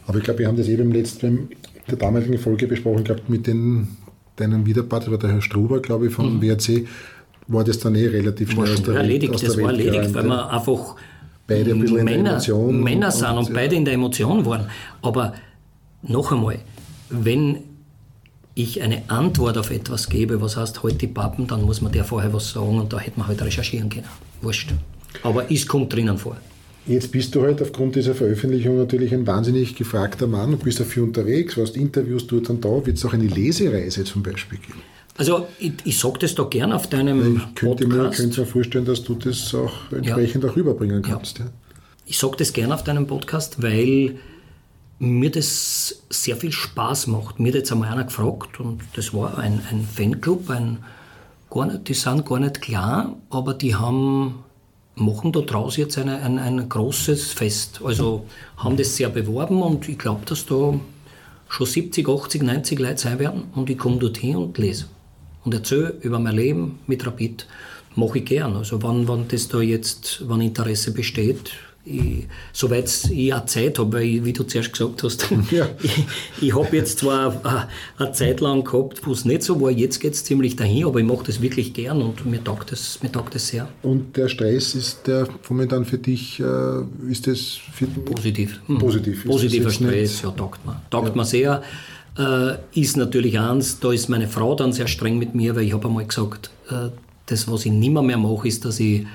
Aber 0.07 0.17
ich 0.17 0.23
glaube, 0.23 0.39
wir 0.39 0.47
haben 0.47 0.57
das 0.57 0.67
eben 0.67 0.83
im 0.83 0.91
letzten, 0.91 1.49
der 1.89 1.97
damaligen 1.97 2.37
Folge 2.37 2.67
besprochen 2.67 3.03
gehabt 3.03 3.29
mit 3.29 3.47
den, 3.47 3.97
deinem 4.35 4.65
Widerpart, 4.65 5.09
war 5.09 5.17
der 5.17 5.31
Herr 5.31 5.41
Struber, 5.41 5.79
glaube 5.79 6.07
ich, 6.07 6.13
vom 6.13 6.37
mhm. 6.37 6.41
WRC, 6.41 6.87
war 7.47 7.63
das 7.63 7.79
dann 7.79 7.95
eh 7.95 8.07
relativ 8.07 8.51
schnell 8.51 8.73
aus 8.73 8.83
der, 8.83 8.95
erledigt, 8.95 9.33
aus 9.33 9.41
der 9.41 9.49
das 9.49 9.57
Welt 9.57 9.65
war 9.67 9.73
erledigt, 9.73 10.13
weil 10.13 10.23
man 10.23 10.39
einfach 10.49 10.95
beide 11.47 11.71
ein 11.71 11.79
bisschen 11.79 12.03
Männer, 12.03 12.11
in 12.11 12.23
der 12.23 12.33
Emotion 12.33 12.83
Männer 12.83 13.11
sind 13.11 13.29
und, 13.29 13.37
und 13.37 13.47
ja. 13.49 13.53
beide 13.53 13.75
in 13.75 13.85
der 13.85 13.93
Emotion 13.93 14.45
waren. 14.45 14.69
Aber 15.01 15.33
noch 16.01 16.31
einmal, 16.31 16.59
wenn 17.09 17.57
ich 18.55 18.81
eine 18.81 19.03
Antwort 19.07 19.57
auf 19.57 19.71
etwas 19.71 20.09
gebe, 20.09 20.41
was 20.41 20.57
heißt 20.57 20.83
halt 20.83 21.01
die 21.01 21.07
Pappen, 21.07 21.47
dann 21.47 21.63
muss 21.63 21.81
man 21.81 21.91
der 21.91 22.03
vorher 22.03 22.33
was 22.33 22.51
sagen 22.51 22.79
und 22.79 22.93
da 22.93 22.99
hätte 22.99 23.19
man 23.19 23.27
halt 23.27 23.41
recherchieren 23.41 23.89
können. 23.89 24.07
Wurscht. 24.41 24.73
Aber 25.23 25.51
es 25.51 25.67
kommt 25.67 25.93
drinnen 25.93 26.17
vor. 26.17 26.37
Jetzt 26.85 27.11
bist 27.11 27.33
du 27.33 27.41
halt 27.43 27.61
aufgrund 27.61 27.95
dieser 27.95 28.13
Veröffentlichung 28.13 28.77
natürlich 28.77 29.13
ein 29.13 29.25
wahnsinnig 29.25 29.75
gefragter 29.75 30.27
Mann 30.27 30.53
und 30.53 30.63
bist 30.63 30.81
dafür 30.81 31.03
unterwegs, 31.03 31.57
warst 31.57 31.77
Interviews 31.77 32.27
dort 32.27 32.49
und 32.49 32.63
da. 32.63 32.85
Wird 32.85 32.97
es 32.97 33.05
auch 33.05 33.13
eine 33.13 33.27
Lesereise 33.27 34.03
zum 34.03 34.21
Beispiel 34.21 34.59
geben? 34.59 34.81
Also 35.17 35.47
ich, 35.59 35.73
ich 35.83 35.99
sage 35.99 36.19
das 36.19 36.35
da 36.35 36.43
gern 36.43 36.71
auf 36.71 36.87
deinem 36.87 37.37
ich 37.37 37.55
könnte 37.55 37.85
Podcast. 37.85 38.19
Mir, 38.19 38.25
könnte 38.25 38.41
mir 38.41 38.47
vorstellen, 38.47 38.85
dass 38.85 39.03
du 39.03 39.15
das 39.15 39.53
auch 39.53 39.91
entsprechend 39.91 40.43
ja. 40.43 40.49
auch 40.49 40.55
rüberbringen 40.55 41.01
kannst. 41.03 41.39
Ja. 41.39 41.45
Ja. 41.45 41.51
Ich 42.05 42.17
sage 42.17 42.37
das 42.37 42.51
gern 42.51 42.71
auf 42.71 42.83
deinem 42.83 43.07
Podcast, 43.07 43.61
weil 43.61 44.17
mir 44.99 45.31
das 45.31 46.03
sehr 46.09 46.35
viel 46.35 46.51
Spaß 46.51 47.07
macht. 47.07 47.39
Mir 47.39 47.49
hat 47.49 47.55
jetzt 47.55 47.71
einmal 47.71 47.91
einer 47.91 48.05
gefragt 48.05 48.59
und 48.59 48.81
das 48.95 49.13
war 49.13 49.37
ein, 49.37 49.61
ein 49.69 49.83
Fanclub, 49.83 50.49
ein, 50.49 50.79
gar 51.49 51.67
nicht, 51.67 51.87
die 51.87 51.93
sind 51.93 52.25
gar 52.25 52.39
nicht 52.39 52.61
klar, 52.61 53.15
aber 53.29 53.53
die 53.53 53.75
haben 53.75 54.43
machen 54.95 55.31
da 55.31 55.41
draus 55.41 55.77
jetzt 55.77 55.97
eine, 55.97 56.21
ein, 56.21 56.37
ein 56.37 56.69
großes 56.69 57.33
Fest. 57.33 57.81
Also 57.83 58.25
haben 58.57 58.77
das 58.77 58.95
sehr 58.95 59.09
beworben 59.09 59.61
und 59.61 59.87
ich 59.89 59.97
glaube, 59.97 60.25
dass 60.25 60.45
da 60.45 60.79
schon 61.49 61.65
70, 61.65 62.07
80, 62.07 62.43
90 62.43 62.79
Leute 62.79 62.97
sein 62.97 63.19
werden 63.19 63.43
und 63.55 63.69
ich 63.69 63.77
komme 63.77 63.97
dorthin 63.97 64.35
und 64.35 64.57
lese 64.57 64.85
und 65.43 65.53
erzähle 65.53 65.95
über 66.01 66.19
mein 66.19 66.35
Leben 66.35 66.79
mit 66.87 67.05
Rapid. 67.05 67.47
Mache 67.95 68.19
ich 68.19 68.25
gern. 68.25 68.55
Also 68.55 68.81
wenn, 68.81 69.07
wenn 69.07 69.27
das 69.27 69.47
da 69.47 69.61
jetzt, 69.61 70.27
wenn 70.27 70.41
Interesse 70.41 70.91
besteht, 70.91 71.51
ich, 71.85 72.27
soweit 72.53 72.89
ich 73.11 73.33
auch 73.33 73.45
Zeit 73.45 73.77
habe, 73.77 73.93
weil, 73.93 74.23
wie 74.23 74.31
du 74.31 74.43
zuerst 74.43 74.71
gesagt 74.71 75.03
hast, 75.03 75.27
ja. 75.51 75.67
ich, 75.83 76.05
ich 76.41 76.55
habe 76.55 76.75
jetzt 76.75 76.99
zwar 76.99 77.67
eine, 77.97 78.11
Zeit 78.13 78.39
lang 78.39 78.63
gehabt, 78.63 79.05
wo 79.05 79.11
es 79.11 79.25
nicht 79.25 79.43
so 79.43 79.59
war, 79.59 79.69
jetzt 79.69 79.99
geht 79.99 80.13
es 80.13 80.23
ziemlich 80.23 80.55
dahin, 80.55 80.85
aber 80.85 80.99
ich 80.99 81.05
mache 81.05 81.25
das 81.25 81.41
wirklich 81.41 81.73
gern 81.73 82.01
und 82.01 82.25
mir 82.25 82.43
taugt 82.43 82.71
das, 82.71 83.01
mir 83.01 83.11
taugt 83.11 83.35
das 83.35 83.47
sehr. 83.47 83.67
Und 83.81 84.15
der 84.15 84.29
Stress 84.29 84.75
ist 84.75 85.07
der 85.07 85.27
momentan 85.49 85.83
für 85.83 85.97
dich, 85.97 86.39
äh, 86.39 87.11
ist 87.11 87.27
das 87.27 87.59
für 87.73 87.85
positiv? 87.87 88.61
Hm. 88.67 88.77
Positiv. 88.77 89.25
Positiver 89.25 89.69
Stress, 89.69 90.21
ja, 90.21 90.31
taugt 90.31 90.65
mir. 90.65 90.81
Taugt 90.89 91.09
ja. 91.09 91.15
mir 91.15 91.25
sehr. 91.25 91.63
Äh, 92.17 92.57
ist 92.79 92.95
natürlich 92.95 93.39
eins, 93.39 93.79
da 93.79 93.91
ist 93.91 94.07
meine 94.07 94.27
Frau 94.27 94.55
dann 94.55 94.71
sehr 94.71 94.87
streng 94.87 95.17
mit 95.17 95.33
mir, 95.33 95.55
weil 95.55 95.63
ich 95.63 95.73
habe 95.73 95.87
einmal 95.87 96.05
gesagt, 96.05 96.51
äh, 96.69 96.89
das, 97.25 97.49
was 97.49 97.65
ich 97.65 97.71
nimmer 97.71 98.03
mehr 98.03 98.17
mache, 98.17 98.47
ist, 98.47 98.65
dass 98.65 98.79
ich 98.79 99.05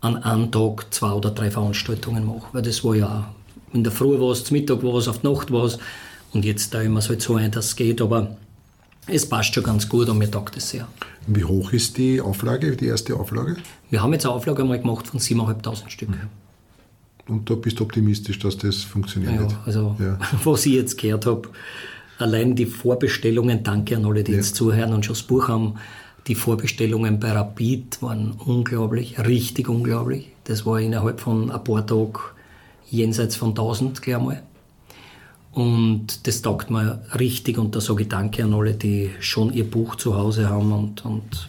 an 0.00 0.22
einem 0.22 0.50
Tag 0.50 0.92
zwei 0.92 1.12
oder 1.12 1.30
drei 1.30 1.50
Veranstaltungen 1.50 2.26
mache. 2.26 2.48
Weil 2.52 2.62
das 2.62 2.82
war 2.84 2.94
ja 2.94 3.32
in 3.72 3.84
der 3.84 3.92
Früh 3.92 4.18
was, 4.18 4.44
zum 4.44 4.56
Mittag 4.56 4.82
was, 4.82 5.08
auf 5.08 5.18
die 5.18 5.28
Nacht 5.28 5.52
was. 5.52 5.78
Und 6.32 6.44
jetzt 6.44 6.74
da 6.74 6.82
immer 6.82 6.98
es 6.98 7.08
halt 7.08 7.22
so 7.22 7.36
ein, 7.36 7.50
dass 7.50 7.66
es 7.66 7.76
geht. 7.76 8.00
Aber 8.00 8.36
es 9.06 9.28
passt 9.28 9.54
schon 9.54 9.62
ganz 9.62 9.88
gut 9.88 10.08
und 10.08 10.18
mir 10.18 10.30
taugt 10.30 10.56
es 10.56 10.70
sehr. 10.70 10.88
Wie 11.26 11.44
hoch 11.44 11.72
ist 11.72 11.96
die 11.96 12.20
Auflage, 12.20 12.76
die 12.76 12.86
erste 12.86 13.14
Auflage? 13.16 13.56
Wir 13.90 14.02
haben 14.02 14.12
jetzt 14.12 14.26
eine 14.26 14.34
Auflage 14.34 14.62
einmal 14.62 14.80
gemacht 14.80 15.06
von 15.06 15.20
7.500 15.20 15.88
Stück. 15.88 16.10
Mhm. 16.10 16.20
Und 17.28 17.50
da 17.50 17.54
bist 17.54 17.80
du 17.80 17.84
optimistisch, 17.84 18.38
dass 18.38 18.56
das 18.56 18.82
funktioniert? 18.82 19.50
Ja, 19.50 19.62
also 19.64 19.96
ja. 19.98 20.18
was 20.44 20.66
ich 20.66 20.74
jetzt 20.74 20.96
gehört 20.98 21.26
habe, 21.26 21.48
allein 22.18 22.54
die 22.54 22.66
Vorbestellungen, 22.66 23.62
danke 23.62 23.96
an 23.96 24.04
alle, 24.04 24.24
die 24.24 24.32
ja. 24.32 24.38
jetzt 24.38 24.56
zuhören 24.56 24.92
und 24.92 25.04
schon 25.04 25.14
das 25.14 25.22
Buch 25.22 25.48
haben, 25.48 25.74
die 26.26 26.34
Vorbestellungen 26.34 27.20
bei 27.20 27.32
Rapid 27.32 28.02
waren 28.02 28.32
unglaublich, 28.32 29.18
richtig 29.18 29.68
unglaublich. 29.68 30.32
Das 30.44 30.66
war 30.66 30.80
innerhalb 30.80 31.20
von 31.20 31.50
ein 31.50 31.62
paar 31.62 31.86
Tagen 31.86 32.18
jenseits 32.90 33.36
von 33.36 33.50
1000 33.50 34.02
gleich 34.02 34.18
mal. 34.18 34.42
Und 35.52 36.26
das 36.26 36.42
taugt 36.42 36.70
mir 36.70 37.02
richtig 37.18 37.56
und 37.58 37.74
da 37.74 37.80
sage 37.80 38.02
ich 38.02 38.08
Danke 38.08 38.44
an 38.44 38.52
alle, 38.52 38.74
die 38.74 39.10
schon 39.20 39.52
ihr 39.54 39.64
Buch 39.64 39.96
zu 39.96 40.14
Hause 40.14 40.50
haben 40.50 40.72
und, 40.72 41.04
und 41.04 41.48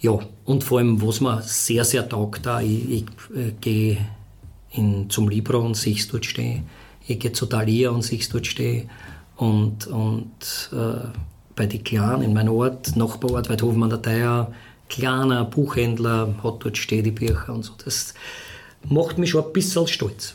ja, 0.00 0.18
und 0.44 0.64
vor 0.64 0.78
allem, 0.80 1.00
was 1.00 1.20
mir 1.20 1.40
sehr, 1.42 1.84
sehr 1.84 2.08
taugt, 2.08 2.44
da, 2.44 2.60
ich, 2.60 2.90
ich 2.90 3.04
äh, 3.34 3.52
gehe 3.60 3.98
zum 5.08 5.28
Libro 5.28 5.60
und 5.60 5.76
sehe 5.76 5.94
es 5.94 6.08
dort 6.08 6.24
stehen. 6.24 6.64
Ich 7.06 7.20
gehe 7.20 7.32
zu 7.32 7.46
Thalia 7.46 7.90
und 7.90 8.02
sehe 8.02 8.18
es 8.18 8.28
dort 8.28 8.46
stehen. 8.46 8.90
Und, 9.36 9.86
und 9.86 10.70
äh, 10.72 11.06
bei 11.56 11.66
den 11.66 11.84
Kleinen 11.84 12.22
in 12.22 12.34
meinem 12.34 12.52
Ort, 12.52 12.96
Nachbarort, 12.96 13.48
Weidhofen 13.48 13.82
an 13.82 13.90
der 13.90 14.02
Theier, 14.02 14.52
kleiner 14.88 15.44
Buchhändler, 15.44 16.34
hat 16.42 16.64
dort 16.64 16.76
stehen 16.76 17.04
die 17.04 17.10
Bücher 17.10 17.52
und 17.52 17.64
so. 17.64 17.72
Das 17.84 18.14
macht 18.88 19.18
mich 19.18 19.30
schon 19.30 19.44
ein 19.44 19.52
bisschen 19.52 19.86
stolz. 19.86 20.34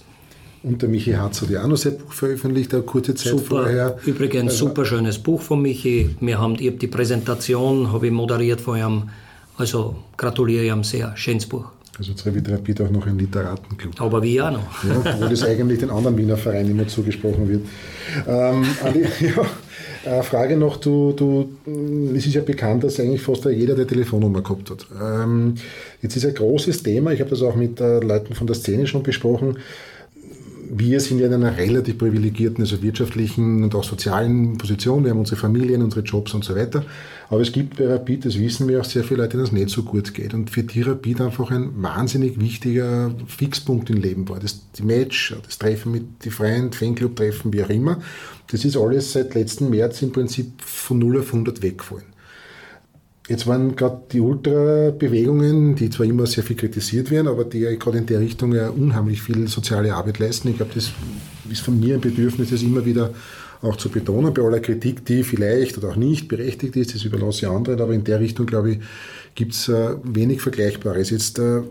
Und 0.64 0.82
der 0.82 0.90
Michi 0.90 1.14
Harz 1.14 1.42
hat 1.42 1.50
ja 1.50 1.64
auch 1.64 1.68
noch 1.68 1.78
sein 1.78 1.98
Buch 1.98 2.12
veröffentlicht, 2.12 2.74
eine 2.74 2.84
kurze 2.84 3.16
Zeit 3.16 3.32
super, 3.32 3.64
vorher. 3.64 3.98
Übrigens, 4.06 4.54
also, 4.54 4.68
super 4.68 4.86
schönes 4.86 5.18
Buch 5.20 5.42
von 5.42 5.62
Michi. 5.62 6.16
Wir 6.20 6.40
haben, 6.40 6.56
ich 6.56 6.68
habe 6.68 6.78
die 6.78 6.88
Präsentation 6.88 7.92
habe 7.92 8.08
ich 8.08 8.12
moderiert 8.12 8.60
vor 8.60 8.76
ihm. 8.76 9.10
Also 9.58 9.96
gratuliere 10.18 10.66
ihm 10.66 10.84
sehr. 10.84 11.16
Schönes 11.16 11.46
Buch. 11.46 11.66
Also 12.00 12.12
jetzt 12.12 12.26
Revit 12.26 12.50
Rapid 12.50 12.82
auch 12.82 12.92
noch 12.92 13.08
ein 13.08 13.18
Literatenclub. 13.18 14.00
Aber 14.00 14.22
wie 14.22 14.40
auch 14.42 14.52
noch. 14.52 14.84
Ja, 14.84 14.98
obwohl 14.98 15.30
das 15.30 15.44
eigentlich 15.44 15.80
den 15.80 15.90
anderen 15.90 16.18
Wiener 16.18 16.38
Vereinen 16.38 16.72
immer 16.72 16.88
zugesprochen 16.88 17.50
wird. 17.50 17.62
Ähm, 18.28 18.66
Andi, 18.84 19.02
ja, 19.20 19.46
äh, 20.08 20.24
Frage 20.24 20.58
noch, 20.58 20.78
du, 20.78 21.12
du, 21.14 21.50
es 22.16 22.26
ist 22.26 22.36
ja 22.36 22.42
bekannt, 22.42 22.84
dass 22.84 23.00
eigentlich 23.00 23.22
fast 23.22 23.46
jeder 23.46 23.76
der 23.76 23.88
Telefonnummer 23.88 24.42
gehabt 24.42 24.70
hat. 24.70 24.86
Ähm, 25.02 25.56
jetzt 26.02 26.16
ist 26.16 26.26
ein 26.26 26.36
großes 26.36 26.84
Thema, 26.84 27.12
ich 27.12 27.20
habe 27.20 27.32
das 27.32 27.42
auch 27.42 27.56
mit 27.56 27.82
äh, 27.82 28.00
Leuten 28.00 28.36
von 28.36 28.48
der 28.48 28.56
Szene 28.56 28.86
schon 28.86 29.04
besprochen, 29.04 29.58
wir 30.72 31.00
sind 31.00 31.20
ja 31.20 31.28
in 31.28 31.34
einer 31.34 31.58
relativ 31.58 31.98
privilegierten, 31.98 32.64
also 32.64 32.82
wirtschaftlichen 32.82 33.64
und 33.64 33.76
auch 33.76 33.84
sozialen 33.84 34.58
Position. 34.58 35.04
Wir 35.04 35.12
haben 35.12 35.20
unsere 35.20 35.40
Familien, 35.40 35.82
unsere 35.82 36.06
Jobs 36.06 36.34
und 36.34 36.44
so 36.44 36.56
weiter. 36.56 36.84
Aber 37.30 37.42
es 37.42 37.52
gibt 37.52 37.78
bei 37.78 37.88
Rapid, 37.88 38.26
das 38.26 38.40
wissen 38.40 38.68
wir 38.68 38.80
auch, 38.80 38.86
sehr 38.86 39.04
viele 39.04 39.22
Leute, 39.22 39.32
denen 39.32 39.44
es 39.44 39.52
nicht 39.52 39.70
so 39.70 39.84
gut 39.84 40.14
geht. 40.14 40.34
Und 40.34 40.50
für 40.50 40.64
die 40.64 40.82
Rapid 40.82 41.22
einfach 41.22 41.52
ein 41.52 41.82
wahnsinnig 41.82 42.40
wichtiger 42.40 43.12
Fixpunkt 43.28 43.90
im 43.90 43.98
Leben 43.98 44.28
war. 44.30 44.40
Das 44.40 44.62
die 44.78 44.84
Match, 44.84 45.36
das 45.46 45.58
Treffen 45.58 45.92
mit 45.92 46.26
den 46.26 46.32
Freunden, 46.32 46.74
Fanclub-Treffen, 46.74 47.52
wie 47.54 47.64
auch 47.64 47.70
immer. 47.70 48.00
Das 48.52 48.64
ist 48.64 48.78
alles 48.78 49.14
seit 49.14 49.36
letzten 49.36 49.70
März 49.70 50.02
im 50.02 50.12
Prinzip 50.12 50.62
von 50.62 51.00
0 51.00 51.20
auf 51.20 51.28
100 51.28 51.62
weggefallen. 51.62 52.17
Jetzt 53.28 53.46
waren 53.46 53.76
gerade 53.76 54.04
die 54.12 54.22
Ultra-Bewegungen, 54.22 55.76
die 55.76 55.90
zwar 55.90 56.06
immer 56.06 56.26
sehr 56.28 56.46
viel 56.46 56.56
kritisiert 56.56 57.12
werden, 57.12 57.28
aber 57.28 57.44
die 57.44 57.60
ja 57.60 57.76
gerade 57.76 57.98
in 57.98 58.06
der 58.06 58.22
Richtung 58.22 58.54
ja 58.54 58.70
unheimlich 58.70 59.22
viel 59.22 59.50
soziale 59.50 59.94
Arbeit 59.94 60.20
leisten. 60.20 60.48
Ich 60.48 60.56
glaube, 60.56 60.72
das 60.74 60.92
ist 61.50 61.62
von 61.62 61.78
mir 61.78 61.96
ein 61.96 62.02
Bedürfnis, 62.02 62.52
das 62.52 62.64
immer 62.64 62.86
wieder 62.86 63.14
auch 63.62 63.76
zu 63.76 63.90
betonen, 63.90 64.34
bei 64.34 64.42
aller 64.42 64.60
Kritik, 64.60 65.06
die 65.06 65.24
vielleicht 65.24 65.78
oder 65.78 65.90
auch 65.90 65.96
nicht 65.96 66.28
berechtigt 66.28 66.76
ist, 66.76 66.94
das 66.94 67.04
überlasse 67.04 67.46
ich 67.46 67.52
anderen, 67.52 67.82
aber 67.82 67.94
in 67.94 68.04
der 68.04 68.20
Richtung, 68.20 68.46
glaube 68.46 68.72
ich, 68.72 68.80
gibt 69.36 69.54
es 69.54 69.70
äh, 69.70 69.96
wenig 70.04 70.42
Vergleichbares. 70.42 71.12
Jetzt 71.12 71.38
äh, 71.38 71.62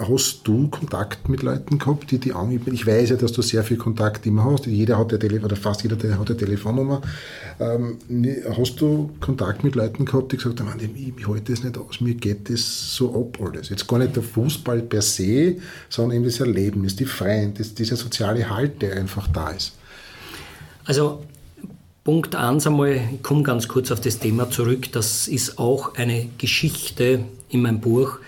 hast 0.00 0.40
du 0.44 0.68
Kontakt 0.68 1.28
mit 1.28 1.42
Leuten 1.42 1.78
gehabt, 1.78 2.10
die 2.10 2.18
die 2.18 2.34
Ich 2.72 2.86
weiß 2.86 3.10
ja, 3.10 3.16
dass 3.16 3.32
du 3.32 3.40
sehr 3.42 3.62
viel 3.62 3.76
Kontakt 3.76 4.26
immer 4.26 4.44
hast. 4.44 4.66
Jeder 4.66 4.98
hat 4.98 5.12
ja 5.12 5.18
Telefon, 5.18 5.44
oder 5.44 5.56
fast 5.56 5.84
jeder 5.84 5.96
hat 5.96 6.28
eine 6.28 6.36
Telefonnummer. 6.36 7.02
Ähm, 7.60 7.98
hast 8.56 8.80
du 8.80 9.10
Kontakt 9.20 9.62
mit 9.62 9.76
Leuten 9.76 10.04
gehabt, 10.04 10.32
die 10.32 10.36
gesagt 10.36 10.60
haben, 10.60 10.72
ich, 10.78 11.12
ich 11.16 11.28
halte 11.28 11.52
das 11.52 11.62
nicht 11.62 11.78
aus, 11.78 12.00
mir 12.00 12.14
geht 12.14 12.50
das 12.50 12.96
so 12.96 13.14
ab 13.14 13.38
alles. 13.40 13.68
Jetzt 13.68 13.86
gar 13.86 13.98
nicht 13.98 14.16
der 14.16 14.22
Fußball 14.24 14.82
per 14.82 15.02
se, 15.02 15.56
sondern 15.88 16.16
eben 16.16 16.24
das 16.24 16.40
Erlebnis, 16.40 16.96
die 16.96 17.06
Freien, 17.06 17.54
dieser 17.54 17.96
soziale 17.96 18.50
Halt, 18.50 18.82
der 18.82 18.96
einfach 18.96 19.28
da 19.28 19.50
ist. 19.50 19.74
Also 20.84 21.24
Punkt 22.04 22.34
1 22.34 22.66
einmal, 22.66 23.00
ich 23.14 23.22
komme 23.22 23.42
ganz 23.42 23.66
kurz 23.66 23.90
auf 23.90 24.00
das 24.00 24.18
Thema 24.18 24.50
zurück, 24.50 24.92
das 24.92 25.26
ist 25.26 25.58
auch 25.58 25.94
eine 25.94 26.28
Geschichte 26.36 27.24
in 27.48 27.62
meinem 27.62 27.80
Buch, 27.80 28.18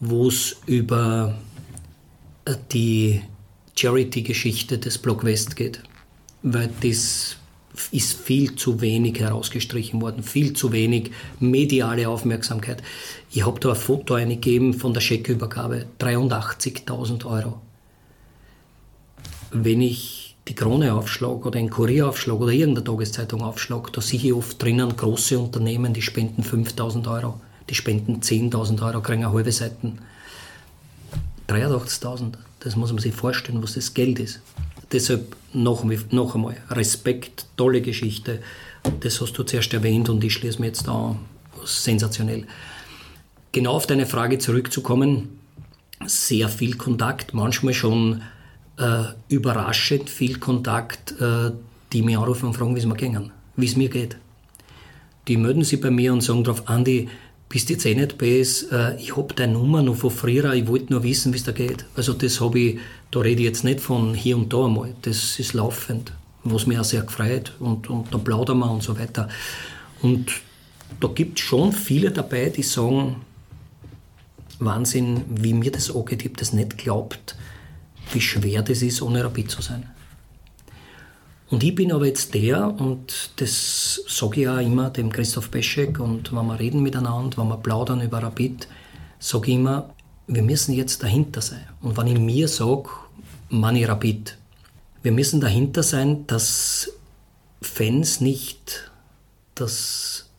wo 0.00 0.28
es 0.28 0.56
über 0.66 1.34
äh, 2.44 2.54
die 2.72 3.22
Charity-Geschichte 3.74 4.78
des 4.78 4.98
Block 4.98 5.24
West 5.24 5.56
geht. 5.56 5.82
Weil 6.42 6.68
das 6.82 7.36
ist 7.90 8.12
viel 8.12 8.54
zu 8.54 8.82
wenig 8.82 9.18
herausgestrichen 9.18 10.02
worden, 10.02 10.22
viel 10.22 10.52
zu 10.52 10.72
wenig 10.72 11.10
mediale 11.40 12.08
Aufmerksamkeit. 12.08 12.82
Ich 13.30 13.46
habe 13.46 13.58
da 13.60 13.70
ein 13.70 13.76
Foto 13.76 14.12
eingegeben 14.12 14.74
von 14.74 14.92
der 14.92 15.00
Scheckübergabe, 15.00 15.86
83.000 15.98 17.24
Euro. 17.24 17.62
Wenn 19.52 19.80
ich 19.80 20.21
die 20.48 20.54
Krone 20.54 20.92
aufschlag 20.92 21.46
oder 21.46 21.58
ein 21.58 21.70
Kurieraufschlag 21.70 22.40
oder 22.40 22.52
irgendeine 22.52 22.84
Tageszeitung 22.84 23.42
aufschlag, 23.42 23.92
da 23.92 24.00
sehe 24.00 24.20
ich 24.20 24.32
oft 24.32 24.60
drinnen 24.60 24.96
große 24.96 25.38
Unternehmen, 25.38 25.94
die 25.94 26.02
spenden 26.02 26.42
5000 26.42 27.06
Euro, 27.06 27.40
die 27.68 27.74
spenden 27.74 28.20
10.000 28.20 28.84
Euro, 28.84 29.00
kriegen 29.00 29.24
eine 29.24 29.32
halbe 29.32 29.52
Seiten. 29.52 29.98
83.000, 31.48 32.32
das 32.60 32.76
muss 32.76 32.92
man 32.92 33.00
sich 33.00 33.14
vorstellen, 33.14 33.62
was 33.62 33.74
das 33.74 33.94
Geld 33.94 34.18
ist. 34.18 34.40
deshalb 34.90 35.36
noch, 35.52 35.84
noch 36.10 36.34
einmal 36.34 36.56
Respekt, 36.70 37.46
tolle 37.56 37.82
Geschichte. 37.82 38.40
Das 39.00 39.20
hast 39.20 39.32
du 39.34 39.42
zuerst 39.42 39.72
erwähnt 39.72 40.08
und 40.08 40.22
ich 40.24 40.34
schließe 40.34 40.60
mir 40.60 40.66
jetzt 40.66 40.86
da 40.88 41.16
sensationell. 41.64 42.46
Genau 43.52 43.72
auf 43.72 43.86
deine 43.86 44.06
Frage 44.06 44.38
zurückzukommen, 44.38 45.38
sehr 46.06 46.48
viel 46.48 46.76
Kontakt, 46.76 47.34
manchmal 47.34 47.74
schon 47.74 48.22
überraschend 49.28 50.10
viel 50.10 50.38
Kontakt, 50.38 51.12
äh, 51.20 51.52
die 51.92 52.02
mich 52.02 52.16
anrufen 52.16 52.46
und 52.46 52.54
fragen, 52.54 52.74
wie 52.74 52.80
es 52.80 52.86
mir 52.86 52.96
gehen, 52.96 53.30
wie 53.56 53.66
es 53.66 53.76
mir 53.76 53.88
geht. 53.88 54.16
Die 55.28 55.36
melden 55.36 55.64
sich 55.64 55.80
bei 55.80 55.90
mir 55.90 56.12
und 56.12 56.22
sagen 56.22 56.44
drauf, 56.44 56.68
Andi, 56.68 57.08
bist 57.48 57.68
jetzt 57.68 57.84
eh 57.84 57.94
nicht 57.94 58.16
besser, 58.16 58.94
äh, 58.94 59.02
ich 59.02 59.16
habe 59.16 59.34
deine 59.34 59.52
Nummer 59.52 59.82
noch 59.82 59.96
von 59.96 60.10
früher, 60.10 60.54
ich 60.54 60.66
wollte 60.66 60.92
nur 60.92 61.02
wissen, 61.02 61.32
wie 61.32 61.36
es 61.36 61.44
da 61.44 61.52
geht. 61.52 61.84
Also 61.94 62.14
das 62.14 62.40
habe 62.40 62.58
ich, 62.58 62.78
da 63.10 63.20
rede 63.20 63.40
ich 63.40 63.46
jetzt 63.46 63.62
nicht 63.62 63.80
von 63.80 64.14
hier 64.14 64.38
und 64.38 64.52
da 64.52 64.64
einmal, 64.64 64.94
das 65.02 65.38
ist 65.38 65.52
laufend, 65.52 66.12
was 66.44 66.66
mich 66.66 66.78
auch 66.78 66.84
sehr 66.84 67.02
gefreut 67.02 67.52
und, 67.60 67.90
und 67.90 68.12
da 68.12 68.18
plaudern 68.18 68.60
wir 68.60 68.70
und 68.70 68.82
so 68.82 68.98
weiter. 68.98 69.28
Und 70.00 70.32
da 70.98 71.08
gibt 71.08 71.38
es 71.38 71.44
schon 71.44 71.72
viele 71.72 72.10
dabei, 72.10 72.48
die 72.48 72.62
sagen, 72.62 73.16
Wahnsinn, 74.58 75.24
wie 75.28 75.52
mir 75.52 75.72
das 75.72 75.94
angeht, 75.94 76.22
ich 76.22 76.28
habe 76.28 76.38
das 76.38 76.52
nicht 76.52 76.78
geglaubt, 76.78 77.36
wie 78.14 78.20
schwer 78.20 78.62
das 78.62 78.82
ist, 78.82 79.02
ohne 79.02 79.24
Rapid 79.24 79.50
zu 79.50 79.62
sein. 79.62 79.88
Und 81.50 81.62
ich 81.62 81.74
bin 81.74 81.92
aber 81.92 82.06
jetzt 82.06 82.32
der, 82.32 82.66
und 82.66 83.30
das 83.36 84.02
sage 84.08 84.40
ich 84.40 84.48
auch 84.48 84.58
immer 84.58 84.88
dem 84.88 85.12
Christoph 85.12 85.50
Peschek, 85.50 86.00
und 86.00 86.32
wenn 86.32 86.46
wir 86.46 86.58
reden 86.58 86.82
miteinander, 86.82 87.36
wenn 87.36 87.48
wir 87.48 87.58
plaudern 87.58 88.00
über 88.00 88.22
Rapid, 88.22 88.68
sage 89.18 89.50
ich 89.50 89.56
immer, 89.56 89.94
wir 90.26 90.42
müssen 90.42 90.72
jetzt 90.72 91.02
dahinter 91.02 91.42
sein. 91.42 91.66
Und 91.82 91.96
wenn 91.98 92.06
ich 92.06 92.18
mir 92.18 92.48
sage, 92.48 92.88
Money 93.50 93.84
Rapid, 93.84 94.38
wir 95.02 95.12
müssen 95.12 95.40
dahinter 95.40 95.82
sein, 95.82 96.26
dass 96.26 96.90
Fans 97.60 98.20
nicht 98.20 98.90
das 99.54 100.30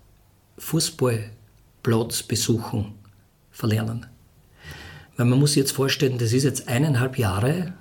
Fußballplatz 0.58 2.24
besuchen 2.24 2.96
verlernen. 3.52 4.08
Weil 5.24 5.30
man 5.30 5.40
muss 5.40 5.54
sich 5.54 5.62
jetzt 5.62 5.72
vorstellen, 5.72 6.18
das 6.18 6.34
ist 6.34 6.44
jetzt 6.44 6.68
eineinhalb 6.68 7.18
Jahre 7.18 7.72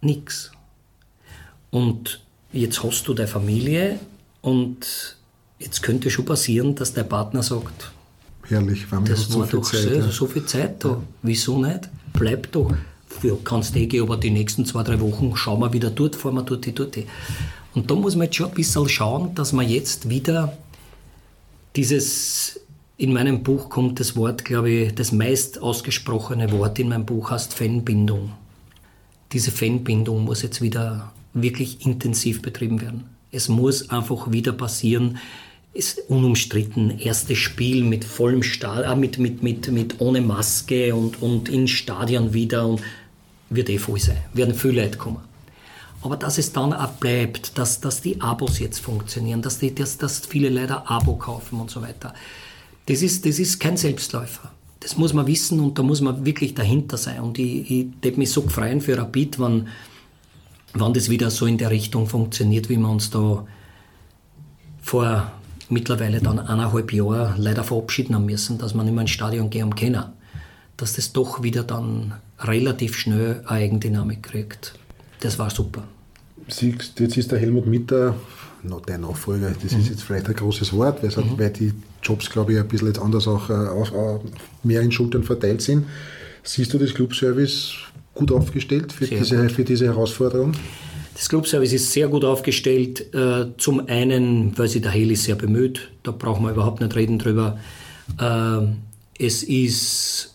nichts. 0.00 0.52
Und 1.72 2.22
jetzt 2.52 2.84
hast 2.84 3.08
du 3.08 3.14
deine 3.14 3.26
Familie 3.26 3.98
und 4.42 5.16
jetzt 5.58 5.82
könnte 5.82 6.08
schon 6.08 6.24
passieren, 6.24 6.76
dass 6.76 6.94
der 6.94 7.02
Partner 7.02 7.42
sagt, 7.42 7.90
Herrlich, 8.46 8.92
wenn 8.92 9.04
das 9.04 9.26
so 9.26 9.40
war 9.40 9.48
viel 9.48 9.58
doch 9.58 9.72
Zeit, 9.72 9.82
so, 9.82 9.90
ja. 9.90 10.10
so 10.12 10.26
viel 10.28 10.46
Zeit 10.46 10.84
da. 10.84 10.90
Ja. 10.90 11.02
Wieso 11.22 11.58
nicht? 11.58 11.88
Bleib 12.12 12.52
doch. 12.52 12.72
Ja, 13.24 13.32
kannst 13.42 13.74
eh 13.74 13.86
gehen, 13.86 14.04
aber 14.04 14.16
die 14.16 14.30
nächsten 14.30 14.64
zwei, 14.64 14.84
drei 14.84 15.00
Wochen 15.00 15.34
schauen 15.34 15.58
wir 15.58 15.72
wieder 15.72 15.90
dort, 15.90 16.14
fahren 16.14 16.36
wir 16.36 16.42
dort, 16.44 16.78
dort. 16.78 16.96
Und 17.74 17.90
da 17.90 17.94
muss 17.96 18.14
man 18.14 18.26
jetzt 18.26 18.36
schon 18.36 18.50
ein 18.50 18.54
bisschen 18.54 18.88
schauen, 18.88 19.34
dass 19.34 19.52
man 19.52 19.68
jetzt 19.68 20.08
wieder 20.08 20.56
dieses 21.74 22.60
in 23.02 23.12
meinem 23.12 23.42
Buch 23.42 23.68
kommt 23.68 23.98
das 23.98 24.14
Wort, 24.14 24.44
glaube 24.44 24.70
ich, 24.70 24.94
das 24.94 25.10
meist 25.10 25.60
ausgesprochene 25.60 26.52
Wort 26.52 26.78
in 26.78 26.88
meinem 26.88 27.04
Buch 27.04 27.32
heißt 27.32 27.52
Fanbindung. 27.52 28.30
Diese 29.32 29.50
Fanbindung 29.50 30.24
muss 30.24 30.42
jetzt 30.42 30.62
wieder 30.62 31.12
wirklich 31.34 31.84
intensiv 31.84 32.42
betrieben 32.42 32.80
werden. 32.80 33.02
Es 33.32 33.48
muss 33.48 33.90
einfach 33.90 34.30
wieder 34.30 34.52
passieren. 34.52 35.18
Ist 35.74 35.98
unumstritten. 36.10 36.96
Erstes 37.00 37.38
Spiel 37.38 37.82
mit 37.82 38.04
vollem 38.04 38.44
Stadion, 38.44 38.92
äh, 38.92 38.94
mit, 38.94 39.18
mit, 39.18 39.42
mit, 39.42 39.72
mit 39.72 40.00
ohne 40.00 40.20
Maske 40.20 40.94
und, 40.94 41.20
und 41.20 41.48
in 41.48 41.66
Stadion 41.66 42.32
wieder 42.32 42.68
und 42.68 42.82
wird 43.50 43.68
eh 43.68 43.78
voll 43.78 43.98
sein. 43.98 44.18
Werden 44.32 44.54
viele 44.54 44.80
Leute 44.80 44.98
kommen. 44.98 45.22
Aber 46.02 46.16
dass 46.16 46.38
es 46.38 46.52
dann 46.52 46.72
auch 46.72 46.92
bleibt, 46.92 47.58
dass, 47.58 47.80
dass 47.80 48.00
die 48.00 48.20
Abos 48.20 48.60
jetzt 48.60 48.78
funktionieren, 48.78 49.42
dass, 49.42 49.58
die, 49.58 49.74
dass, 49.74 49.98
dass 49.98 50.24
viele 50.24 50.50
Leute 50.50 50.88
Abo 50.88 51.16
kaufen 51.16 51.58
und 51.58 51.68
so 51.68 51.82
weiter 51.82 52.14
das 52.86 53.02
ist, 53.02 53.26
das 53.26 53.38
ist 53.38 53.60
kein 53.60 53.76
Selbstläufer. 53.76 54.50
Das 54.80 54.96
muss 54.96 55.12
man 55.12 55.26
wissen 55.26 55.60
und 55.60 55.78
da 55.78 55.82
muss 55.82 56.00
man 56.00 56.24
wirklich 56.24 56.54
dahinter 56.54 56.96
sein. 56.96 57.20
Und 57.20 57.38
ich, 57.38 57.70
ich 57.70 57.86
würde 58.02 58.18
mich 58.18 58.30
so 58.30 58.42
freuen 58.42 58.80
für 58.80 58.98
Rapid, 58.98 59.38
wenn, 59.38 59.68
wenn 60.74 60.92
das 60.92 61.08
wieder 61.08 61.30
so 61.30 61.46
in 61.46 61.58
der 61.58 61.70
Richtung 61.70 62.08
funktioniert, 62.08 62.68
wie 62.68 62.76
wir 62.76 62.88
uns 62.88 63.10
da 63.10 63.46
vor 64.82 65.32
mittlerweile 65.68 66.20
dann 66.20 66.38
eineinhalb 66.38 66.92
Jahren 66.92 67.40
leider 67.40 67.62
verabschieden 67.62 68.14
haben 68.14 68.26
müssen, 68.26 68.58
dass 68.58 68.74
man 68.74 68.86
nicht 68.86 68.94
mehr 68.94 69.02
ins 69.02 69.12
Stadion 69.12 69.50
gehen 69.50 69.74
können. 69.74 70.04
Dass 70.76 70.94
das 70.94 71.12
doch 71.12 71.42
wieder 71.42 71.62
dann 71.62 72.14
relativ 72.40 72.96
schnell 72.96 73.42
eine 73.46 73.50
Eigendynamik 73.50 74.22
kriegt. 74.22 74.74
Das 75.20 75.38
war 75.38 75.50
super. 75.50 75.84
Siehst, 76.48 76.98
jetzt 76.98 77.16
ist 77.16 77.30
der 77.30 77.38
Helmut 77.38 77.66
Mitter 77.66 78.16
der 78.88 78.98
Nachfolger. 78.98 79.54
Das 79.62 79.72
mhm. 79.72 79.80
ist 79.80 79.88
jetzt 79.88 80.02
vielleicht 80.02 80.28
ein 80.28 80.34
großes 80.34 80.72
Wort, 80.72 81.02
weil, 81.02 81.10
mhm. 81.10 81.38
weil 81.38 81.50
die 81.50 81.72
Jobs, 82.02 82.30
glaube 82.30 82.52
ich, 82.52 82.58
ein 82.58 82.68
bisschen 82.68 82.88
jetzt 82.88 83.00
anders 83.00 83.26
auch, 83.28 83.50
äh, 83.50 83.52
auch, 83.52 83.92
auch 83.92 84.24
mehr 84.62 84.80
in 84.80 84.92
Schultern 84.92 85.22
verteilt 85.22 85.62
sind. 85.62 85.86
Siehst 86.42 86.72
du 86.72 86.78
das 86.78 86.94
Clubservice 86.94 87.72
gut 88.14 88.32
aufgestellt 88.32 88.92
für, 88.92 89.06
diese, 89.06 89.36
gut. 89.36 89.52
für 89.52 89.64
diese 89.64 89.86
Herausforderung? 89.86 90.52
Das 91.14 91.28
Clubservice 91.28 91.74
ist 91.74 91.92
sehr 91.92 92.08
gut 92.08 92.24
aufgestellt. 92.24 93.14
Äh, 93.14 93.56
zum 93.58 93.86
einen, 93.88 94.56
weil 94.58 94.68
sich 94.68 94.82
der 94.82 94.90
Heli 94.90 95.16
sehr 95.16 95.34
bemüht, 95.34 95.90
da 96.02 96.10
brauchen 96.10 96.44
wir 96.44 96.52
überhaupt 96.52 96.80
nicht 96.80 96.94
reden 96.96 97.18
drüber. 97.18 97.58
Äh, 98.18 98.66
es 99.18 99.42
ist 99.42 100.32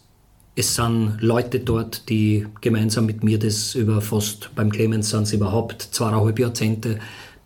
es 0.57 0.73
sind 0.73 1.17
Leute 1.21 1.59
dort, 1.59 2.09
die 2.09 2.47
gemeinsam 2.61 3.05
mit 3.05 3.23
mir 3.23 3.37
das 3.37 3.75
über 3.75 4.01
fast, 4.01 4.49
beim 4.55 4.71
Clemens 4.71 5.11
sind 5.11 5.23
es 5.23 5.33
überhaupt 5.33 5.87
zweieinhalb 5.91 6.39
Jahrzehnte, 6.39 6.97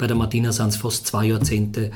bei 0.02 0.08
der 0.08 0.16
Martina 0.16 0.52
sind 0.52 0.70
es 0.70 0.78
fast 0.78 1.06
zwei 1.06 1.26
Jahrzehnte, 1.28 1.92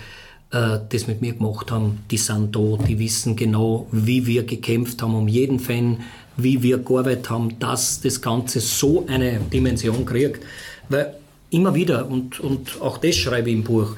äh, 0.52 0.78
das 0.90 1.08
mit 1.08 1.22
mir 1.22 1.34
gemacht 1.34 1.72
haben. 1.72 2.04
Die 2.12 2.18
sind 2.18 2.56
da, 2.56 2.78
die 2.88 3.00
wissen 3.00 3.36
genau, 3.36 3.88
wie 3.92 4.28
wir 4.28 4.44
gekämpft 4.44 5.02
haben 5.02 5.16
um 5.16 5.28
jeden 5.28 5.60
Fan, 5.60 6.02
wie 6.38 6.62
wir 6.62 6.78
gearbeitet 6.78 7.32
haben, 7.32 7.58
dass 7.58 8.02
das 8.02 8.22
Ganze 8.22 8.60
so 8.60 9.08
eine 9.08 9.40
Dimension 9.52 10.06
kriegt. 10.06 10.46
Weil 10.88 11.16
immer 11.50 11.74
wieder, 11.74 12.08
und, 12.08 12.40
und 12.40 12.80
auch 12.80 13.00
das 13.00 13.16
schreibe 13.16 13.50
ich 13.50 13.56
im 13.56 13.64
Buch, 13.64 13.96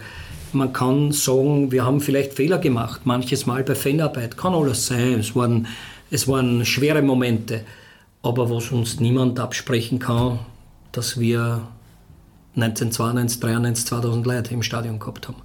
man 0.54 0.72
kann 0.72 1.12
sagen, 1.12 1.74
wir 1.74 1.84
haben 1.84 2.00
vielleicht 2.00 2.32
Fehler 2.32 2.60
gemacht, 2.60 3.02
manches 3.04 3.46
Mal 3.46 3.66
bei 3.66 3.76
Fanarbeit, 3.76 4.38
kann 4.38 4.54
alles 4.54 4.88
sein, 4.88 5.20
es 5.20 5.36
waren, 5.36 5.68
es 6.12 6.30
waren 6.30 6.66
schwere 6.66 7.02
Momente, 7.02 7.66
aber 8.24 8.50
was 8.50 8.72
uns 8.72 9.02
niemand 9.02 9.38
absprechen 9.38 10.00
kann, 10.00 10.40
dass 10.94 11.20
wir 11.20 11.68
1992, 12.58 13.40
93, 13.40 13.86
2000 13.86 14.26
Leute 14.26 14.54
im 14.54 14.64
Stadion 14.64 15.00
gehabt 15.00 15.28
haben. 15.28 15.42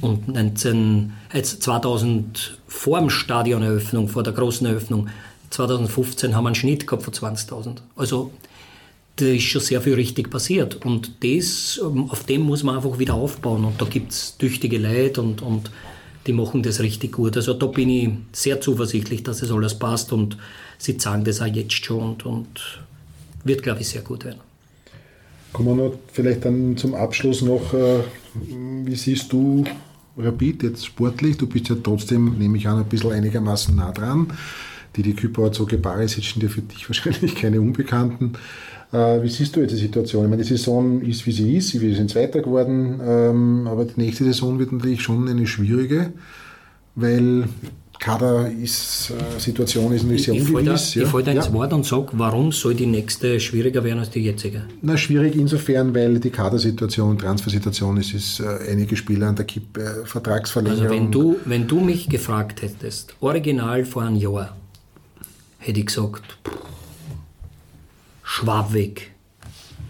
Und 0.00 0.28
19, 0.28 1.12
jetzt 1.32 1.62
2000 1.62 2.58
vor 2.66 2.98
dem 2.98 3.10
Stadioneröffnung, 3.10 4.08
vor 4.08 4.22
der 4.22 4.32
großen 4.32 4.66
Eröffnung, 4.66 5.08
2015 5.50 6.34
haben 6.34 6.44
wir 6.44 6.48
einen 6.48 6.54
Schnitt 6.54 6.86
gehabt 6.86 7.04
von 7.04 7.12
20.000. 7.12 7.76
Also 7.94 8.32
da 9.16 9.26
ist 9.26 9.44
schon 9.44 9.60
sehr 9.60 9.80
viel 9.82 9.94
richtig 9.94 10.30
passiert. 10.30 10.84
Und 10.84 11.12
das, 11.22 11.80
auf 12.08 12.24
dem 12.24 12.42
muss 12.42 12.62
man 12.62 12.76
einfach 12.76 12.98
wieder 12.98 13.14
aufbauen. 13.14 13.64
Und 13.64 13.80
da 13.80 13.84
gibt 13.84 14.12
es 14.12 14.36
tüchtige 14.38 14.78
Leute 14.78 15.20
und, 15.20 15.42
und 15.42 15.70
die 16.26 16.32
machen 16.32 16.62
das 16.62 16.80
richtig 16.80 17.12
gut. 17.12 17.36
Also 17.36 17.54
da 17.54 17.66
bin 17.66 17.90
ich 17.90 18.10
sehr 18.32 18.60
zuversichtlich, 18.60 19.22
dass 19.22 19.38
das 19.40 19.50
alles 19.50 19.78
passt 19.78 20.12
und 20.12 20.36
sie 20.78 20.98
sagen 20.98 21.24
das 21.24 21.40
auch 21.40 21.46
jetzt 21.46 21.84
schon 21.84 22.00
und, 22.00 22.26
und 22.26 22.80
wird, 23.44 23.62
glaube 23.62 23.80
ich, 23.80 23.88
sehr 23.88 24.02
gut 24.02 24.24
werden. 24.24 24.40
Kommen 25.52 25.76
wir 25.76 25.84
noch 25.84 25.98
vielleicht 26.12 26.44
dann 26.44 26.76
zum 26.76 26.94
Abschluss 26.94 27.42
noch, 27.42 27.74
äh, 27.74 28.00
wie 28.84 28.94
siehst 28.94 29.32
du 29.32 29.64
Rapid 30.16 30.62
jetzt 30.62 30.86
sportlich? 30.86 31.36
Du 31.36 31.46
bist 31.46 31.68
ja 31.68 31.76
trotzdem, 31.82 32.38
nehme 32.38 32.56
ich 32.56 32.68
an, 32.68 32.78
ein 32.78 32.86
bisschen 32.86 33.12
einigermaßen 33.12 33.74
nah 33.76 33.92
dran. 33.92 34.28
Die 34.96 35.02
die 35.02 35.14
Küpper 35.14 35.52
so 35.52 35.66
Barisic 35.66 36.24
sind 36.24 36.42
ja 36.42 36.48
für 36.48 36.62
dich 36.62 36.88
wahrscheinlich 36.88 37.34
keine 37.34 37.60
Unbekannten. 37.60 38.32
Äh, 38.92 39.22
wie 39.22 39.28
siehst 39.28 39.56
du 39.56 39.60
jetzt 39.60 39.72
die 39.72 39.76
Situation? 39.76 40.24
Ich 40.24 40.30
meine, 40.30 40.42
die 40.42 40.48
Saison 40.48 41.00
ist, 41.02 41.26
wie 41.26 41.32
sie 41.32 41.56
ist, 41.56 41.78
wir 41.78 41.94
sind 41.94 42.10
Zweiter 42.10 42.40
geworden, 42.40 43.00
ähm, 43.02 43.66
aber 43.66 43.84
die 43.84 44.00
nächste 44.00 44.24
Saison 44.24 44.58
wird 44.58 44.72
natürlich 44.72 45.02
schon 45.02 45.28
eine 45.28 45.46
schwierige, 45.46 46.12
weil 46.94 47.44
Kader 48.02 48.50
ist, 48.50 49.12
natürlich 49.12 50.24
sehr 50.24 50.34
ich 50.34 50.48
ungewiss. 50.52 50.96
Ich 50.96 51.06
falle 51.06 51.22
da 51.22 51.30
ins 51.30 51.46
ja. 51.46 51.52
Wort 51.52 51.72
und 51.72 51.86
sage, 51.86 52.08
warum 52.14 52.50
soll 52.50 52.74
die 52.74 52.86
nächste 52.86 53.38
schwieriger 53.38 53.84
werden 53.84 54.00
als 54.00 54.10
die 54.10 54.24
jetzige? 54.24 54.64
Na, 54.80 54.96
schwierig 54.96 55.36
insofern, 55.36 55.94
weil 55.94 56.18
die 56.18 56.30
Kadersituation, 56.30 57.16
Transfersituation 57.16 57.96
ist, 57.98 58.12
ist 58.12 58.40
äh, 58.40 58.72
einige 58.72 58.96
Spieler 58.96 59.28
an 59.28 59.36
der 59.36 59.44
Kippe, 59.44 59.80
äh, 59.80 60.04
Vertragsverlängerung. 60.04 60.82
Also 60.82 60.94
wenn 60.96 61.12
du, 61.12 61.36
wenn 61.44 61.68
du 61.68 61.78
mich 61.78 62.08
gefragt 62.08 62.62
hättest, 62.62 63.14
original 63.20 63.84
vor 63.84 64.02
einem 64.02 64.16
Jahr, 64.16 64.56
hätte 65.58 65.78
ich 65.78 65.86
gesagt, 65.86 66.38
Schwab 68.24 68.72
weg, 68.72 69.12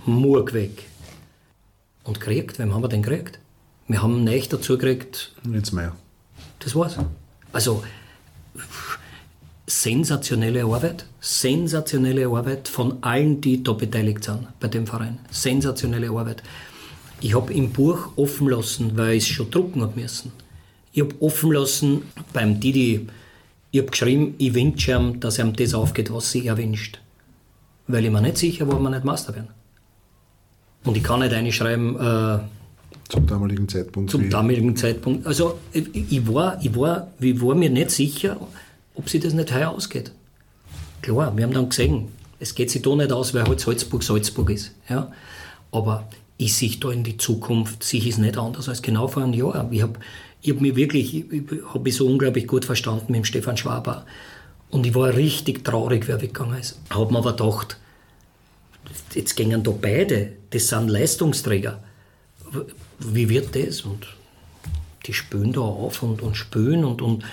Murg 0.05 0.53
weg. 0.53 0.83
Und 2.05 2.21
gekriegt, 2.21 2.59
wem 2.59 2.75
haben 2.75 2.83
wir 2.83 2.89
denn 2.89 3.03
gekriegt? 3.03 3.39
Wir 3.89 4.03
haben 4.03 4.23
nicht 4.23 4.53
dazu 4.53 4.77
gekriegt. 4.77 5.33
Jetzt 5.51 5.73
mehr. 5.73 5.97
Das 6.59 6.75
war's. 6.75 6.99
Also 7.55 7.83
sensationelle 9.67 10.65
Arbeit, 10.65 11.07
sensationelle 11.21 12.27
Arbeit 12.27 12.69
von 12.69 13.03
allen, 13.03 13.41
die 13.41 13.63
da 13.63 13.73
beteiligt 13.73 14.25
sind 14.25 14.47
bei 14.61 14.69
dem 14.69 14.87
Verein. 14.87 15.19
Sensationelle 15.31 16.11
Arbeit. 16.11 16.43
Ich 17.21 17.35
habe 17.35 17.53
im 17.55 17.71
Buch 17.71 18.17
offen 18.17 18.49
lassen, 18.49 18.97
weil 18.97 19.15
ich 19.15 19.25
es 19.25 19.29
schon 19.29 19.51
drucken 19.51 19.83
habe 19.83 19.99
müssen. 20.01 20.33
Ich 20.93 21.03
habe 21.03 21.15
offen 21.21 21.53
lassen 21.53 22.03
beim 22.33 22.61
Didi, 22.61 23.09
ich 23.71 23.81
habe 23.81 23.91
geschrieben, 23.91 24.35
ich 24.37 24.55
wünsche 24.55 24.93
ihm, 24.93 25.21
dass 25.21 25.39
ihm 25.39 25.55
das 25.55 25.73
aufgeht, 25.73 26.13
was 26.13 26.31
sich 26.31 26.45
er 26.45 26.59
wünscht. 26.59 27.01
Weil 27.87 28.05
ich 28.05 28.11
mir 28.11 28.21
nicht 28.21 28.37
sicher 28.37 28.69
war, 28.69 28.77
ob 28.77 28.83
wir 28.83 28.91
nicht 28.91 29.05
Master 29.05 29.35
werden. 29.35 29.49
Und 30.85 30.97
ich 30.97 31.03
kann 31.03 31.21
nicht 31.21 31.33
reinschreiben, 31.33 31.97
äh, 31.97 32.39
zum 33.13 33.27
damaligen 33.27 33.69
Zeitpunkt. 33.69 34.11
Zum 34.11 34.31
damaligen 34.31 34.75
Zeitpunkt. 34.75 35.27
Also 35.27 35.59
ich, 35.73 36.27
war, 36.27 36.59
ich, 36.63 36.75
war, 36.75 37.09
ich 37.21 37.41
war 37.43 37.55
mir 37.55 37.69
nicht 37.69 37.91
sicher, 37.91 38.39
ob 38.95 39.11
sich 39.11 39.21
das 39.21 39.35
nicht 39.35 39.55
heuer 39.55 39.71
ausgeht. 39.71 40.13
Klar, 41.03 41.37
wir 41.37 41.45
haben 41.45 41.53
dann 41.53 41.69
gesehen, 41.69 42.09
es 42.39 42.55
geht 42.55 42.71
sich 42.71 42.81
da 42.81 42.97
nicht 42.97 43.13
aus, 43.13 43.35
weil 43.35 43.45
halt 43.45 43.61
Salzburg 43.61 44.03
Salzburg 44.03 44.49
ist. 44.51 44.73
Ja? 44.89 45.13
Aber 45.73 46.09
ich 46.39 46.55
sehe 46.57 46.75
da 46.81 46.91
in 46.91 47.05
die 47.05 47.19
Zukunft, 47.19 47.85
sehe 47.85 48.01
ich 48.01 48.09
es 48.09 48.19
nicht 48.19 48.39
anders 48.39 48.71
als 48.71 48.81
genau 48.81 49.09
vor 49.09 49.23
einem 49.23 49.35
Jahr. 49.35 49.69
Ich 49.71 49.83
habe 49.83 49.99
ich 50.41 50.51
hab 50.51 50.61
mich 50.63 50.75
wirklich, 50.75 51.15
ich, 51.15 51.31
ich 51.31 51.43
habe 51.67 51.81
mich 51.81 51.95
so 51.95 52.07
unglaublich 52.07 52.47
gut 52.47 52.65
verstanden 52.65 53.13
mit 53.13 53.17
dem 53.17 53.25
Stefan 53.25 53.59
Schwaber. 53.59 54.07
Und 54.71 54.87
ich 54.87 54.95
war 54.95 55.15
richtig 55.15 55.65
traurig, 55.65 56.09
wer 56.09 56.23
weggegangen 56.23 56.59
ist. 56.59 56.81
Habe 56.89 57.13
mir 57.13 57.19
aber 57.19 57.33
gedacht, 57.33 57.77
jetzt 59.15 59.37
gingen 59.37 59.63
da 59.63 59.71
beide, 59.71 60.33
das 60.49 60.69
sind 60.69 60.89
Leistungsträger. 60.89 61.79
Wie 63.05 63.29
wird 63.29 63.55
das? 63.55 63.83
Und 63.83 64.07
die 65.07 65.13
spülen 65.13 65.53
da 65.53 65.61
auf 65.61 66.03
und, 66.03 66.23
und 66.23 66.37
spülen 66.37 66.85
und, 66.85 67.03
und 67.03 67.25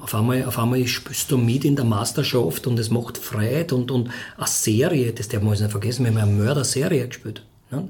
auf 0.00 0.14
einmal, 0.14 0.44
auf 0.44 0.58
einmal 0.58 0.86
spielst 0.86 1.30
du 1.30 1.36
mit 1.36 1.64
in 1.64 1.76
der 1.76 1.84
Meisterschaft 1.84 2.66
und 2.66 2.78
es 2.78 2.90
macht 2.90 3.18
Freude 3.18 3.74
und, 3.74 3.90
und 3.90 4.10
eine 4.36 4.46
Serie, 4.46 5.12
das 5.12 5.28
darf 5.28 5.42
man 5.42 5.52
nicht 5.52 5.70
vergessen, 5.70 6.04
wir 6.04 6.12
haben 6.12 6.18
eine 6.18 6.32
Mörder-Serie 6.32 7.06
gespielt. 7.06 7.44
Ne? 7.70 7.88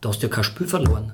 Da 0.00 0.08
hast 0.10 0.22
du 0.22 0.26
ja 0.26 0.32
kein 0.32 0.44
Spiel 0.44 0.66
verloren. 0.66 1.12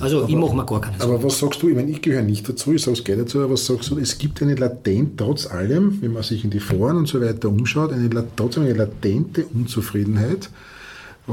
Also 0.00 0.18
aber, 0.18 0.28
ich 0.28 0.36
mache 0.36 0.54
mir 0.54 0.64
gar 0.64 0.80
keine 0.80 0.98
Sorgen. 0.98 1.14
Aber 1.14 1.24
was 1.24 1.38
sagst 1.38 1.62
du, 1.62 1.68
ich 1.68 1.74
meine, 1.74 1.90
ich 1.90 2.02
gehöre 2.02 2.22
nicht 2.22 2.48
dazu, 2.48 2.72
ich 2.72 2.82
sage 2.82 2.98
es 2.98 3.04
gleich 3.04 3.18
dazu, 3.18 3.38
aber 3.40 3.54
was 3.54 3.66
sagst 3.66 3.90
du, 3.90 3.98
es 3.98 4.18
gibt 4.18 4.40
eine 4.42 4.54
latent, 4.54 5.18
trotz 5.18 5.46
allem, 5.46 6.00
wenn 6.00 6.12
man 6.12 6.22
sich 6.22 6.44
in 6.44 6.50
die 6.50 6.60
Foren 6.60 6.98
und 6.98 7.08
so 7.08 7.20
weiter 7.20 7.48
umschaut, 7.48 7.92
eine, 7.92 8.08
trotzdem 8.36 8.64
eine 8.64 8.74
latente 8.74 9.44
Unzufriedenheit 9.46 10.50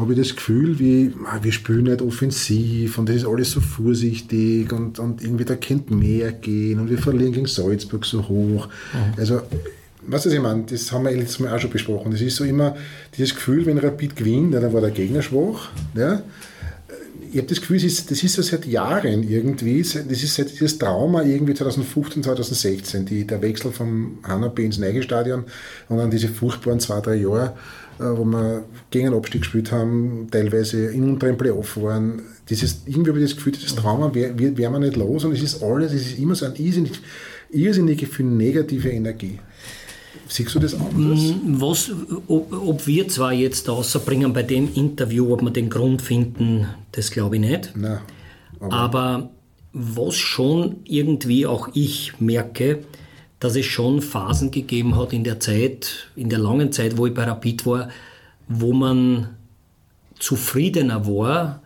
habe 0.01 0.13
ich 0.13 0.19
das 0.19 0.35
Gefühl, 0.35 0.77
wie, 0.77 1.13
ah, 1.25 1.39
wir 1.41 1.51
spielen 1.51 1.85
nicht 1.85 2.01
offensiv 2.01 2.97
und 2.97 3.07
das 3.07 3.17
ist 3.17 3.25
alles 3.25 3.51
so 3.51 3.61
vorsichtig 3.61 4.71
und, 4.73 4.99
und 4.99 5.23
irgendwie 5.23 5.45
da 5.45 5.55
könnte 5.55 5.93
mehr 5.93 6.33
gehen 6.33 6.79
und 6.79 6.89
wir 6.89 6.97
verlieren 6.97 7.31
gegen 7.31 7.45
Salzburg 7.45 8.05
so 8.05 8.27
hoch. 8.27 8.67
Mhm. 8.67 9.13
Also, 9.17 9.41
was 10.07 10.25
ich 10.25 10.39
meine, 10.39 10.63
das 10.69 10.91
haben 10.91 11.05
wir 11.05 11.11
letztes 11.11 11.39
Mal 11.39 11.53
auch 11.53 11.59
schon 11.59 11.71
besprochen. 11.71 12.11
Das 12.11 12.21
ist 12.21 12.35
so 12.35 12.43
immer 12.43 12.75
dieses 13.17 13.35
Gefühl, 13.35 13.65
wenn 13.65 13.77
Rapid 13.77 14.15
gewinnt, 14.15 14.53
ja, 14.53 14.59
dann 14.59 14.73
war 14.73 14.81
der 14.81 14.91
Gegner 14.91 15.21
schwach. 15.21 15.69
Ja. 15.95 16.21
Ich 17.31 17.37
habe 17.37 17.47
das 17.47 17.59
Gefühl, 17.59 17.77
das 17.77 17.85
ist, 17.85 18.11
das 18.11 18.23
ist 18.23 18.33
so 18.33 18.41
seit 18.41 18.65
Jahren 18.65 19.23
irgendwie, 19.23 19.81
das 19.81 19.95
ist 19.95 20.35
seit 20.35 20.51
dieses 20.51 20.77
Trauma 20.77 21.23
irgendwie 21.23 21.53
2015, 21.53 22.23
2016, 22.23 23.05
die, 23.05 23.25
der 23.25 23.41
Wechsel 23.41 23.71
vom 23.71 24.19
HNB 24.23 24.59
ins 24.59 24.77
Neige 24.77 25.03
Stadion 25.03 25.43
und 25.89 25.97
dann 25.97 26.11
diese 26.11 26.27
furchtbaren 26.29 26.79
zwei, 26.79 27.01
drei 27.01 27.15
Jahre 27.15 27.53
wo 27.99 28.25
wir 28.25 28.65
gegen 28.91 29.07
einen 29.07 29.15
Abstieg 29.15 29.41
gespielt 29.41 29.71
haben, 29.71 30.27
teilweise 30.31 30.87
in 30.87 31.03
unteren 31.03 31.37
Playoff 31.37 31.81
waren. 31.81 32.21
Dieses, 32.49 32.81
irgendwie 32.85 33.09
habe 33.09 33.19
ich 33.19 33.25
das 33.25 33.35
Gefühl, 33.35 33.53
dieses 33.53 33.75
Trauma 33.75 34.13
wäre 34.13 34.37
wär, 34.37 34.57
wär 34.57 34.69
man 34.69 34.81
nicht 34.81 34.95
los 34.95 35.23
und 35.23 35.31
es 35.31 35.41
ist 35.41 35.63
alles, 35.63 35.93
es 35.93 36.07
ist 36.07 36.19
immer 36.19 36.35
so 36.35 36.45
ein 36.45 36.55
irrsinnig, 36.55 36.91
irrsinnige 37.49 38.05
für 38.05 38.23
negative 38.23 38.89
Energie. 38.89 39.39
Siehst 40.27 40.55
du 40.55 40.59
das 40.59 40.73
anders? 40.73 41.19
Mm, 41.19 41.61
was, 41.61 41.91
ob, 42.27 42.51
ob 42.51 42.87
wir 42.87 43.07
zwar 43.07 43.33
jetzt 43.33 43.69
außerbringen 43.69 44.33
bei 44.33 44.43
dem 44.43 44.73
Interview, 44.73 45.31
ob 45.31 45.41
wir 45.41 45.51
den 45.51 45.69
Grund 45.69 46.01
finden, 46.01 46.67
das 46.91 47.11
glaube 47.11 47.35
ich 47.35 47.41
nicht. 47.41 47.73
Nein, 47.75 47.99
aber, 48.59 48.73
aber 48.73 49.29
was 49.73 50.15
schon 50.15 50.77
irgendwie 50.85 51.45
auch 51.45 51.69
ich 51.73 52.13
merke, 52.19 52.79
dass 53.45 53.55
es 53.55 53.67
schon 53.67 54.01
Phasen 54.01 54.49
gegeben 54.49 54.97
hat 54.97 55.13
in 55.13 55.23
der 55.23 55.39
Zeit, 55.39 56.09
in 56.15 56.29
der 56.29 56.39
langen 56.39 56.71
Zeit, 56.71 56.97
wo 56.97 57.05
ich 57.05 57.13
bei 57.13 57.25
Rapid 57.25 57.67
war, 57.67 57.89
wo 58.47 58.73
man 58.73 59.35
zufriedener 60.17 61.05
war. 61.05 61.61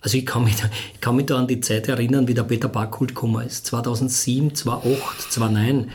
Also 0.00 0.18
ich 0.18 0.26
kann 0.26 0.42
mich, 0.42 0.56
ich 0.94 1.00
kann 1.00 1.14
mich 1.14 1.26
da 1.26 1.38
an 1.38 1.46
die 1.46 1.60
Zeit 1.60 1.86
erinnern, 1.86 2.26
wie 2.26 2.34
der 2.34 2.42
Peter 2.42 2.66
Backhult 2.66 3.14
gekommen 3.14 3.46
ist. 3.46 3.64
2007, 3.66 4.56
2008, 4.56 5.32
2009. 5.32 5.92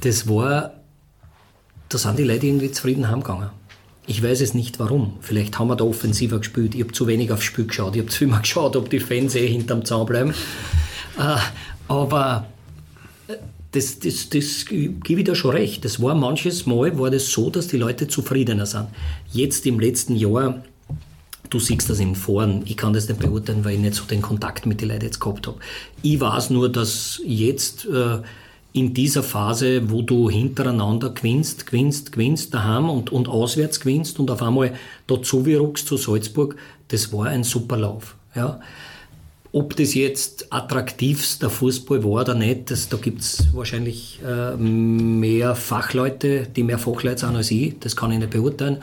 Das 0.00 0.26
war, 0.26 0.72
da 1.90 1.98
sind 1.98 2.18
die 2.18 2.24
Leute 2.24 2.46
irgendwie 2.46 2.72
zufrieden 2.72 3.10
heimgegangen. 3.10 3.50
Ich 4.06 4.22
weiß 4.22 4.40
es 4.40 4.54
nicht 4.54 4.78
warum. 4.78 5.18
Vielleicht 5.20 5.58
haben 5.58 5.68
wir 5.68 5.76
da 5.76 5.84
offensiver 5.84 6.38
gespielt. 6.38 6.74
Ich 6.74 6.80
habe 6.80 6.92
zu 6.92 7.06
wenig 7.06 7.30
aufs 7.32 7.44
Spiel 7.44 7.66
geschaut. 7.66 7.96
Ich 7.96 8.00
habe 8.00 8.10
zu 8.10 8.24
immer 8.24 8.40
geschaut, 8.40 8.76
ob 8.76 8.88
die 8.88 9.00
Fans 9.00 9.34
eh 9.34 9.46
hinterm 9.46 9.84
Zaun 9.84 10.06
bleiben. 10.06 10.32
Äh, 11.18 11.36
aber 11.88 12.46
das, 13.72 13.98
das, 13.98 14.30
das 14.30 14.64
gebe 14.66 15.20
ich 15.20 15.24
da 15.24 15.34
schon 15.34 15.50
recht. 15.50 15.84
Das 15.84 16.00
war 16.00 16.14
manches 16.14 16.66
Mal 16.66 16.98
war 16.98 17.10
das 17.10 17.30
so, 17.30 17.50
dass 17.50 17.68
die 17.68 17.76
Leute 17.76 18.08
zufriedener 18.08 18.66
sind. 18.66 18.86
Jetzt 19.32 19.66
im 19.66 19.78
letzten 19.78 20.16
Jahr, 20.16 20.62
du 21.50 21.58
siehst 21.58 21.90
das 21.90 22.00
in 22.00 22.14
Foren, 22.14 22.62
ich 22.64 22.76
kann 22.76 22.92
das 22.92 23.08
nicht 23.08 23.20
beurteilen, 23.20 23.64
weil 23.64 23.74
ich 23.74 23.80
nicht 23.80 23.94
so 23.94 24.04
den 24.04 24.22
Kontakt 24.22 24.64
mit 24.64 24.80
den 24.80 24.88
Leuten 24.88 25.04
jetzt 25.04 25.20
gehabt 25.20 25.46
habe. 25.46 25.58
Ich 26.02 26.18
weiß 26.18 26.50
nur, 26.50 26.70
dass 26.70 27.20
jetzt 27.26 27.84
äh, 27.86 28.20
in 28.72 28.94
dieser 28.94 29.22
Phase, 29.22 29.90
wo 29.90 30.02
du 30.02 30.30
hintereinander 30.30 31.10
gewinnst, 31.10 31.66
gewinnst, 31.66 32.12
gewinnst 32.12 32.54
daheim 32.54 32.88
und, 32.88 33.10
und 33.10 33.28
auswärts 33.28 33.80
gewinnst 33.80 34.18
und 34.18 34.30
auf 34.30 34.42
einmal 34.42 34.74
dazu 35.06 35.44
wie 35.44 35.54
ruckst 35.54 35.86
zu 35.86 35.96
Salzburg, 35.96 36.56
das 36.88 37.12
war 37.12 37.26
ein 37.26 37.44
super 37.44 37.76
Lauf. 37.76 38.16
Ja. 38.34 38.60
Ob 39.50 39.76
das 39.76 39.94
jetzt 39.94 40.52
attraktivster 40.52 41.48
Fußball 41.48 42.04
war 42.04 42.22
oder 42.22 42.34
nicht, 42.34 42.70
das, 42.70 42.88
da 42.88 42.98
gibt 42.98 43.22
es 43.22 43.48
wahrscheinlich 43.54 44.20
äh, 44.22 44.56
mehr 44.56 45.54
Fachleute, 45.54 46.46
die 46.46 46.62
mehr 46.62 46.78
Fachleute 46.78 47.20
sind 47.20 47.36
als 47.36 47.50
ich. 47.50 47.78
Das 47.80 47.96
kann 47.96 48.12
ich 48.12 48.18
nicht 48.18 48.30
beurteilen. 48.30 48.82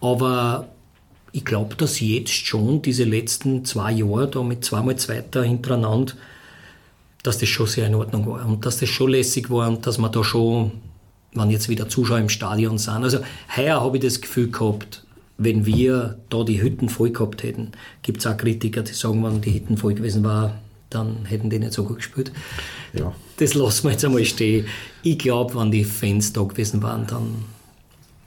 Aber 0.00 0.68
ich 1.32 1.44
glaube, 1.44 1.74
dass 1.74 2.00
jetzt 2.00 2.32
schon 2.32 2.82
diese 2.82 3.04
letzten 3.04 3.64
zwei 3.64 3.92
Jahre 3.92 4.28
da 4.28 4.42
mit 4.42 4.64
zweimal 4.64 4.96
Zweiter 4.96 5.42
hintereinander, 5.42 6.12
dass 7.22 7.38
das 7.38 7.48
schon 7.48 7.66
sehr 7.66 7.86
in 7.86 7.94
Ordnung 7.94 8.26
war 8.26 8.46
und 8.46 8.66
dass 8.66 8.78
das 8.78 8.90
schon 8.90 9.10
lässig 9.10 9.50
war 9.50 9.68
und 9.68 9.86
dass 9.86 9.96
man 9.96 10.12
da 10.12 10.22
schon, 10.22 10.72
wenn 11.32 11.50
jetzt 11.50 11.70
wieder 11.70 11.88
Zuschauer 11.88 12.18
im 12.18 12.28
Stadion 12.28 12.76
sind. 12.76 13.02
Also 13.02 13.20
heuer 13.56 13.80
habe 13.80 13.96
ich 13.96 14.02
das 14.02 14.20
Gefühl 14.20 14.50
gehabt, 14.50 15.03
wenn 15.36 15.66
wir 15.66 16.18
da 16.30 16.44
die 16.44 16.62
Hütten 16.62 16.88
voll 16.88 17.10
gehabt 17.10 17.42
hätten, 17.42 17.72
gibt 18.02 18.20
es 18.20 18.26
auch 18.26 18.36
Kritiker, 18.36 18.82
die 18.82 18.92
sagen, 18.92 19.24
wenn 19.24 19.40
die 19.40 19.54
Hütten 19.54 19.76
voll 19.76 19.94
gewesen 19.94 20.24
war, 20.24 20.60
dann 20.90 21.24
hätten 21.24 21.50
die 21.50 21.58
nicht 21.58 21.72
so 21.72 21.84
gut 21.84 21.96
gespielt. 21.96 22.32
Ja. 22.92 23.12
Das 23.38 23.54
lassen 23.54 23.84
wir 23.84 23.92
jetzt 23.92 24.04
einmal 24.04 24.24
stehen. 24.24 24.66
Ich 25.02 25.18
glaube, 25.18 25.56
wenn 25.56 25.72
die 25.72 25.84
Fans 25.84 26.32
da 26.32 26.42
gewesen 26.42 26.82
waren, 26.82 27.06
dann 27.06 27.44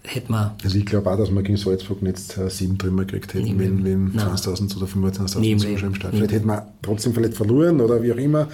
hätten 0.07 0.33
wir. 0.33 0.55
Also 0.63 0.77
ich 0.77 0.85
glaube 0.85 1.11
auch, 1.11 1.17
dass 1.17 1.29
wir 1.31 1.41
gegen 1.43 1.57
Salzburg 1.57 2.01
nicht 2.01 2.37
äh, 2.37 2.49
sieben 2.49 2.77
Trümmer 2.77 3.05
gekriegt 3.05 3.33
hätten, 3.33 3.59
wenn, 3.59 3.83
wenn 3.83 4.13
20.000 4.13 4.77
oder 4.77 4.85
25.000 4.85 5.57
Zuschauer 5.57 5.87
im 5.87 5.95
Stadion. 5.95 6.17
Vielleicht 6.17 6.33
hätten 6.33 6.47
wir 6.47 6.67
trotzdem 6.81 7.13
vielleicht 7.13 7.33
verloren 7.33 7.81
oder 7.81 8.01
wie 8.01 8.13
auch 8.13 8.17
immer. 8.17 8.47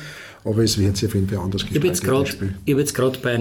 Aber 0.45 0.63
es 0.63 0.77
wird 0.77 0.97
sich 0.97 1.07
auf 1.07 1.15
jeden 1.15 1.29
Fall 1.29 1.39
anders 1.39 1.63
Ich 1.69 1.75
habe 1.75 1.87
jetzt 1.87 2.93
gerade 2.93 3.19
bei, 3.19 3.37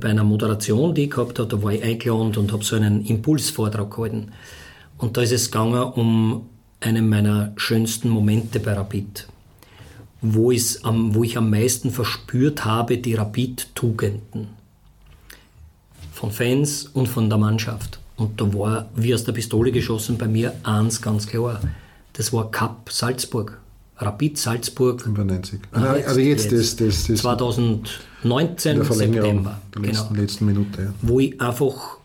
bei 0.00 0.08
einer 0.08 0.24
Moderation, 0.24 0.94
die 0.94 1.04
ich 1.04 1.10
gehabt 1.10 1.38
habe, 1.38 1.48
da 1.48 1.62
war 1.62 1.72
ich 1.72 1.82
eingeladen 1.82 2.36
und 2.36 2.52
habe 2.52 2.62
so 2.62 2.76
einen 2.76 3.04
Impulsvortrag 3.04 3.90
gehalten. 3.90 4.28
Und 4.98 5.16
da 5.16 5.22
ist 5.22 5.32
es 5.32 5.50
gegangen 5.50 5.82
um 5.94 6.46
einen 6.78 7.08
meiner 7.08 7.52
schönsten 7.56 8.08
Momente 8.10 8.60
bei 8.60 8.74
Rapid, 8.74 9.26
wo, 10.20 10.50
wo 10.50 11.24
ich 11.24 11.36
am 11.36 11.50
meisten 11.50 11.90
verspürt 11.90 12.64
habe, 12.64 12.98
die 12.98 13.14
Rapid-Tugenden 13.14 14.59
von 16.20 16.30
Fans 16.30 16.84
und 16.92 17.08
von 17.08 17.30
der 17.30 17.38
Mannschaft. 17.38 17.98
Und 18.16 18.38
da 18.38 18.52
war 18.52 18.90
wie 18.94 19.14
aus 19.14 19.24
der 19.24 19.32
Pistole 19.32 19.72
geschossen 19.72 20.18
bei 20.18 20.28
mir 20.28 20.52
eins 20.64 21.00
ganz 21.00 21.26
klar. 21.26 21.62
Das 22.12 22.30
war 22.34 22.50
Cup 22.50 22.90
Salzburg. 22.92 23.58
Rapid 23.96 24.36
Salzburg. 24.36 25.00
95. 25.00 25.60
Ah, 25.72 25.80
also, 25.80 26.08
also 26.08 26.20
jetzt, 26.20 26.52
jetzt. 26.52 26.78
Das, 26.78 27.06
das, 27.06 27.06
das 27.06 27.20
2019 27.20 28.84
September. 28.84 29.60
Der 29.74 29.82
letzten, 29.82 30.08
genau. 30.08 30.20
letzten 30.20 30.44
Minute. 30.44 30.82
Ja. 30.82 30.94
Wo 31.00 31.20
ich 31.20 31.40
einfach 31.40 31.96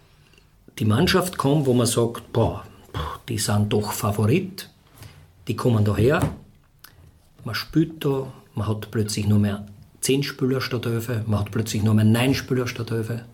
die 0.80 0.86
Mannschaft 0.86 1.38
komme, 1.38 1.66
wo 1.66 1.74
man 1.74 1.88
sagt, 1.88 2.32
boah, 2.32 2.64
die 3.28 3.38
sind 3.38 3.74
doch 3.74 3.92
Favorit, 3.92 4.70
die 5.50 5.58
kommen 5.58 5.84
daher, 5.84 6.22
man 7.44 7.56
spielt 7.56 8.06
da, 8.06 8.32
man 8.56 8.68
hat 8.68 8.92
plötzlich 8.92 9.28
nur 9.28 9.40
mehr 9.40 9.66
10 10.00 10.24
Spieler 10.24 10.62
statt 10.62 10.86
11, 10.86 11.28
man 11.28 11.42
hat 11.42 11.52
plötzlich 11.52 11.84
nur 11.84 11.94
mehr 11.94 12.06
9 12.06 12.34
Spieler 12.34 12.68
statt 12.68 12.92
11. 12.92 13.26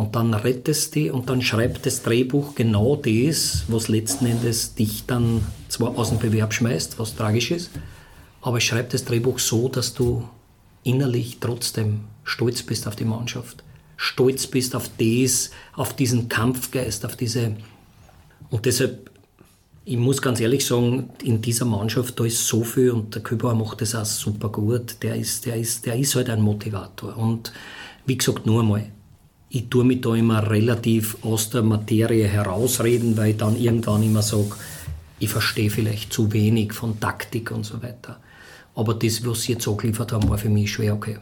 Und 0.00 0.16
dann 0.16 0.32
rettest 0.32 0.96
du 0.96 1.12
und 1.12 1.28
dann 1.28 1.42
schreibt 1.42 1.84
das 1.84 2.02
Drehbuch 2.02 2.54
genau 2.54 2.96
das, 2.96 3.64
was 3.68 3.88
letzten 3.88 4.24
Endes 4.24 4.74
dich 4.74 5.04
dann 5.04 5.46
zwar 5.68 5.98
aus 5.98 6.08
dem 6.08 6.18
Bewerb 6.18 6.54
schmeißt, 6.54 6.98
was 6.98 7.16
tragisch 7.16 7.50
ist, 7.50 7.70
aber 8.40 8.56
es 8.56 8.64
schreibt 8.64 8.94
das 8.94 9.04
Drehbuch 9.04 9.38
so, 9.38 9.68
dass 9.68 9.92
du 9.92 10.26
innerlich 10.84 11.36
trotzdem 11.38 12.04
stolz 12.24 12.62
bist 12.62 12.88
auf 12.88 12.96
die 12.96 13.04
Mannschaft, 13.04 13.62
stolz 13.98 14.46
bist 14.46 14.74
auf 14.74 14.88
das, 14.96 15.50
auf 15.74 15.92
diesen 15.92 16.30
Kampfgeist, 16.30 17.04
auf 17.04 17.16
diese. 17.16 17.56
Und 18.48 18.64
deshalb, 18.64 19.10
ich 19.84 19.98
muss 19.98 20.22
ganz 20.22 20.40
ehrlich 20.40 20.64
sagen, 20.64 21.10
in 21.22 21.42
dieser 21.42 21.66
Mannschaft, 21.66 22.18
da 22.18 22.24
ist 22.24 22.46
so 22.46 22.64
viel 22.64 22.92
und 22.92 23.14
der 23.14 23.22
Kübauer 23.22 23.54
macht 23.54 23.82
das 23.82 23.94
auch 23.94 24.06
super 24.06 24.48
gut. 24.48 25.02
Der 25.02 25.16
ist, 25.16 25.44
der 25.44 25.56
ist, 25.56 25.84
der 25.84 25.96
ist 25.96 26.14
halt 26.14 26.30
ein 26.30 26.40
Motivator. 26.40 27.18
Und 27.18 27.52
wie 28.06 28.16
gesagt, 28.16 28.46
nur 28.46 28.62
einmal, 28.62 28.90
ich 29.50 29.68
tue 29.68 29.84
mich 29.84 30.00
da 30.00 30.14
immer 30.14 30.48
relativ 30.48 31.18
aus 31.22 31.50
der 31.50 31.62
Materie 31.62 32.26
herausreden, 32.26 33.16
weil 33.16 33.32
ich 33.32 33.36
dann 33.36 33.56
irgendwann 33.56 34.02
immer 34.02 34.22
sage, 34.22 34.50
ich 35.18 35.28
verstehe 35.28 35.70
vielleicht 35.70 36.12
zu 36.12 36.32
wenig 36.32 36.72
von 36.72 37.00
Taktik 37.00 37.50
und 37.50 37.66
so 37.66 37.82
weiter. 37.82 38.20
Aber 38.76 38.94
das, 38.94 39.26
was 39.26 39.42
sie 39.42 39.52
jetzt 39.52 39.66
angeliefert 39.66 40.12
haben, 40.12 40.28
war 40.28 40.38
für 40.38 40.48
mich 40.48 40.70
schwer 40.70 40.94
okay. 40.94 41.18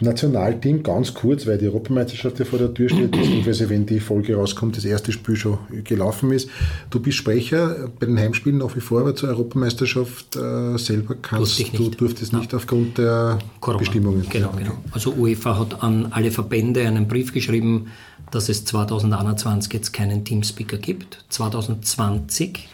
Nationalteam 0.00 0.82
ganz 0.82 1.14
kurz, 1.14 1.46
weil 1.46 1.56
die 1.56 1.66
Europameisterschaft 1.66 2.38
ja 2.40 2.44
vor 2.44 2.58
der 2.58 2.74
Tür 2.74 2.88
steht, 2.88 3.12
beziehungsweise 3.12 3.70
wenn 3.70 3.86
die 3.86 4.00
Folge 4.00 4.34
rauskommt, 4.34 4.76
das 4.76 4.84
erste 4.84 5.12
Spiel 5.12 5.36
schon 5.36 5.58
gelaufen 5.84 6.32
ist. 6.32 6.48
Du 6.90 6.98
bist 6.98 7.18
Sprecher 7.18 7.88
bei 8.00 8.06
den 8.06 8.18
Heimspielen 8.18 8.58
nach 8.58 8.74
wie 8.74 8.80
vor, 8.80 9.00
aber 9.00 9.14
zur 9.14 9.28
Europameisterschaft 9.28 10.34
äh, 10.36 10.76
selber 10.78 11.14
kannst 11.22 11.60
du 11.78 11.90
durftest 11.90 12.32
Nein. 12.32 12.42
nicht 12.42 12.54
aufgrund 12.54 12.98
der 12.98 13.38
Corona. 13.60 13.78
Bestimmungen. 13.78 14.26
Genau, 14.28 14.50
genau. 14.56 14.72
Also 14.90 15.12
UEFA 15.12 15.58
hat 15.58 15.82
an 15.82 16.08
alle 16.10 16.32
Verbände 16.32 16.86
einen 16.86 17.06
Brief 17.06 17.32
geschrieben, 17.32 17.86
dass 18.32 18.48
es 18.48 18.64
2021 18.64 19.72
jetzt 19.72 19.92
keinen 19.92 20.24
Teamspeaker 20.24 20.78
gibt. 20.78 21.24
2020 21.28 22.68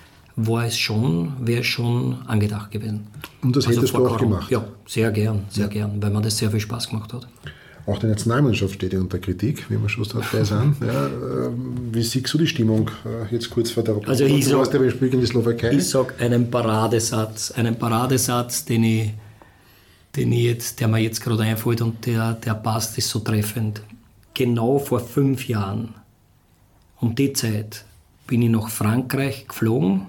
war 0.47 0.67
es 0.67 0.79
schon, 0.79 1.33
wäre 1.41 1.65
schon 1.65 2.19
angedacht 2.27 2.71
gewesen. 2.71 3.07
Und 3.43 3.57
das 3.57 3.67
also 3.67 3.81
hättest 3.81 3.95
du 3.95 4.07
auch 4.07 4.19
gemacht? 4.19 4.51
Ja, 4.51 4.65
sehr 4.87 5.11
gern, 5.11 5.45
sehr 5.51 5.67
ja. 5.67 5.71
gern, 5.71 6.03
weil 6.03 6.11
mir 6.11 6.21
das 6.21 6.39
sehr 6.39 6.51
viel 6.51 6.61
Spaß 6.61 6.89
gemacht 6.89 7.13
hat. 7.13 7.27
Auch 7.87 7.99
die 7.99 8.07
Nationalmannschaft 8.07 8.75
steht 8.75 8.93
ja 8.93 9.01
unter 9.01 9.19
Kritik, 9.19 9.69
wie 9.71 9.81
wir 9.81 9.89
schon 9.89 10.05
dabei 10.05 10.45
sind. 10.45 10.77
Ja, 10.87 11.07
ähm, 11.07 11.89
wie 11.93 12.03
siehst 12.03 12.33
du 12.33 12.39
die 12.39 12.47
Stimmung 12.47 12.91
äh, 13.05 13.33
jetzt 13.35 13.51
kurz 13.51 13.71
vor 13.71 13.83
der 13.83 13.97
Also 14.07 14.25
ich 14.25 14.47
ja 14.47 14.63
beim 14.63 14.91
Spiel 14.91 15.09
gegen 15.09 15.21
die 15.21 15.27
Slowakei. 15.27 15.73
Ich 15.73 15.89
sage 15.89 16.15
einen 16.19 16.51
Paradesatz, 16.51 17.51
einen 17.53 17.77
Paradesatz, 17.77 18.65
den 18.65 18.85
ich, 18.85 19.11
den 20.15 20.33
ich 20.33 20.45
jetzt, 20.45 20.81
der 20.81 20.89
mir 20.89 20.99
jetzt 20.99 21.21
gerade 21.21 21.43
einfällt 21.43 21.81
und 21.81 22.07
der, 22.07 22.35
der 22.35 22.55
passt, 22.55 22.99
ist 22.99 23.09
so 23.09 23.21
treffend. 23.21 23.83
Genau 24.35 24.79
vor 24.79 25.01
fünf 25.01 25.49
Jahren, 25.49 25.95
um 27.01 27.15
die 27.15 27.33
Zeit, 27.33 27.85
bin 28.27 28.43
ich 28.43 28.51
nach 28.51 28.69
Frankreich 28.69 29.49
geflogen 29.49 30.07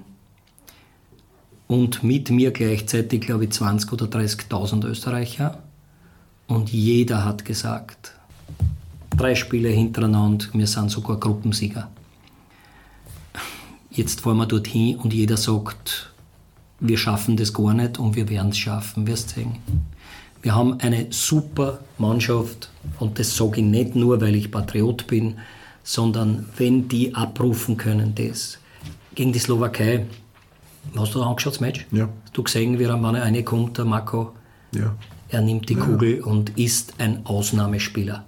und 1.72 2.04
mit 2.04 2.30
mir 2.32 2.52
gleichzeitig, 2.52 3.22
glaube 3.22 3.46
ich, 3.46 3.52
20.000 3.52 3.94
oder 3.94 4.06
30.000 4.08 4.86
Österreicher. 4.88 5.60
Und 6.46 6.70
jeder 6.70 7.24
hat 7.24 7.46
gesagt, 7.46 8.12
drei 9.16 9.36
Spiele 9.36 9.70
hintereinander, 9.70 10.48
wir 10.52 10.68
sind 10.68 10.92
sogar 10.92 11.18
Gruppensieger. 11.18 11.90
Jetzt 13.90 14.20
fahren 14.20 14.36
wir 14.36 14.48
dorthin 14.48 14.98
und 14.98 15.14
jeder 15.14 15.38
sagt, 15.38 16.12
wir 16.82 16.98
schaffen 16.98 17.38
das 17.38 17.54
gar 17.54 17.74
nicht 17.74 18.00
und 18.00 18.18
wir 18.18 18.28
werden 18.28 18.50
es 18.50 18.58
schaffen, 18.58 19.08
wirst 19.08 19.30
sehen. 19.30 19.56
Wir 20.42 20.54
haben 20.54 20.78
eine 20.82 21.08
super 21.10 21.80
Mannschaft 21.98 22.70
und 23.00 23.18
das 23.18 23.38
sage 23.38 23.62
ich 23.62 23.66
nicht 23.66 23.96
nur, 23.96 24.20
weil 24.20 24.36
ich 24.36 24.52
Patriot 24.52 25.08
bin, 25.08 25.36
sondern 25.84 26.50
wenn 26.58 26.90
die 26.90 27.16
abrufen 27.16 27.78
können, 27.78 28.14
das. 28.14 28.58
Gegen 29.16 29.32
die 29.32 29.40
Slowakei 29.40 30.06
Hast 30.96 31.16
du 31.16 31.22
angeschaut, 31.22 31.54
das 31.54 31.60
Match? 31.62 31.86
Ja. 31.92 32.10
Hast 32.24 32.38
du 32.38 32.44
gesehen, 32.44 32.80
wie 32.80 32.84
er 32.84 32.98
Mann 32.98 33.16
reinkommt, 33.16 33.78
der 33.78 33.86
Marco? 33.86 34.34
Ja. 34.74 34.96
Er 35.30 35.42
nimmt 35.42 35.70
die 35.70 35.76
ja. 35.76 35.80
Kugel 35.80 36.22
und 36.22 36.58
ist 36.58 36.96
ein 36.98 37.26
Ausnahmespieler. 37.26 38.26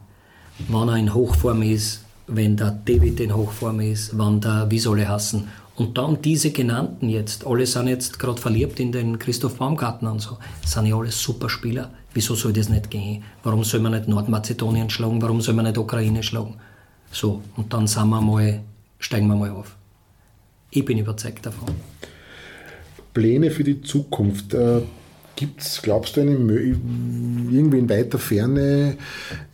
Wenn 0.69 0.87
er 0.87 0.97
in 0.97 1.13
Hochform 1.13 1.61
ist, 1.63 2.03
wenn 2.27 2.55
der 2.55 2.71
David 2.71 3.19
in 3.19 3.35
Hochform 3.35 3.81
ist, 3.81 4.17
wann 4.17 4.39
der, 4.39 4.69
wie 4.69 4.79
soll 4.79 4.99
er 4.99 5.09
hassen? 5.09 5.49
Und 5.75 5.97
dann 5.97 6.21
diese 6.21 6.51
genannten 6.51 7.09
jetzt, 7.09 7.47
alle 7.47 7.65
sind 7.65 7.87
jetzt 7.87 8.19
gerade 8.19 8.39
verliebt 8.39 8.79
in 8.79 8.91
den 8.91 9.17
Christoph 9.17 9.55
Baumgarten 9.57 10.07
und 10.07 10.21
so, 10.21 10.37
sind 10.63 10.85
ja 10.85 10.95
alles 10.95 11.19
super 11.21 11.49
Spieler. 11.49 11.89
Wieso 12.13 12.35
soll 12.35 12.53
das 12.53 12.69
nicht 12.69 12.91
gehen? 12.91 13.23
Warum 13.41 13.63
soll 13.63 13.79
man 13.79 13.93
nicht 13.93 14.07
Nordmazedonien 14.07 14.91
schlagen? 14.91 15.21
Warum 15.21 15.41
soll 15.41 15.55
man 15.55 15.65
nicht 15.65 15.77
Ukraine 15.77 16.21
schlagen? 16.21 16.55
So, 17.11 17.41
und 17.57 17.73
dann 17.73 17.87
sind 17.87 18.07
wir 18.09 18.21
mal, 18.21 18.61
steigen 18.99 19.27
wir 19.27 19.35
mal 19.35 19.49
auf. 19.49 19.75
Ich 20.69 20.85
bin 20.85 20.99
überzeugt 20.99 21.45
davon. 21.45 21.69
Pläne 23.13 23.51
für 23.51 23.63
die 23.63 23.81
Zukunft? 23.81 24.53
Äh, 24.53 24.81
Gibt 25.35 25.61
es, 25.61 25.81
glaubst 25.81 26.15
du, 26.15 26.21
eine, 26.21 26.33
irgendwie 26.33 27.79
in 27.79 27.89
weiter 27.89 28.19
Ferne 28.19 28.97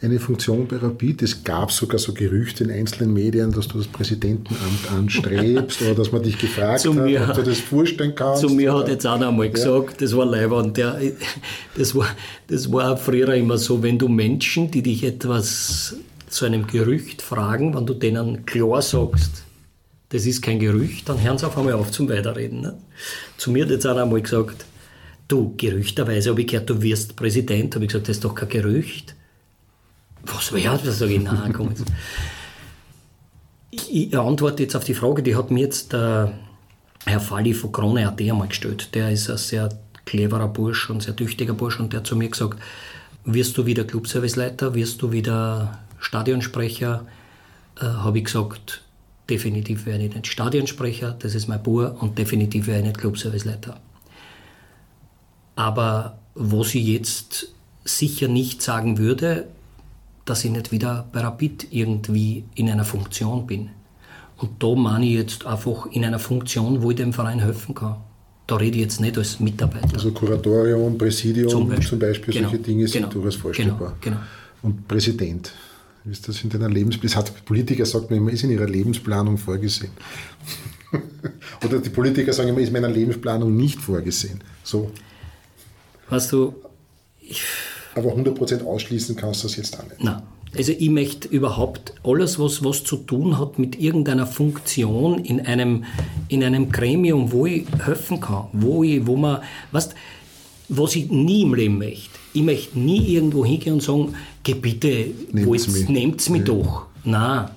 eine 0.01 0.19
Funktion 0.19 0.67
bei 0.67 0.75
Rapid? 0.75 1.21
Es 1.21 1.41
gab 1.41 1.71
sogar 1.71 1.99
so 1.99 2.13
Gerüchte 2.13 2.65
in 2.65 2.71
einzelnen 2.71 3.13
Medien, 3.13 3.53
dass 3.53 3.69
du 3.69 3.77
das 3.77 3.87
Präsidentenamt 3.87 4.91
anstrebst 4.91 5.81
oder 5.81 5.95
dass 5.95 6.11
man 6.11 6.21
dich 6.21 6.37
gefragt 6.37 6.83
hat, 6.85 6.93
mir, 6.93 7.25
ob 7.29 7.33
du 7.33 7.43
das 7.43 7.59
vorstellen 7.59 8.13
kannst. 8.13 8.41
Zu 8.41 8.49
mir 8.49 8.73
hat 8.73 8.89
jetzt 8.89 9.05
einer 9.05 9.29
einmal 9.29 9.45
ja. 9.45 9.53
gesagt, 9.53 10.01
das 10.01 10.13
war 10.17 10.25
Leibwand, 10.25 10.75
der, 10.75 10.99
das, 11.77 11.95
war, 11.95 12.07
das 12.47 12.69
war 12.69 12.97
früher 12.97 13.33
immer 13.35 13.57
so, 13.57 13.81
wenn 13.81 13.97
du 13.97 14.09
Menschen, 14.09 14.69
die 14.71 14.83
dich 14.83 15.05
etwas 15.05 15.95
zu 16.27 16.45
einem 16.45 16.67
Gerücht 16.67 17.21
fragen, 17.21 17.73
wenn 17.73 17.85
du 17.85 17.93
denen 17.93 18.45
klar 18.45 18.81
sagst, 18.81 19.45
das 20.09 20.25
ist 20.25 20.41
kein 20.41 20.59
Gerücht, 20.59 21.07
dann 21.07 21.21
hören 21.21 21.37
sie 21.37 21.45
auf 21.45 21.57
einmal 21.57 21.73
auf 21.73 21.91
zum 21.91 22.09
Weiterreden. 22.09 22.61
Ne? 22.61 22.77
Zu 23.37 23.51
mir 23.51 23.65
hat 23.65 23.71
jetzt 23.71 23.85
einer 23.85 24.03
einmal 24.03 24.21
gesagt, 24.21 24.65
du, 25.27 25.53
gerüchterweise 25.55 26.31
habe 26.31 26.41
ich 26.41 26.47
gehört, 26.47 26.69
du 26.69 26.81
wirst 26.81 27.15
Präsident. 27.15 27.75
Habe 27.75 27.85
ich 27.85 27.89
gesagt, 27.89 28.09
das 28.09 28.17
ist 28.17 28.23
doch 28.25 28.35
kein 28.35 28.49
Gerücht. 28.49 29.15
Was 30.23 30.51
wäre 30.51 30.79
das? 30.83 30.99
Sag 30.99 31.09
ich, 31.09 31.21
nein, 31.21 31.53
komm 31.53 31.69
jetzt. 31.69 31.85
Ich, 33.71 34.17
antworte 34.17 34.63
jetzt 34.63 34.75
auf 34.75 34.83
die 34.83 34.95
Frage, 34.95 35.23
die 35.23 35.35
hat 35.35 35.51
mir 35.51 35.61
jetzt 35.61 35.93
der 35.93 36.33
Herr 37.05 37.19
Falli 37.19 37.53
von 37.53 37.71
Krone.at 37.71 38.19
einmal 38.19 38.47
gestellt. 38.47 38.93
Der 38.95 39.11
ist 39.11 39.29
ein 39.29 39.37
sehr 39.37 39.69
cleverer 40.05 40.47
Bursch 40.47 40.89
und 40.89 41.03
sehr 41.03 41.15
tüchtiger 41.15 41.53
Bursch 41.53 41.79
und 41.79 41.93
der 41.93 41.99
hat 41.99 42.07
zu 42.07 42.15
mir 42.15 42.29
gesagt, 42.29 42.59
wirst 43.25 43.57
du 43.57 43.67
wieder 43.67 43.83
Clubserviceleiter, 43.83 44.73
wirst 44.73 45.01
du 45.03 45.11
wieder 45.11 45.79
Stadionsprecher? 45.99 47.05
Äh, 47.79 47.85
habe 47.85 48.17
ich 48.17 48.25
gesagt, 48.25 48.81
definitiv 49.29 49.85
wäre 49.85 50.01
ich 50.01 50.13
nicht 50.13 50.27
Stadionsprecher, 50.27 51.15
das 51.19 51.35
ist 51.35 51.47
mein 51.47 51.61
Bur, 51.61 51.97
und 51.99 52.17
definitiv 52.17 52.67
wäre 52.67 52.79
ich 52.79 52.85
nicht 52.85 52.97
Clubserviceleiter. 52.97 53.79
Aber 55.55 56.19
was 56.35 56.73
ich 56.75 56.85
jetzt 56.85 57.53
sicher 57.83 58.27
nicht 58.27 58.61
sagen 58.61 58.97
würde, 58.97 59.47
dass 60.25 60.45
ich 60.45 60.51
nicht 60.51 60.71
wieder 60.71 61.07
bei 61.11 61.21
Rapid 61.21 61.67
irgendwie 61.71 62.43
in 62.55 62.69
einer 62.69 62.85
Funktion 62.85 63.47
bin. 63.47 63.69
Und 64.37 64.63
da 64.63 64.73
meine 64.75 65.05
ich 65.05 65.13
jetzt 65.13 65.45
einfach 65.45 65.87
in 65.87 66.05
einer 66.05 66.19
Funktion, 66.19 66.81
wo 66.81 66.91
ich 66.91 66.97
dem 66.97 67.13
Verein 67.13 67.39
helfen 67.39 67.75
kann. 67.75 67.97
Da 68.47 68.55
rede 68.55 68.77
ich 68.77 68.83
jetzt 68.83 69.01
nicht 69.01 69.17
als 69.17 69.39
Mitarbeiter. 69.39 69.93
Also 69.93 70.11
Kuratorium, 70.11 70.97
Präsidium 70.97 71.49
zum 71.49 71.67
Beispiel, 71.67 71.87
zum 71.87 71.99
Beispiel 71.99 72.33
genau, 72.33 72.49
solche 72.49 72.63
Dinge 72.63 72.87
sind 72.87 73.01
genau, 73.01 73.13
durchaus 73.13 73.35
vorstellbar. 73.35 73.95
Genau, 74.01 74.17
genau. 74.17 74.27
Und 74.61 74.87
Präsident. 74.87 75.51
Ist 76.09 76.27
das 76.27 76.43
in 76.43 76.49
deiner 76.49 76.69
Lebensplanung? 76.69 77.17
Hat 77.17 77.45
Politiker 77.45 77.85
sagt 77.85 78.09
man 78.09 78.19
immer, 78.19 78.31
ist 78.31 78.43
in 78.43 78.51
ihrer 78.51 78.67
Lebensplanung 78.67 79.37
vorgesehen. 79.37 79.91
Oder 81.65 81.79
die 81.79 81.89
Politiker 81.89 82.33
sagen 82.33 82.49
immer, 82.49 82.59
ist 82.59 82.67
in 82.67 82.73
meiner 82.73 82.89
Lebensplanung 82.89 83.55
nicht 83.55 83.79
vorgesehen. 83.79 84.41
So. 84.63 84.91
Weißt 86.09 86.31
du, 86.31 86.55
aber 87.95 88.13
100% 88.13 88.63
ausschließen 88.63 89.15
kannst 89.15 89.43
du 89.43 89.47
das 89.47 89.57
jetzt 89.57 89.79
auch 89.79 89.83
nicht. 89.83 90.03
Nein. 90.03 90.21
Also 90.57 90.71
ich 90.71 90.89
möchte 90.89 91.27
überhaupt 91.27 91.93
alles, 92.03 92.39
was, 92.39 92.63
was 92.63 92.83
zu 92.83 92.97
tun 92.97 93.37
hat 93.37 93.59
mit 93.59 93.79
irgendeiner 93.79 94.25
Funktion 94.25 95.23
in 95.23 95.41
einem, 95.41 95.85
in 96.27 96.43
einem 96.43 96.71
Gremium, 96.71 97.31
wo 97.31 97.45
ich 97.45 97.67
helfen 97.85 98.19
kann, 98.19 98.47
wo, 98.53 98.83
ich, 98.83 99.05
wo 99.05 99.15
man, 99.15 99.41
weißt, 99.71 99.93
was 100.69 100.95
ich 100.95 101.11
nie 101.11 101.43
im 101.43 101.53
Leben 101.53 101.77
möchte. 101.77 102.18
Ich 102.33 102.43
möchte 102.43 102.77
nie 102.77 103.15
irgendwo 103.15 103.45
hingehen 103.45 103.73
und 103.73 103.83
sagen, 103.83 104.13
geh 104.43 104.53
bitte, 104.53 105.11
nehmt's 105.31 105.67
mich, 105.67 105.89
nehmt's 105.89 106.29
mich 106.29 106.41
ja. 106.41 106.47
doch. 106.47 106.85
Nein. 107.03 107.49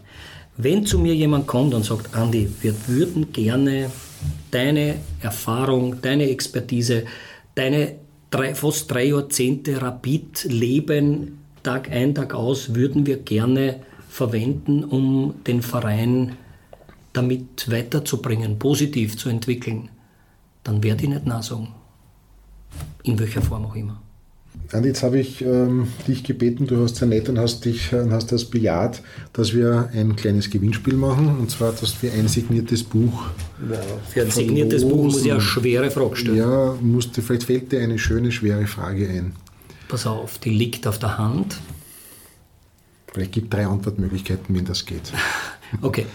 Wenn 0.56 0.84
zu 0.84 0.98
mir 0.98 1.14
jemand 1.14 1.46
kommt 1.46 1.74
und 1.74 1.84
sagt, 1.84 2.14
Andi, 2.14 2.48
wir 2.60 2.74
würden 2.86 3.32
gerne 3.32 3.90
deine 4.50 4.96
Erfahrung, 5.20 6.00
deine 6.02 6.28
Expertise, 6.28 7.04
deine 7.54 7.96
drei, 8.30 8.54
fast 8.54 8.90
drei 8.90 9.06
Jahrzehnte 9.06 9.80
Rapid-Leben, 9.80 11.38
Tag 11.62 11.90
ein, 11.90 12.14
Tag 12.14 12.34
aus, 12.34 12.74
würden 12.74 13.06
wir 13.06 13.18
gerne 13.18 13.80
verwenden, 14.08 14.84
um 14.84 15.34
den 15.46 15.62
Verein 15.62 16.36
damit 17.12 17.70
weiterzubringen, 17.70 18.58
positiv 18.58 19.16
zu 19.16 19.28
entwickeln, 19.28 19.90
dann 20.64 20.82
werde 20.82 21.04
ich 21.04 21.08
nicht 21.08 21.26
nachsagen. 21.26 21.68
In 23.02 23.18
welcher 23.18 23.42
Form 23.42 23.66
auch 23.66 23.74
immer. 23.74 24.02
Andi, 24.72 24.88
jetzt 24.88 25.02
habe 25.02 25.18
ich 25.18 25.42
ähm, 25.42 25.88
dich 26.08 26.24
gebeten, 26.24 26.66
du 26.66 26.82
hast 26.82 26.96
sehr 26.96 27.08
nett 27.08 27.28
und 27.28 27.38
hast, 27.38 27.64
dich, 27.66 27.92
äh, 27.92 28.08
hast 28.10 28.32
das 28.32 28.46
bejaht, 28.46 29.02
dass 29.34 29.52
wir 29.52 29.90
ein 29.92 30.16
kleines 30.16 30.48
Gewinnspiel 30.48 30.94
machen. 30.94 31.38
Und 31.38 31.50
zwar, 31.50 31.72
dass 31.72 32.02
wir 32.02 32.12
ein 32.12 32.26
signiertes 32.26 32.82
Buch. 32.82 33.24
Ja, 33.70 33.80
für 34.08 34.22
ein 34.22 34.30
signiertes 34.30 34.82
Buch 34.82 35.04
muss 35.04 35.24
ich 35.24 35.30
eine 35.30 35.42
schwere 35.42 35.90
Frage 35.90 36.16
stellen. 36.16 36.38
Ja, 36.38 36.74
musste, 36.80 37.20
vielleicht 37.20 37.44
fällt 37.44 37.72
dir 37.72 37.80
eine 37.80 37.98
schöne, 37.98 38.32
schwere 38.32 38.66
Frage 38.66 39.08
ein. 39.08 39.32
Pass 39.88 40.06
auf, 40.06 40.38
die 40.38 40.50
liegt 40.50 40.86
auf 40.86 40.98
der 40.98 41.18
Hand. 41.18 41.56
Vielleicht 43.12 43.32
gibt 43.32 43.52
es 43.52 43.58
drei 43.58 43.66
Antwortmöglichkeiten, 43.66 44.54
wenn 44.54 44.64
das 44.64 44.86
geht. 44.86 45.12
okay. 45.82 46.06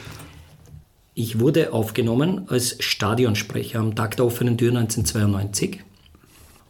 Ich 1.14 1.40
wurde 1.40 1.74
aufgenommen 1.74 2.46
als 2.48 2.76
Stadionsprecher 2.80 3.80
am 3.80 3.96
Tag 3.96 4.18
der 4.18 4.26
offenen 4.26 4.58
Tür 4.58 4.70
1992. 4.70 5.84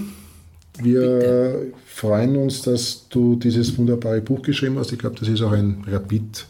Wir 0.81 1.01
bitte. 1.01 1.73
freuen 1.85 2.37
uns, 2.37 2.61
dass 2.61 3.09
du 3.09 3.35
dieses 3.35 3.77
wunderbare 3.77 4.21
Buch 4.21 4.41
geschrieben 4.41 4.79
hast. 4.79 4.93
Ich 4.93 4.99
glaube, 4.99 5.17
das 5.19 5.27
ist 5.27 5.41
auch 5.41 5.51
ein 5.51 5.83
Rapid- 5.85 6.45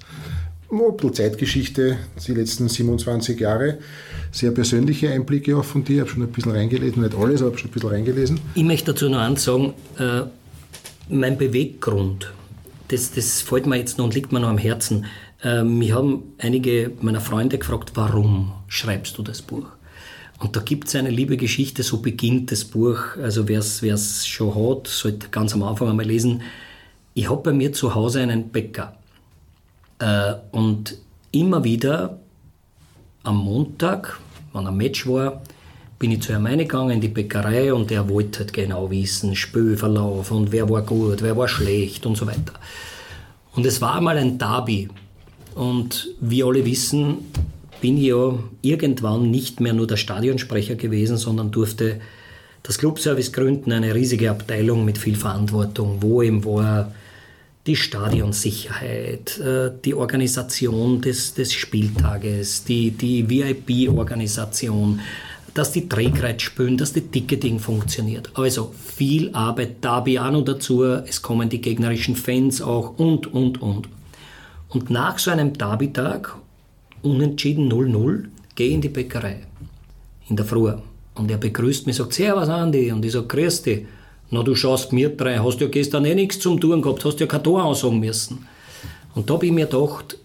ein 0.72 0.98
bisschen 0.98 1.14
Zeitgeschichte, 1.14 1.98
die 2.28 2.34
letzten 2.34 2.70
27 2.70 3.40
Jahre. 3.40 3.80
Sehr 4.32 4.52
persönliche 4.52 5.10
Einblicke 5.12 5.58
auch 5.58 5.66
von 5.66 5.84
dir. 5.84 5.96
Ich 5.96 6.02
habe 6.02 6.10
schon 6.12 6.22
ein 6.24 6.32
bisschen 6.32 6.52
reingelesen, 6.52 7.02
nicht 7.04 7.16
alles, 7.16 7.42
aber 7.42 7.58
schon 7.58 7.70
ein 7.70 7.74
bisschen 7.74 7.90
reingelesen. 7.90 8.40
Ich 8.56 8.64
möchte 8.64 8.94
dazu 8.94 9.10
noch 9.10 9.20
eins 9.20 9.44
sagen, 9.44 9.74
äh, 10.00 10.22
mein 11.14 11.38
Beweggrund, 11.38 12.32
das, 12.90 13.12
das 13.12 13.42
fällt 13.42 13.66
mir 13.66 13.78
jetzt 13.78 13.98
noch 13.98 14.06
und 14.06 14.16
liegt 14.16 14.32
mir 14.32 14.40
noch 14.40 14.50
am 14.50 14.58
Herzen. 14.58 15.06
Äh, 15.44 15.64
mich 15.64 15.92
haben 15.94 16.34
einige 16.38 16.92
meiner 17.02 17.22
Freunde 17.22 17.58
gefragt, 17.58 17.92
warum 17.96 18.54
schreibst 18.68 19.18
du 19.18 19.24
das 19.24 19.42
Buch? 19.42 19.68
Und 20.40 20.56
da 20.56 20.62
gibt 20.62 20.88
es 20.88 20.96
eine 20.96 21.10
liebe 21.10 21.38
Geschichte, 21.38 21.84
so 21.84 22.02
beginnt 22.02 22.52
das 22.52 22.66
Buch. 22.66 23.18
Also 23.22 23.48
wer 23.48 23.60
es 23.60 24.28
schon 24.28 24.54
hat, 24.56 24.88
sollte 24.88 25.30
ganz 25.30 25.54
am 25.54 25.64
Anfang 25.64 25.90
einmal 25.90 26.06
lesen. 26.06 26.42
Ich 27.14 27.30
habe 27.30 27.42
bei 27.42 27.54
mir 27.54 27.72
zu 27.72 27.96
Hause 27.96 28.22
einen 28.22 28.50
Bäcker. 28.50 28.98
Äh, 30.00 30.34
und 30.52 30.98
immer 31.32 31.64
wieder 31.64 32.20
am 33.24 33.38
Montag, 33.38 34.20
wenn 34.52 34.68
ein 34.68 34.76
Match 34.76 35.08
war, 35.08 35.42
bin 36.00 36.12
ich 36.12 36.22
zu 36.22 36.34
ihm 36.34 36.46
reingegangen 36.46 36.92
in 36.92 37.02
die 37.02 37.08
Bäckerei 37.08 37.74
und 37.74 37.92
er 37.92 38.10
wollte 38.10 38.40
halt 38.40 38.54
genau 38.54 38.90
wissen, 38.92 39.36
Spülverlauf 39.36 40.32
und 40.32 40.52
wer 40.52 40.70
war 40.70 40.82
gut, 40.82 41.22
wer 41.22 41.38
war 41.38 41.48
schlecht 41.48 42.06
und 42.06 42.18
so 42.18 42.28
weiter. 42.28 42.54
Und 43.56 43.66
es 43.66 43.82
war 43.82 43.96
einmal 43.96 44.18
ein 44.18 44.38
Derby. 44.38 44.90
Und 45.56 46.10
wie 46.20 46.44
alle 46.44 46.66
wissen, 46.66 47.20
bin 47.82 47.98
ich 47.98 48.06
ja 48.06 48.38
irgendwann 48.62 49.30
nicht 49.30 49.60
mehr 49.60 49.74
nur 49.74 49.88
der 49.88 49.98
Stadionsprecher 49.98 50.76
gewesen, 50.76 51.18
sondern 51.18 51.52
durfte 51.52 52.00
das 52.64 52.78
Clubservice 52.78 53.32
gründen, 53.32 53.72
eine 53.74 53.94
riesige 53.94 54.32
Abteilung 54.32 54.86
mit 54.86 54.98
viel 54.98 55.16
Verantwortung, 55.16 55.98
wo 56.00 56.22
eben 56.22 56.44
war 56.46 56.94
die 57.68 57.76
Stadionsicherheit, 57.76 59.38
äh, 59.40 59.72
die 59.84 59.94
Organisation 59.94 61.02
des, 61.02 61.34
des 61.34 61.54
Spieltages, 61.54 62.64
die, 62.64 62.92
die 62.92 63.30
VIP-Organisation, 63.30 65.00
dass 65.54 65.72
die 65.72 65.88
Trägheit 65.88 66.42
spüren, 66.42 66.78
dass 66.78 66.94
das 66.94 67.04
Ticketing 67.12 67.60
funktioniert. 67.60 68.32
Also 68.34 68.74
viel 68.74 69.30
Arbeit, 69.34 69.84
noch 69.84 70.44
dazu, 70.44 70.84
es 70.84 71.22
kommen 71.22 71.50
die 71.50 71.62
gegnerischen 71.62 72.16
Fans 72.16 72.62
auch 72.62 72.98
und, 72.98 73.32
und, 73.32 73.62
und. 73.62 73.88
Und 74.70 74.90
nach 74.90 75.20
so 75.20 75.30
einem 75.30 75.54
Derby-Tag, 75.54 76.36
unentschieden 77.04 77.72
0-0, 77.72 78.26
gehe 78.56 78.74
in 78.74 78.82
die 78.82 78.90
Bäckerei, 78.90 79.44
in 80.30 80.36
der 80.36 80.46
Früh. 80.46 80.74
Und 81.16 81.30
er 81.30 81.38
begrüßt 81.38 81.86
mich, 81.86 81.98
sagt, 81.98 82.14
Servus 82.14 82.50
Andi, 82.50 82.92
und 82.92 83.06
ich 83.06 83.12
sage, 83.12 83.28
grüß 83.28 83.62
dich. 83.62 83.86
Na, 84.32 84.42
du 84.42 84.56
schaust 84.56 84.92
mir 84.94 85.10
drei, 85.10 85.38
hast 85.38 85.62
ja 85.62 85.68
gestern 85.68 86.06
eh 86.06 86.16
nichts 86.16 86.40
zum 86.40 86.60
Tun 86.60 86.82
gehabt, 86.82 87.06
hast 87.06 87.20
ja 87.20 87.28
kein 87.28 87.44
Tor 87.44 87.64
ansagen 87.64 88.00
müssen. 88.00 88.48
Und 89.14 89.30
da 89.30 89.36
habe 89.36 89.46
ich 89.46 89.52
mir 89.52 89.68
gedacht, 89.68 90.18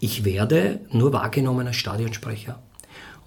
ich 0.00 0.24
werde 0.24 0.80
nur 0.90 1.12
wahrgenommen 1.12 1.68
als 1.68 1.76
Stadionsprecher. 1.76 2.58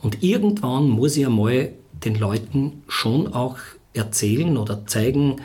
Und 0.02 0.24
irgendwann 0.24 0.90
muss 0.90 1.18
ich 1.18 1.26
einmal 1.26 1.74
den 2.04 2.16
Leuten 2.16 2.84
schon 2.88 3.34
auch 3.34 3.58
erzählen 3.94 4.58
oder 4.58 4.86
zeigen, 4.88 5.42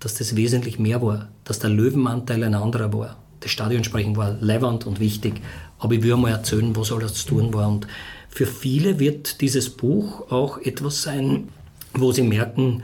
dass 0.00 0.14
das 0.14 0.36
wesentlich 0.36 0.78
mehr 0.78 1.02
war, 1.02 1.28
dass 1.44 1.58
der 1.58 1.70
Löwenanteil 1.70 2.44
ein 2.44 2.54
anderer 2.54 2.92
war. 2.92 3.16
Das 3.40 3.50
Stadionsprechen 3.50 4.16
war 4.16 4.36
leibend 4.40 4.86
und 4.86 5.00
wichtig, 5.00 5.40
aber 5.78 5.94
ich 5.94 6.02
will 6.02 6.14
einmal 6.14 6.32
erzählen, 6.32 6.74
was 6.76 6.92
alles 6.92 7.14
zu 7.14 7.28
tun 7.28 7.54
war. 7.54 7.68
Und 7.68 7.86
für 8.28 8.46
viele 8.46 8.98
wird 8.98 9.40
dieses 9.40 9.70
Buch 9.70 10.30
auch 10.30 10.58
etwas 10.58 11.02
sein, 11.02 11.48
wo 11.94 12.12
sie 12.12 12.22
merken, 12.22 12.82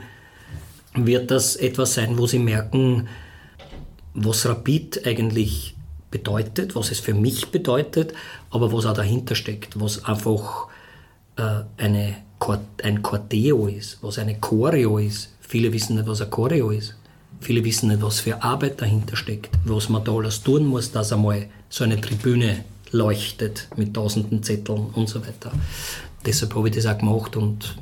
wird 0.95 1.31
das 1.31 1.55
etwas 1.55 1.95
sein, 1.95 2.17
wo 2.17 2.27
Sie 2.27 2.39
merken, 2.39 3.07
was 4.13 4.45
Rapid 4.45 5.05
eigentlich 5.07 5.75
bedeutet, 6.11 6.75
was 6.75 6.91
es 6.91 6.99
für 6.99 7.15
mich 7.15 7.47
bedeutet, 7.47 8.13
aber 8.51 8.71
was 8.71 8.85
auch 8.85 8.93
dahinter 8.93 9.33
steckt, 9.33 9.79
was 9.79 10.05
einfach 10.05 10.67
eine, 11.77 12.15
ein 12.83 13.01
Corteo 13.01 13.67
ist, 13.67 13.97
was 14.01 14.19
eine 14.19 14.35
Choreo 14.39 14.97
ist. 14.97 15.29
Viele 15.41 15.71
wissen 15.73 15.95
nicht, 15.95 16.07
was 16.07 16.21
ein 16.21 16.29
Choreo 16.29 16.71
ist. 16.71 16.95
Viele 17.39 17.63
wissen 17.63 17.89
nicht, 17.89 18.01
was 18.01 18.19
für 18.19 18.41
Arbeit 18.41 18.81
dahinter 18.81 19.15
steckt, 19.15 19.49
was 19.65 19.89
man 19.89 20.03
da 20.03 20.13
alles 20.13 20.41
tun 20.41 20.65
muss, 20.65 20.91
dass 20.91 21.11
einmal 21.11 21.47
so 21.69 21.83
eine 21.83 21.99
Tribüne 21.99 22.63
leuchtet 22.91 23.67
mit 23.75 23.93
tausenden 23.93 24.43
Zetteln 24.43 24.87
und 24.93 25.09
so 25.09 25.19
weiter. 25.21 25.51
Deshalb 26.25 26.55
habe 26.55 26.69
ich 26.69 26.75
das 26.75 26.85
auch 26.85 26.97
gemacht 26.97 27.35
und 27.35 27.75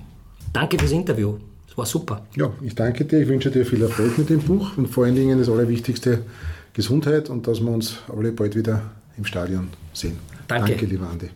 danke 0.52 0.80
fürs 0.80 0.92
Interview. 0.92 1.36
Es 1.70 1.78
war 1.78 1.86
super. 1.86 2.26
Ja, 2.36 2.52
ich 2.62 2.76
danke 2.76 3.06
dir. 3.06 3.22
Ich 3.22 3.28
wünsche 3.28 3.52
dir 3.52 3.66
viel 3.66 3.82
Erfolg 3.82 4.18
mit 4.18 4.30
dem 4.30 4.40
Buch 4.40 4.78
und 4.78 4.88
vor 4.88 5.06
allen 5.06 5.16
Dingen 5.16 5.38
das 5.40 5.48
Allerwichtigste, 5.48 6.24
Gesundheit 6.74 7.30
und 7.30 7.48
dass 7.48 7.62
wir 7.62 7.72
uns 7.72 7.98
alle 8.08 8.32
bald 8.32 8.56
wieder 8.56 8.82
im 9.18 9.26
Stadion 9.26 9.70
sehen. 9.94 10.18
Danke. 10.48 10.72
Danke, 10.72 10.86
lieber 10.86 11.08
Andi. 11.10 11.30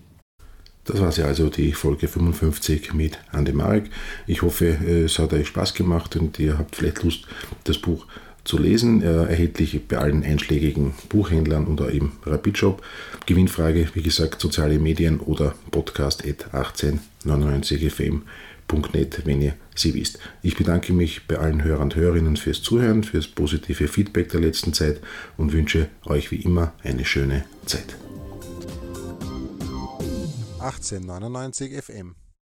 Das 0.85 0.99
war 0.99 1.11
sie 1.11 1.23
also, 1.23 1.49
die 1.49 1.73
Folge 1.73 2.07
55 2.07 2.93
mit 2.93 3.17
Andi 3.31 3.51
Marek. 3.51 3.89
Ich 4.27 4.41
hoffe, 4.41 4.67
es 4.67 5.19
hat 5.19 5.33
euch 5.33 5.47
Spaß 5.47 5.73
gemacht 5.73 6.15
und 6.15 6.39
ihr 6.39 6.57
habt 6.57 6.75
vielleicht 6.75 7.03
Lust, 7.03 7.25
das 7.63 7.79
Buch 7.79 8.05
zu 8.43 8.59
lesen. 8.59 9.01
erhältlich 9.01 9.87
bei 9.87 9.97
allen 9.97 10.23
einschlägigen 10.23 10.93
Buchhändlern 11.09 11.65
oder 11.65 11.89
im 11.89 12.11
Rapidshop. 12.23 12.83
Gewinnfrage, 13.25 13.89
wie 13.95 14.03
gesagt, 14.03 14.39
soziale 14.39 14.77
Medien 14.77 15.19
oder 15.19 15.55
podcast 15.71 16.23
1899 16.23 17.91
FM 17.91 18.21
www.ccc.net, 18.67 19.25
wenn 19.25 19.41
ihr 19.41 19.53
sie 19.75 19.93
wisst. 19.93 20.19
Ich 20.41 20.55
bedanke 20.57 20.93
mich 20.93 21.27
bei 21.27 21.37
allen 21.37 21.63
Hörern 21.63 21.83
und 21.83 21.95
Hörerinnen 21.95 22.37
fürs 22.37 22.61
Zuhören, 22.61 23.03
fürs 23.03 23.27
positive 23.27 23.87
Feedback 23.87 24.29
der 24.29 24.41
letzten 24.41 24.73
Zeit 24.73 25.01
und 25.37 25.53
wünsche 25.53 25.87
euch 26.05 26.31
wie 26.31 26.37
immer 26.37 26.73
eine 26.83 27.05
schöne 27.05 27.45
Zeit. 27.65 27.95
1899 30.65 31.81
FM 31.81 32.15